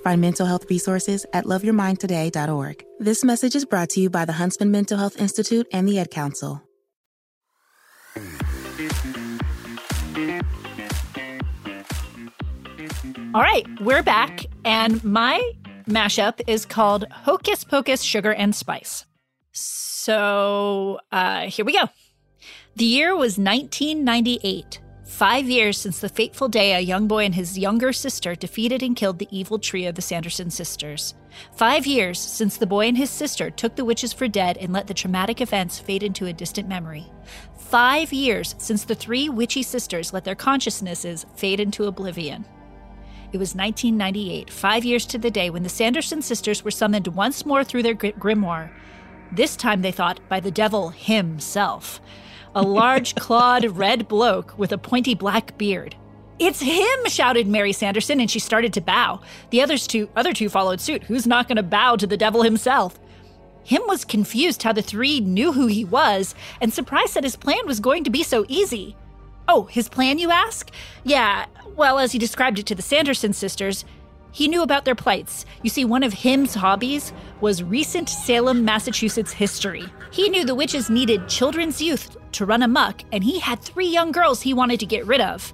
Find 0.05 0.21
mental 0.21 0.45
health 0.45 0.69
resources 0.69 1.25
at 1.33 1.45
loveyourmindtoday.org. 1.45 2.85
This 2.99 3.23
message 3.23 3.55
is 3.55 3.65
brought 3.65 3.89
to 3.89 3.99
you 3.99 4.11
by 4.11 4.23
the 4.23 4.33
Huntsman 4.33 4.69
Mental 4.69 4.99
Health 4.99 5.19
Institute 5.19 5.65
and 5.73 5.87
the 5.87 5.97
Ad 5.97 6.11
Council. 6.11 6.61
All 13.33 13.41
right, 13.41 13.65
we're 13.81 14.03
back, 14.03 14.45
and 14.63 15.03
my 15.03 15.41
mashup 15.87 16.39
is 16.45 16.67
called 16.67 17.05
Hocus 17.09 17.63
Pocus 17.63 18.03
Sugar 18.03 18.31
and 18.31 18.55
Spice. 18.55 19.07
So 19.53 20.99
uh, 21.11 21.47
here 21.47 21.65
we 21.65 21.73
go. 21.73 21.89
The 22.75 22.85
year 22.85 23.15
was 23.15 23.39
1998, 23.39 24.81
five 25.05 25.47
years 25.49 25.77
since 25.77 25.99
the 25.99 26.09
fateful 26.09 26.49
day 26.49 26.73
a 26.73 26.79
young 26.79 27.07
boy 27.07 27.23
and 27.23 27.35
his 27.35 27.57
younger 27.57 27.93
sister 27.93 28.35
defeated 28.35 28.83
and 28.83 28.95
killed 28.95 29.19
the 29.19 29.27
evil 29.31 29.59
trio, 29.59 29.89
of 29.89 29.95
the 29.95 30.01
Sanderson 30.01 30.49
sisters. 30.49 31.13
Five 31.55 31.85
years 31.85 32.19
since 32.19 32.57
the 32.57 32.65
boy 32.65 32.87
and 32.87 32.97
his 32.97 33.09
sister 33.09 33.49
took 33.49 33.75
the 33.75 33.85
witches 33.85 34.13
for 34.13 34.27
dead 34.27 34.57
and 34.57 34.73
let 34.73 34.87
the 34.87 34.93
traumatic 34.93 35.41
events 35.41 35.79
fade 35.79 36.03
into 36.03 36.25
a 36.25 36.33
distant 36.33 36.67
memory. 36.67 37.05
Five 37.57 38.11
years 38.11 38.55
since 38.57 38.83
the 38.83 38.95
three 38.95 39.29
witchy 39.29 39.63
sisters 39.63 40.11
let 40.11 40.23
their 40.23 40.35
consciousnesses 40.35 41.25
fade 41.35 41.59
into 41.59 41.85
oblivion. 41.85 42.45
It 43.31 43.37
was 43.37 43.55
1998, 43.55 44.49
five 44.49 44.85
years 44.85 45.05
to 45.07 45.17
the 45.17 45.31
day, 45.31 45.49
when 45.49 45.63
the 45.63 45.69
Sanderson 45.69 46.21
sisters 46.21 46.63
were 46.63 46.71
summoned 46.71 47.07
once 47.07 47.45
more 47.45 47.63
through 47.63 47.83
their 47.83 47.95
grimoire. 47.95 48.71
This 49.31 49.55
time, 49.55 49.81
they 49.81 49.91
thought, 49.91 50.19
by 50.29 50.39
the 50.39 50.51
devil 50.51 50.89
himself. 50.89 51.99
A 52.55 52.61
large, 52.61 53.15
clawed, 53.15 53.65
red 53.65 54.07
bloke 54.07 54.57
with 54.57 54.71
a 54.71 54.77
pointy 54.77 55.13
black 55.13 55.57
beard. 55.57 55.93
It's 56.39 56.61
him, 56.61 57.05
shouted 57.07 57.47
Mary 57.47 57.73
Sanderson, 57.73 58.21
and 58.21 58.31
she 58.31 58.39
started 58.39 58.71
to 58.73 58.81
bow. 58.81 59.19
The 59.49 59.61
others 59.61 59.85
two, 59.85 60.09
other 60.15 60.31
two 60.31 60.47
followed 60.47 60.79
suit. 60.79 61.03
Who's 61.03 61.27
not 61.27 61.49
going 61.49 61.57
to 61.57 61.63
bow 61.63 61.97
to 61.97 62.07
the 62.07 62.15
devil 62.15 62.43
himself? 62.43 62.97
Him 63.65 63.81
was 63.87 64.05
confused 64.05 64.63
how 64.63 64.71
the 64.71 64.81
three 64.81 65.19
knew 65.19 65.51
who 65.51 65.67
he 65.67 65.83
was 65.83 66.33
and 66.61 66.73
surprised 66.73 67.15
that 67.15 67.23
his 67.23 67.35
plan 67.35 67.65
was 67.65 67.79
going 67.81 68.03
to 68.05 68.09
be 68.09 68.23
so 68.23 68.45
easy. 68.47 68.95
Oh, 69.47 69.63
his 69.63 69.89
plan, 69.89 70.17
you 70.17 70.31
ask? 70.31 70.71
Yeah, 71.03 71.47
well, 71.75 71.99
as 71.99 72.13
he 72.13 72.19
described 72.19 72.59
it 72.59 72.65
to 72.67 72.75
the 72.75 72.81
Sanderson 72.81 73.33
sisters, 73.33 73.83
he 74.35 74.49
knew 74.49 74.63
about 74.63 74.83
their 74.83 74.95
plights. 74.95 75.45
You 75.63 75.69
see, 75.69 75.85
one 75.85 76.03
of 76.03 76.11
him's 76.11 76.53
hobbies 76.53 77.13
was 77.39 77.63
recent 77.63 78.09
Salem, 78.09 78.65
Massachusetts 78.65 79.31
history. 79.31 79.85
He 80.11 80.27
knew 80.27 80.43
the 80.43 80.53
witches 80.53 80.89
needed 80.89 81.29
children's 81.29 81.81
youth 81.81 82.17
to 82.33 82.45
run 82.45 82.61
amok, 82.61 83.03
and 83.13 83.23
he 83.23 83.39
had 83.39 83.61
three 83.61 83.87
young 83.87 84.11
girls 84.11 84.41
he 84.41 84.53
wanted 84.53 84.81
to 84.81 84.85
get 84.85 85.05
rid 85.05 85.21
of. 85.21 85.53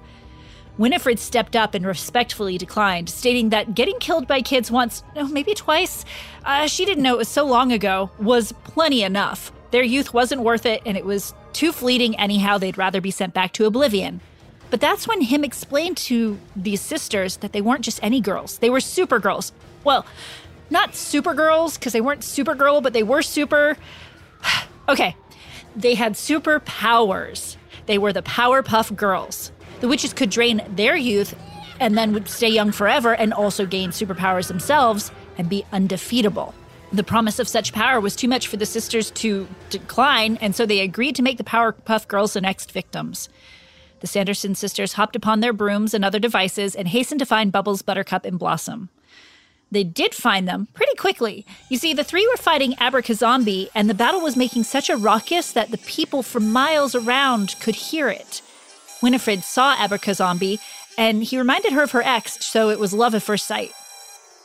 Winifred 0.78 1.20
stepped 1.20 1.54
up 1.54 1.74
and 1.76 1.86
respectfully 1.86 2.58
declined, 2.58 3.08
stating 3.08 3.50
that 3.50 3.76
getting 3.76 4.00
killed 4.00 4.26
by 4.26 4.42
kids 4.42 4.68
once, 4.68 5.04
no, 5.14 5.28
maybe 5.28 5.54
twice, 5.54 6.04
uh, 6.44 6.66
she 6.66 6.84
didn't 6.84 7.04
know 7.04 7.14
it 7.14 7.18
was 7.18 7.28
so 7.28 7.44
long 7.46 7.70
ago, 7.70 8.10
was 8.18 8.50
plenty 8.64 9.04
enough. 9.04 9.52
Their 9.70 9.84
youth 9.84 10.12
wasn't 10.12 10.42
worth 10.42 10.66
it, 10.66 10.82
and 10.84 10.96
it 10.96 11.04
was 11.04 11.34
too 11.52 11.70
fleeting 11.70 12.18
anyhow, 12.18 12.58
they'd 12.58 12.76
rather 12.76 13.00
be 13.00 13.12
sent 13.12 13.32
back 13.32 13.52
to 13.52 13.66
oblivion. 13.66 14.22
But 14.72 14.80
that's 14.80 15.06
when 15.06 15.20
him 15.20 15.44
explained 15.44 15.98
to 16.08 16.40
these 16.56 16.80
sisters 16.80 17.36
that 17.36 17.52
they 17.52 17.60
weren't 17.60 17.84
just 17.84 18.02
any 18.02 18.22
girls, 18.22 18.56
they 18.56 18.70
were 18.70 18.80
super 18.80 19.18
girls. 19.18 19.52
Well, 19.84 20.06
not 20.70 20.94
super 20.94 21.34
girls, 21.34 21.76
because 21.76 21.92
they 21.92 22.00
weren't 22.00 22.24
super 22.24 22.54
girl, 22.54 22.80
but 22.80 22.94
they 22.94 23.02
were 23.02 23.20
super. 23.20 23.76
okay, 24.88 25.14
they 25.76 25.94
had 25.94 26.14
superpowers. 26.14 27.58
They 27.84 27.98
were 27.98 28.14
the 28.14 28.22
Powerpuff 28.22 28.96
Girls. 28.96 29.52
The 29.80 29.88
witches 29.88 30.14
could 30.14 30.30
drain 30.30 30.62
their 30.70 30.96
youth 30.96 31.34
and 31.78 31.98
then 31.98 32.14
would 32.14 32.30
stay 32.30 32.48
young 32.48 32.72
forever 32.72 33.14
and 33.14 33.34
also 33.34 33.66
gain 33.66 33.90
superpowers 33.90 34.48
themselves 34.48 35.12
and 35.36 35.50
be 35.50 35.66
undefeatable. 35.70 36.54
The 36.94 37.04
promise 37.04 37.38
of 37.38 37.46
such 37.46 37.74
power 37.74 38.00
was 38.00 38.16
too 38.16 38.28
much 38.28 38.46
for 38.46 38.56
the 38.56 38.64
sisters 38.64 39.10
to 39.12 39.48
decline, 39.68 40.38
and 40.40 40.56
so 40.56 40.64
they 40.64 40.80
agreed 40.80 41.16
to 41.16 41.22
make 41.22 41.36
the 41.36 41.44
Powerpuff 41.44 42.08
Girls 42.08 42.32
the 42.32 42.40
next 42.40 42.72
victims. 42.72 43.28
The 44.02 44.08
Sanderson 44.08 44.56
sisters 44.56 44.94
hopped 44.94 45.14
upon 45.14 45.38
their 45.38 45.52
brooms 45.52 45.94
and 45.94 46.04
other 46.04 46.18
devices 46.18 46.74
and 46.74 46.88
hastened 46.88 47.20
to 47.20 47.24
find 47.24 47.52
Bubbles, 47.52 47.82
Buttercup, 47.82 48.24
and 48.24 48.36
Blossom. 48.36 48.88
They 49.70 49.84
did 49.84 50.12
find 50.12 50.46
them 50.48 50.66
pretty 50.74 50.96
quickly. 50.96 51.46
You 51.70 51.78
see, 51.78 51.94
the 51.94 52.02
three 52.02 52.26
were 52.26 52.36
fighting 52.36 52.72
Abracazombie, 52.72 53.68
and 53.76 53.88
the 53.88 53.94
battle 53.94 54.20
was 54.20 54.36
making 54.36 54.64
such 54.64 54.90
a 54.90 54.96
ruckus 54.96 55.52
that 55.52 55.70
the 55.70 55.78
people 55.78 56.24
for 56.24 56.40
miles 56.40 56.96
around 56.96 57.54
could 57.60 57.76
hear 57.76 58.08
it. 58.08 58.42
Winifred 59.00 59.44
saw 59.44 59.76
Abracazombie, 59.76 60.58
and 60.98 61.22
he 61.22 61.38
reminded 61.38 61.72
her 61.72 61.84
of 61.84 61.92
her 61.92 62.02
ex, 62.02 62.44
so 62.44 62.70
it 62.70 62.80
was 62.80 62.92
love 62.92 63.14
at 63.14 63.22
first 63.22 63.46
sight. 63.46 63.70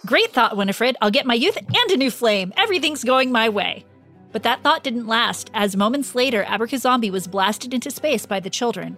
Great 0.05 0.33
thought, 0.33 0.55
Winifred. 0.55 0.95
I'll 1.01 1.09
get 1.09 1.25
my 1.25 1.33
youth 1.33 1.57
and 1.57 1.91
a 1.91 1.97
new 1.97 2.11
flame. 2.11 2.53
Everything's 2.55 3.03
going 3.03 3.31
my 3.31 3.49
way. 3.49 3.85
But 4.31 4.43
that 4.43 4.61
thought 4.61 4.83
didn't 4.83 5.07
last, 5.07 5.49
as 5.55 5.75
moments 5.75 6.13
later, 6.13 6.43
Abracazombie 6.43 7.11
was 7.11 7.25
blasted 7.25 7.73
into 7.73 7.89
space 7.89 8.27
by 8.27 8.39
the 8.39 8.51
children. 8.51 8.97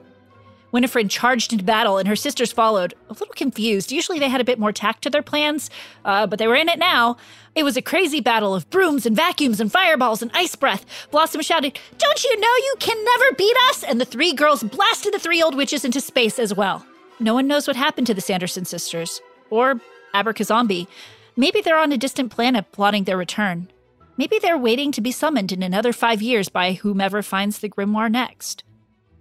Winifred 0.71 1.09
charged 1.09 1.51
into 1.51 1.65
battle, 1.65 1.97
and 1.97 2.07
her 2.07 2.15
sisters 2.15 2.51
followed, 2.51 2.93
a 3.09 3.13
little 3.13 3.33
confused. 3.35 3.91
Usually 3.91 4.19
they 4.19 4.29
had 4.29 4.41
a 4.41 4.45
bit 4.45 4.59
more 4.59 4.71
tact 4.71 5.01
to 5.03 5.09
their 5.09 5.23
plans, 5.23 5.69
uh, 6.05 6.27
but 6.27 6.37
they 6.39 6.47
were 6.47 6.55
in 6.55 6.69
it 6.69 6.79
now. 6.79 7.17
It 7.55 7.63
was 7.63 7.75
a 7.75 7.81
crazy 7.81 8.21
battle 8.21 8.53
of 8.53 8.69
brooms 8.69 9.05
and 9.05 9.15
vacuums 9.15 9.59
and 9.59 9.71
fireballs 9.71 10.21
and 10.21 10.31
ice 10.33 10.55
breath. 10.55 10.85
Blossom 11.11 11.41
shouted, 11.41 11.79
Don't 11.97 12.23
you 12.23 12.39
know 12.39 12.47
you 12.47 12.75
can 12.79 13.03
never 13.03 13.35
beat 13.35 13.55
us? 13.69 13.83
And 13.83 13.99
the 13.99 14.05
three 14.05 14.33
girls 14.33 14.63
blasted 14.63 15.13
the 15.13 15.19
three 15.19 15.41
old 15.41 15.55
witches 15.55 15.83
into 15.83 16.01
space 16.01 16.37
as 16.37 16.53
well. 16.53 16.85
No 17.19 17.33
one 17.33 17.47
knows 17.47 17.67
what 17.67 17.75
happened 17.75 18.07
to 18.07 18.13
the 18.13 18.21
Sanderson 18.21 18.65
sisters, 18.65 19.21
or 19.49 19.81
Abracazombie. 20.13 20.87
Maybe 21.35 21.61
they're 21.61 21.79
on 21.79 21.91
a 21.91 21.97
distant 21.97 22.31
planet 22.31 22.71
plotting 22.71 23.05
their 23.05 23.17
return. 23.17 23.69
Maybe 24.17 24.37
they're 24.39 24.57
waiting 24.57 24.91
to 24.91 25.01
be 25.01 25.11
summoned 25.11 25.51
in 25.51 25.63
another 25.63 25.93
five 25.93 26.21
years 26.21 26.49
by 26.49 26.73
whomever 26.73 27.21
finds 27.21 27.59
the 27.59 27.69
grimoire 27.69 28.11
next. 28.11 28.63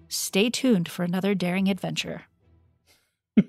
Stay 0.09 0.50
tuned 0.50 0.88
for 0.88 1.02
another 1.04 1.34
daring 1.34 1.68
adventure. 1.68 2.22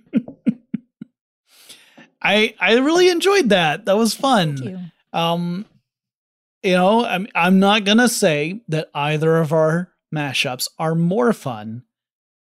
I 2.22 2.54
I 2.60 2.78
really 2.78 3.10
enjoyed 3.10 3.50
that. 3.50 3.86
That 3.86 3.98
was 3.98 4.14
fun. 4.14 4.58
You. 4.58 4.80
Um 5.14 5.66
you 6.64 6.74
know, 6.74 7.06
I'm 7.06 7.28
I'm 7.34 7.60
not 7.60 7.86
going 7.86 8.00
to 8.00 8.10
say 8.10 8.62
that 8.68 8.90
either 8.94 9.38
of 9.38 9.54
our 9.54 9.94
mashups 10.14 10.68
are 10.78 10.96
more 10.96 11.32
fun 11.32 11.84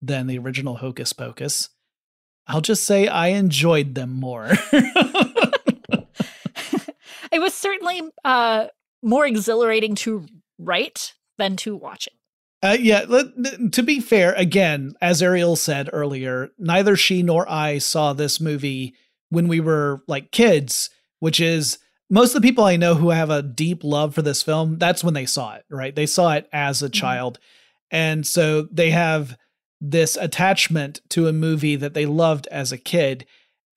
than 0.02 0.26
the 0.28 0.40
original 0.40 0.78
Hocus 0.78 1.14
Pocus. 1.14 1.70
I'll 2.48 2.62
just 2.62 2.84
say 2.84 3.08
I 3.08 3.28
enjoyed 3.28 3.94
them 3.94 4.14
more. 4.20 4.50
it 7.32 7.40
was 7.40 7.54
certainly 7.54 8.02
uh 8.26 8.68
more 9.04 9.26
exhilarating 9.26 9.96
to 9.96 10.26
write 10.58 11.14
than 11.38 11.56
to 11.58 11.76
watch 11.76 12.08
it. 12.08 12.14
Uh, 12.64 12.78
yeah, 12.80 13.06
let, 13.08 13.26
to 13.72 13.82
be 13.82 14.00
fair, 14.00 14.34
again, 14.34 14.94
as 15.02 15.22
Ariel 15.22 15.56
said 15.56 15.90
earlier, 15.92 16.52
neither 16.60 16.96
she 16.96 17.24
nor 17.24 17.50
I 17.50 17.80
saw 17.80 18.14
this 18.14 18.40
movie 18.40 18.94
when 19.30 19.48
we 19.48 19.60
were 19.60 20.04
like 20.08 20.32
kids, 20.32 20.92
which 21.20 21.40
is 21.40 21.80
most 22.10 22.36
of 22.36 22.42
the 22.42 22.48
people 22.48 22.66
I 22.66 22.76
know 22.76 22.96
who 22.96 23.10
have 23.10 23.30
a 23.30 23.42
deep 23.42 23.84
love 23.84 24.14
for 24.14 24.22
this 24.22 24.44
film, 24.44 24.78
that's 24.78 25.04
when 25.04 25.14
they 25.14 25.26
saw 25.26 25.56
it, 25.56 25.66
right? 25.72 25.96
They 25.96 26.06
saw 26.06 26.34
it 26.34 26.48
as 26.54 26.84
a 26.84 26.86
mm-hmm. 26.86 26.92
child. 26.92 27.40
And 27.90 28.28
so 28.28 28.64
they 28.72 28.92
have 28.92 29.38
this 29.80 30.16
attachment 30.18 31.00
to 31.10 31.28
a 31.28 31.34
movie 31.34 31.78
that 31.78 31.96
they 31.96 32.06
loved 32.06 32.48
as 32.48 32.72
a 32.72 32.78
kid. 32.78 33.26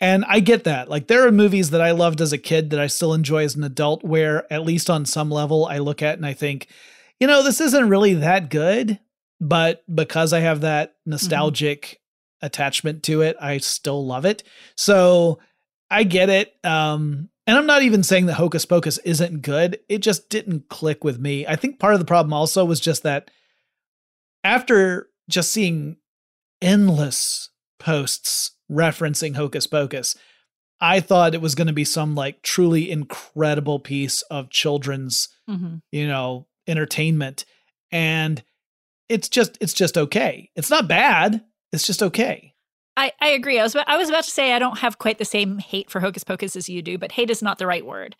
And 0.00 0.24
I 0.28 0.40
get 0.40 0.64
that. 0.64 0.90
Like, 0.90 1.06
there 1.06 1.26
are 1.26 1.32
movies 1.32 1.70
that 1.70 1.80
I 1.80 1.92
loved 1.92 2.20
as 2.20 2.32
a 2.32 2.38
kid 2.38 2.70
that 2.70 2.80
I 2.80 2.88
still 2.88 3.14
enjoy 3.14 3.44
as 3.44 3.54
an 3.54 3.64
adult, 3.64 4.04
where 4.04 4.52
at 4.52 4.64
least 4.64 4.90
on 4.90 5.06
some 5.06 5.30
level 5.30 5.64
I 5.66 5.78
look 5.78 6.02
at 6.02 6.18
and 6.18 6.26
I 6.26 6.34
think, 6.34 6.66
you 7.20 7.26
know, 7.26 7.42
this 7.42 7.60
isn't 7.60 7.88
really 7.88 8.14
that 8.14 8.50
good, 8.50 8.98
but 9.40 9.82
because 9.92 10.32
I 10.32 10.40
have 10.40 10.62
that 10.62 10.94
nostalgic 11.06 11.82
mm-hmm. 11.82 12.46
attachment 12.46 13.02
to 13.04 13.22
it, 13.22 13.36
I 13.40 13.58
still 13.58 14.04
love 14.04 14.24
it. 14.24 14.42
So 14.76 15.38
I 15.90 16.04
get 16.04 16.28
it. 16.28 16.54
Um, 16.64 17.28
and 17.46 17.58
I'm 17.58 17.66
not 17.66 17.82
even 17.82 18.02
saying 18.02 18.26
that 18.26 18.34
Hocus 18.34 18.64
Pocus 18.64 18.98
isn't 18.98 19.42
good. 19.42 19.78
It 19.88 19.98
just 19.98 20.30
didn't 20.30 20.68
click 20.68 21.04
with 21.04 21.18
me. 21.18 21.46
I 21.46 21.56
think 21.56 21.78
part 21.78 21.94
of 21.94 22.00
the 22.00 22.06
problem 22.06 22.32
also 22.32 22.64
was 22.64 22.80
just 22.80 23.02
that 23.02 23.30
after 24.42 25.08
just 25.28 25.52
seeing 25.52 25.96
endless 26.62 27.50
posts 27.78 28.52
referencing 28.70 29.36
Hocus 29.36 29.66
Pocus, 29.66 30.16
I 30.80 31.00
thought 31.00 31.34
it 31.34 31.42
was 31.42 31.54
going 31.54 31.66
to 31.66 31.72
be 31.72 31.84
some 31.84 32.14
like 32.14 32.42
truly 32.42 32.90
incredible 32.90 33.78
piece 33.78 34.22
of 34.22 34.50
children's, 34.50 35.28
mm-hmm. 35.48 35.76
you 35.92 36.08
know, 36.08 36.46
entertainment. 36.66 37.44
And 37.90 38.42
it's 39.08 39.28
just 39.28 39.58
it's 39.60 39.74
just 39.74 39.96
okay. 39.96 40.50
It's 40.56 40.70
not 40.70 40.88
bad. 40.88 41.42
It's 41.72 41.86
just 41.86 42.02
okay. 42.02 42.54
I, 42.96 43.12
I 43.20 43.28
agree. 43.30 43.58
I 43.58 43.62
was 43.64 43.74
I 43.74 43.96
was 43.96 44.08
about 44.08 44.24
to 44.24 44.30
say 44.30 44.52
I 44.52 44.58
don't 44.58 44.78
have 44.78 44.98
quite 44.98 45.18
the 45.18 45.24
same 45.24 45.58
hate 45.58 45.90
for 45.90 46.00
Hocus 46.00 46.24
Pocus 46.24 46.56
as 46.56 46.68
you 46.68 46.82
do, 46.82 46.98
but 46.98 47.12
hate 47.12 47.30
is 47.30 47.42
not 47.42 47.58
the 47.58 47.66
right 47.66 47.84
word. 47.84 48.16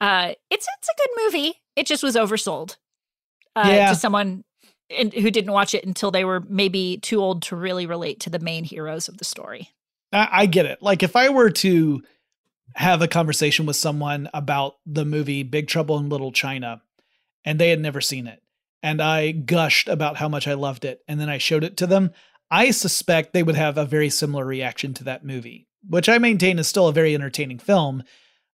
Uh, 0.00 0.32
it's 0.50 0.66
it's 0.78 0.88
a 0.88 0.96
good 0.96 1.24
movie. 1.24 1.54
It 1.76 1.86
just 1.86 2.02
was 2.02 2.16
oversold 2.16 2.76
uh, 3.54 3.64
yeah. 3.66 3.88
to 3.90 3.94
someone 3.94 4.44
in, 4.88 5.10
who 5.10 5.30
didn't 5.30 5.52
watch 5.52 5.74
it 5.74 5.84
until 5.84 6.10
they 6.10 6.24
were 6.24 6.40
maybe 6.48 6.98
too 6.98 7.20
old 7.20 7.42
to 7.42 7.56
really 7.56 7.86
relate 7.86 8.20
to 8.20 8.30
the 8.30 8.38
main 8.38 8.64
heroes 8.64 9.08
of 9.08 9.18
the 9.18 9.24
story. 9.24 9.70
I, 10.12 10.28
I 10.32 10.46
get 10.46 10.66
it. 10.66 10.82
Like 10.82 11.02
if 11.02 11.16
I 11.16 11.28
were 11.28 11.50
to 11.50 12.02
have 12.74 13.02
a 13.02 13.08
conversation 13.08 13.66
with 13.66 13.76
someone 13.76 14.28
about 14.34 14.76
the 14.86 15.04
movie 15.04 15.42
Big 15.42 15.68
Trouble 15.68 15.98
in 15.98 16.08
Little 16.08 16.32
China, 16.32 16.82
and 17.46 17.58
they 17.58 17.70
had 17.70 17.80
never 17.80 18.02
seen 18.02 18.26
it, 18.26 18.42
and 18.82 19.00
I 19.00 19.30
gushed 19.30 19.88
about 19.88 20.18
how 20.18 20.28
much 20.28 20.46
I 20.46 20.52
loved 20.52 20.84
it, 20.84 21.02
and 21.08 21.18
then 21.18 21.30
I 21.30 21.38
showed 21.38 21.64
it 21.64 21.78
to 21.78 21.86
them, 21.86 22.10
I 22.50 22.70
suspect 22.70 23.32
they 23.32 23.42
would 23.42 23.56
have 23.56 23.76
a 23.76 23.84
very 23.84 24.10
similar 24.10 24.44
reaction 24.44 24.94
to 24.94 25.04
that 25.04 25.24
movie, 25.24 25.66
which 25.88 26.08
I 26.08 26.18
maintain 26.18 26.58
is 26.58 26.68
still 26.68 26.88
a 26.88 26.92
very 26.92 27.14
entertaining 27.14 27.58
film. 27.58 28.02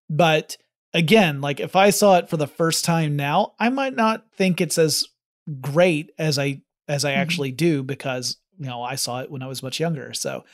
But 0.08 0.56
again, 0.94 1.40
like 1.40 1.60
if 1.60 1.76
I 1.76 1.90
saw 1.90 2.16
it 2.16 2.28
for 2.28 2.36
the 2.36 2.46
first 2.46 2.84
time 2.84 3.16
now, 3.16 3.54
I 3.58 3.68
might 3.68 3.94
not 3.94 4.24
think 4.34 4.60
it's 4.60 4.78
as 4.78 5.06
great 5.60 6.12
as 6.18 6.38
I 6.38 6.62
as 6.88 7.04
I 7.04 7.12
mm-hmm. 7.12 7.20
actually 7.20 7.52
do 7.52 7.82
because 7.82 8.36
you 8.58 8.66
know 8.66 8.82
I 8.82 8.94
saw 8.94 9.20
it 9.20 9.30
when 9.30 9.42
I 9.42 9.46
was 9.46 9.62
much 9.62 9.80
younger. 9.80 10.14
So 10.14 10.44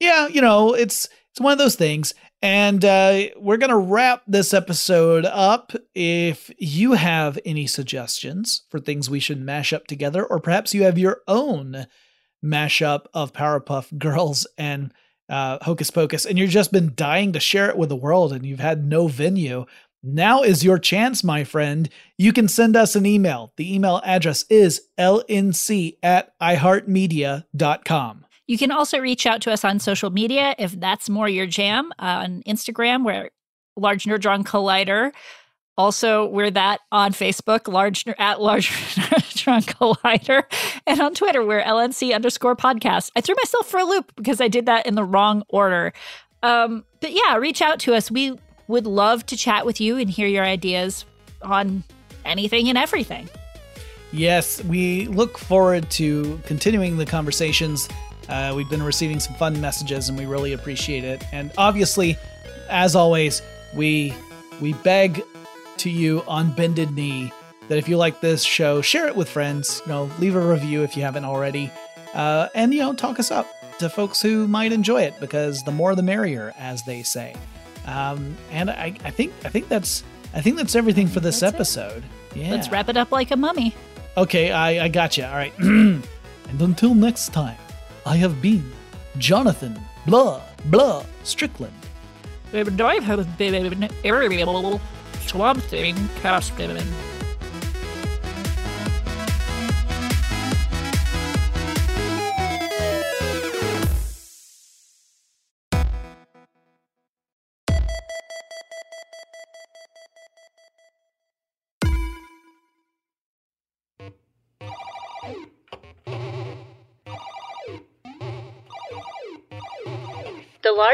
yeah, 0.00 0.28
you 0.28 0.40
know 0.40 0.74
it's 0.74 1.08
it's 1.34 1.40
one 1.40 1.50
of 1.50 1.58
those 1.58 1.74
things. 1.74 2.14
And 2.42 2.84
uh, 2.84 3.22
we're 3.36 3.56
gonna 3.56 3.76
wrap 3.76 4.22
this 4.28 4.54
episode 4.54 5.24
up. 5.24 5.72
If 5.92 6.48
you 6.58 6.92
have 6.92 7.40
any 7.44 7.66
suggestions 7.66 8.62
for 8.70 8.78
things 8.78 9.10
we 9.10 9.18
should 9.18 9.40
mash 9.40 9.72
up 9.72 9.88
together, 9.88 10.24
or 10.24 10.38
perhaps 10.38 10.74
you 10.74 10.84
have 10.84 10.96
your 10.96 11.22
own 11.26 11.88
mashup 12.44 13.06
of 13.14 13.32
Powerpuff 13.32 13.98
Girls 13.98 14.46
and 14.56 14.94
uh, 15.28 15.58
Hocus 15.62 15.90
Pocus, 15.90 16.24
and 16.24 16.38
you've 16.38 16.50
just 16.50 16.70
been 16.70 16.92
dying 16.94 17.32
to 17.32 17.40
share 17.40 17.68
it 17.68 17.76
with 17.76 17.88
the 17.88 17.96
world, 17.96 18.32
and 18.32 18.46
you've 18.46 18.60
had 18.60 18.86
no 18.86 19.08
venue. 19.08 19.66
Now 20.04 20.42
is 20.42 20.62
your 20.62 20.78
chance, 20.78 21.24
my 21.24 21.42
friend. 21.42 21.88
You 22.16 22.32
can 22.32 22.46
send 22.46 22.76
us 22.76 22.94
an 22.94 23.06
email. 23.06 23.52
The 23.56 23.74
email 23.74 24.00
address 24.04 24.44
is 24.48 24.82
lnc 25.00 25.96
at 26.00 26.38
iheartmedia.com. 26.38 28.23
You 28.46 28.58
can 28.58 28.70
also 28.70 28.98
reach 28.98 29.26
out 29.26 29.40
to 29.42 29.52
us 29.52 29.64
on 29.64 29.78
social 29.78 30.10
media 30.10 30.54
if 30.58 30.78
that's 30.78 31.08
more 31.08 31.28
your 31.28 31.46
jam. 31.46 31.92
Uh, 31.98 32.24
on 32.24 32.42
Instagram, 32.46 33.04
where 33.04 33.30
Large 33.76 34.04
Nerdron 34.04 34.44
Collider 34.44 35.12
also, 35.76 36.26
we're 36.26 36.52
that 36.52 36.80
on 36.92 37.12
Facebook, 37.12 37.66
large 37.66 38.06
at 38.18 38.40
large 38.40 38.68
drunk 39.34 39.66
collider, 39.66 40.44
and 40.86 41.00
on 41.00 41.14
Twitter, 41.14 41.44
we're 41.44 41.62
LNC 41.62 42.14
underscore 42.14 42.54
podcast. 42.54 43.10
I 43.16 43.20
threw 43.20 43.34
myself 43.34 43.66
for 43.66 43.80
a 43.80 43.84
loop 43.84 44.12
because 44.14 44.40
I 44.40 44.46
did 44.46 44.66
that 44.66 44.86
in 44.86 44.94
the 44.94 45.02
wrong 45.02 45.42
order. 45.48 45.92
Um, 46.44 46.84
but 47.00 47.12
yeah, 47.12 47.36
reach 47.36 47.60
out 47.60 47.80
to 47.80 47.94
us. 47.94 48.08
We 48.08 48.38
would 48.68 48.86
love 48.86 49.26
to 49.26 49.36
chat 49.36 49.66
with 49.66 49.80
you 49.80 49.96
and 49.96 50.08
hear 50.08 50.28
your 50.28 50.44
ideas 50.44 51.04
on 51.42 51.82
anything 52.24 52.68
and 52.68 52.78
everything. 52.78 53.28
Yes, 54.12 54.62
we 54.64 55.08
look 55.08 55.38
forward 55.38 55.90
to 55.92 56.40
continuing 56.46 56.98
the 56.98 57.06
conversations. 57.06 57.88
Uh, 58.28 58.52
we've 58.56 58.68
been 58.70 58.82
receiving 58.82 59.20
some 59.20 59.34
fun 59.36 59.60
messages, 59.60 60.08
and 60.08 60.18
we 60.18 60.26
really 60.26 60.52
appreciate 60.52 61.04
it. 61.04 61.24
And 61.32 61.52
obviously, 61.58 62.16
as 62.68 62.96
always, 62.96 63.42
we 63.74 64.14
we 64.60 64.72
beg 64.72 65.22
to 65.78 65.90
you 65.90 66.22
on 66.26 66.52
bended 66.52 66.92
knee 66.92 67.32
that 67.68 67.78
if 67.78 67.88
you 67.88 67.96
like 67.96 68.20
this 68.20 68.42
show, 68.42 68.80
share 68.80 69.06
it 69.06 69.16
with 69.16 69.28
friends. 69.28 69.82
You 69.86 69.92
know, 69.92 70.10
leave 70.18 70.36
a 70.36 70.40
review 70.40 70.82
if 70.82 70.96
you 70.96 71.02
haven't 71.02 71.24
already, 71.24 71.70
uh, 72.14 72.48
and 72.54 72.72
you 72.72 72.80
know, 72.80 72.94
talk 72.94 73.18
us 73.18 73.30
up 73.30 73.46
to 73.78 73.88
folks 73.88 74.22
who 74.22 74.46
might 74.46 74.72
enjoy 74.72 75.02
it 75.02 75.18
because 75.20 75.62
the 75.64 75.72
more 75.72 75.94
the 75.94 76.02
merrier, 76.02 76.52
as 76.58 76.82
they 76.84 77.02
say. 77.02 77.34
Um, 77.86 78.36
and 78.50 78.70
I, 78.70 78.94
I 79.04 79.10
think 79.10 79.32
I 79.44 79.48
think 79.48 79.68
that's 79.68 80.04
I 80.32 80.40
think 80.40 80.56
that's 80.56 80.74
everything 80.74 81.06
for 81.06 81.20
this 81.20 81.42
episode. 81.42 82.04
It. 82.30 82.38
Yeah, 82.38 82.50
let's 82.50 82.68
wrap 82.70 82.88
it 82.88 82.96
up 82.96 83.12
like 83.12 83.30
a 83.30 83.36
mummy. 83.36 83.74
Okay, 84.16 84.50
I 84.50 84.84
I 84.84 84.88
got 84.88 85.16
you. 85.16 85.24
All 85.24 85.34
right, 85.34 85.52
and 85.58 86.02
until 86.58 86.94
next 86.94 87.32
time, 87.32 87.56
I 88.06 88.16
have 88.16 88.42
been 88.42 88.70
Jonathan 89.16 89.80
blah 90.06 90.42
blah 90.66 91.04
Strickland. 91.22 91.72
Swamp 95.26 95.62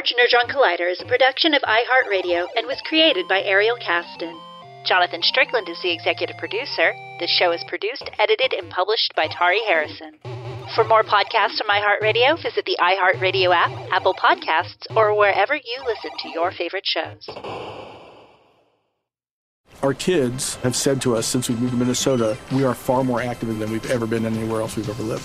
Large 0.01 0.15
Nerdron 0.17 0.49
Collider 0.49 0.91
is 0.91 0.99
a 1.03 1.05
production 1.05 1.53
of 1.53 1.61
iHeartRadio 1.61 2.47
and 2.57 2.67
was 2.67 2.81
created 2.89 3.29
by 3.29 3.43
Ariel 3.43 3.77
Casten. 3.77 4.35
Jonathan 4.87 5.21
Strickland 5.21 5.69
is 5.69 5.77
the 5.83 5.93
executive 5.93 6.39
producer. 6.39 6.95
The 7.21 7.27
show 7.27 7.53
is 7.53 7.63
produced, 7.69 8.09
edited, 8.19 8.55
and 8.55 8.71
published 8.71 9.13
by 9.15 9.27
Tari 9.27 9.61
Harrison. 9.69 10.17
For 10.75 10.85
more 10.85 11.03
podcasts 11.03 11.59
from 11.59 11.69
iHeartRadio, 11.69 12.43
visit 12.43 12.65
the 12.65 12.79
iHeartRadio 12.81 13.55
app, 13.55 13.93
Apple 13.93 14.15
Podcasts, 14.15 14.87
or 14.97 15.15
wherever 15.15 15.55
you 15.55 15.85
listen 15.85 16.13
to 16.21 16.31
your 16.31 16.51
favorite 16.51 16.87
shows. 16.87 17.29
Our 19.83 19.93
kids 19.93 20.55
have 20.63 20.77
said 20.77 21.03
to 21.03 21.15
us 21.17 21.27
since 21.27 21.51
we 21.51 21.57
moved 21.57 21.73
to 21.73 21.77
Minnesota, 21.77 22.39
we 22.53 22.65
are 22.65 22.75
far 22.75 23.05
more 23.05 23.21
active 23.21 23.59
than 23.59 23.71
we've 23.71 23.91
ever 23.91 24.07
been 24.07 24.25
anywhere 24.25 24.63
else 24.63 24.77
we've 24.77 24.89
ever 24.89 25.03
lived. 25.03 25.25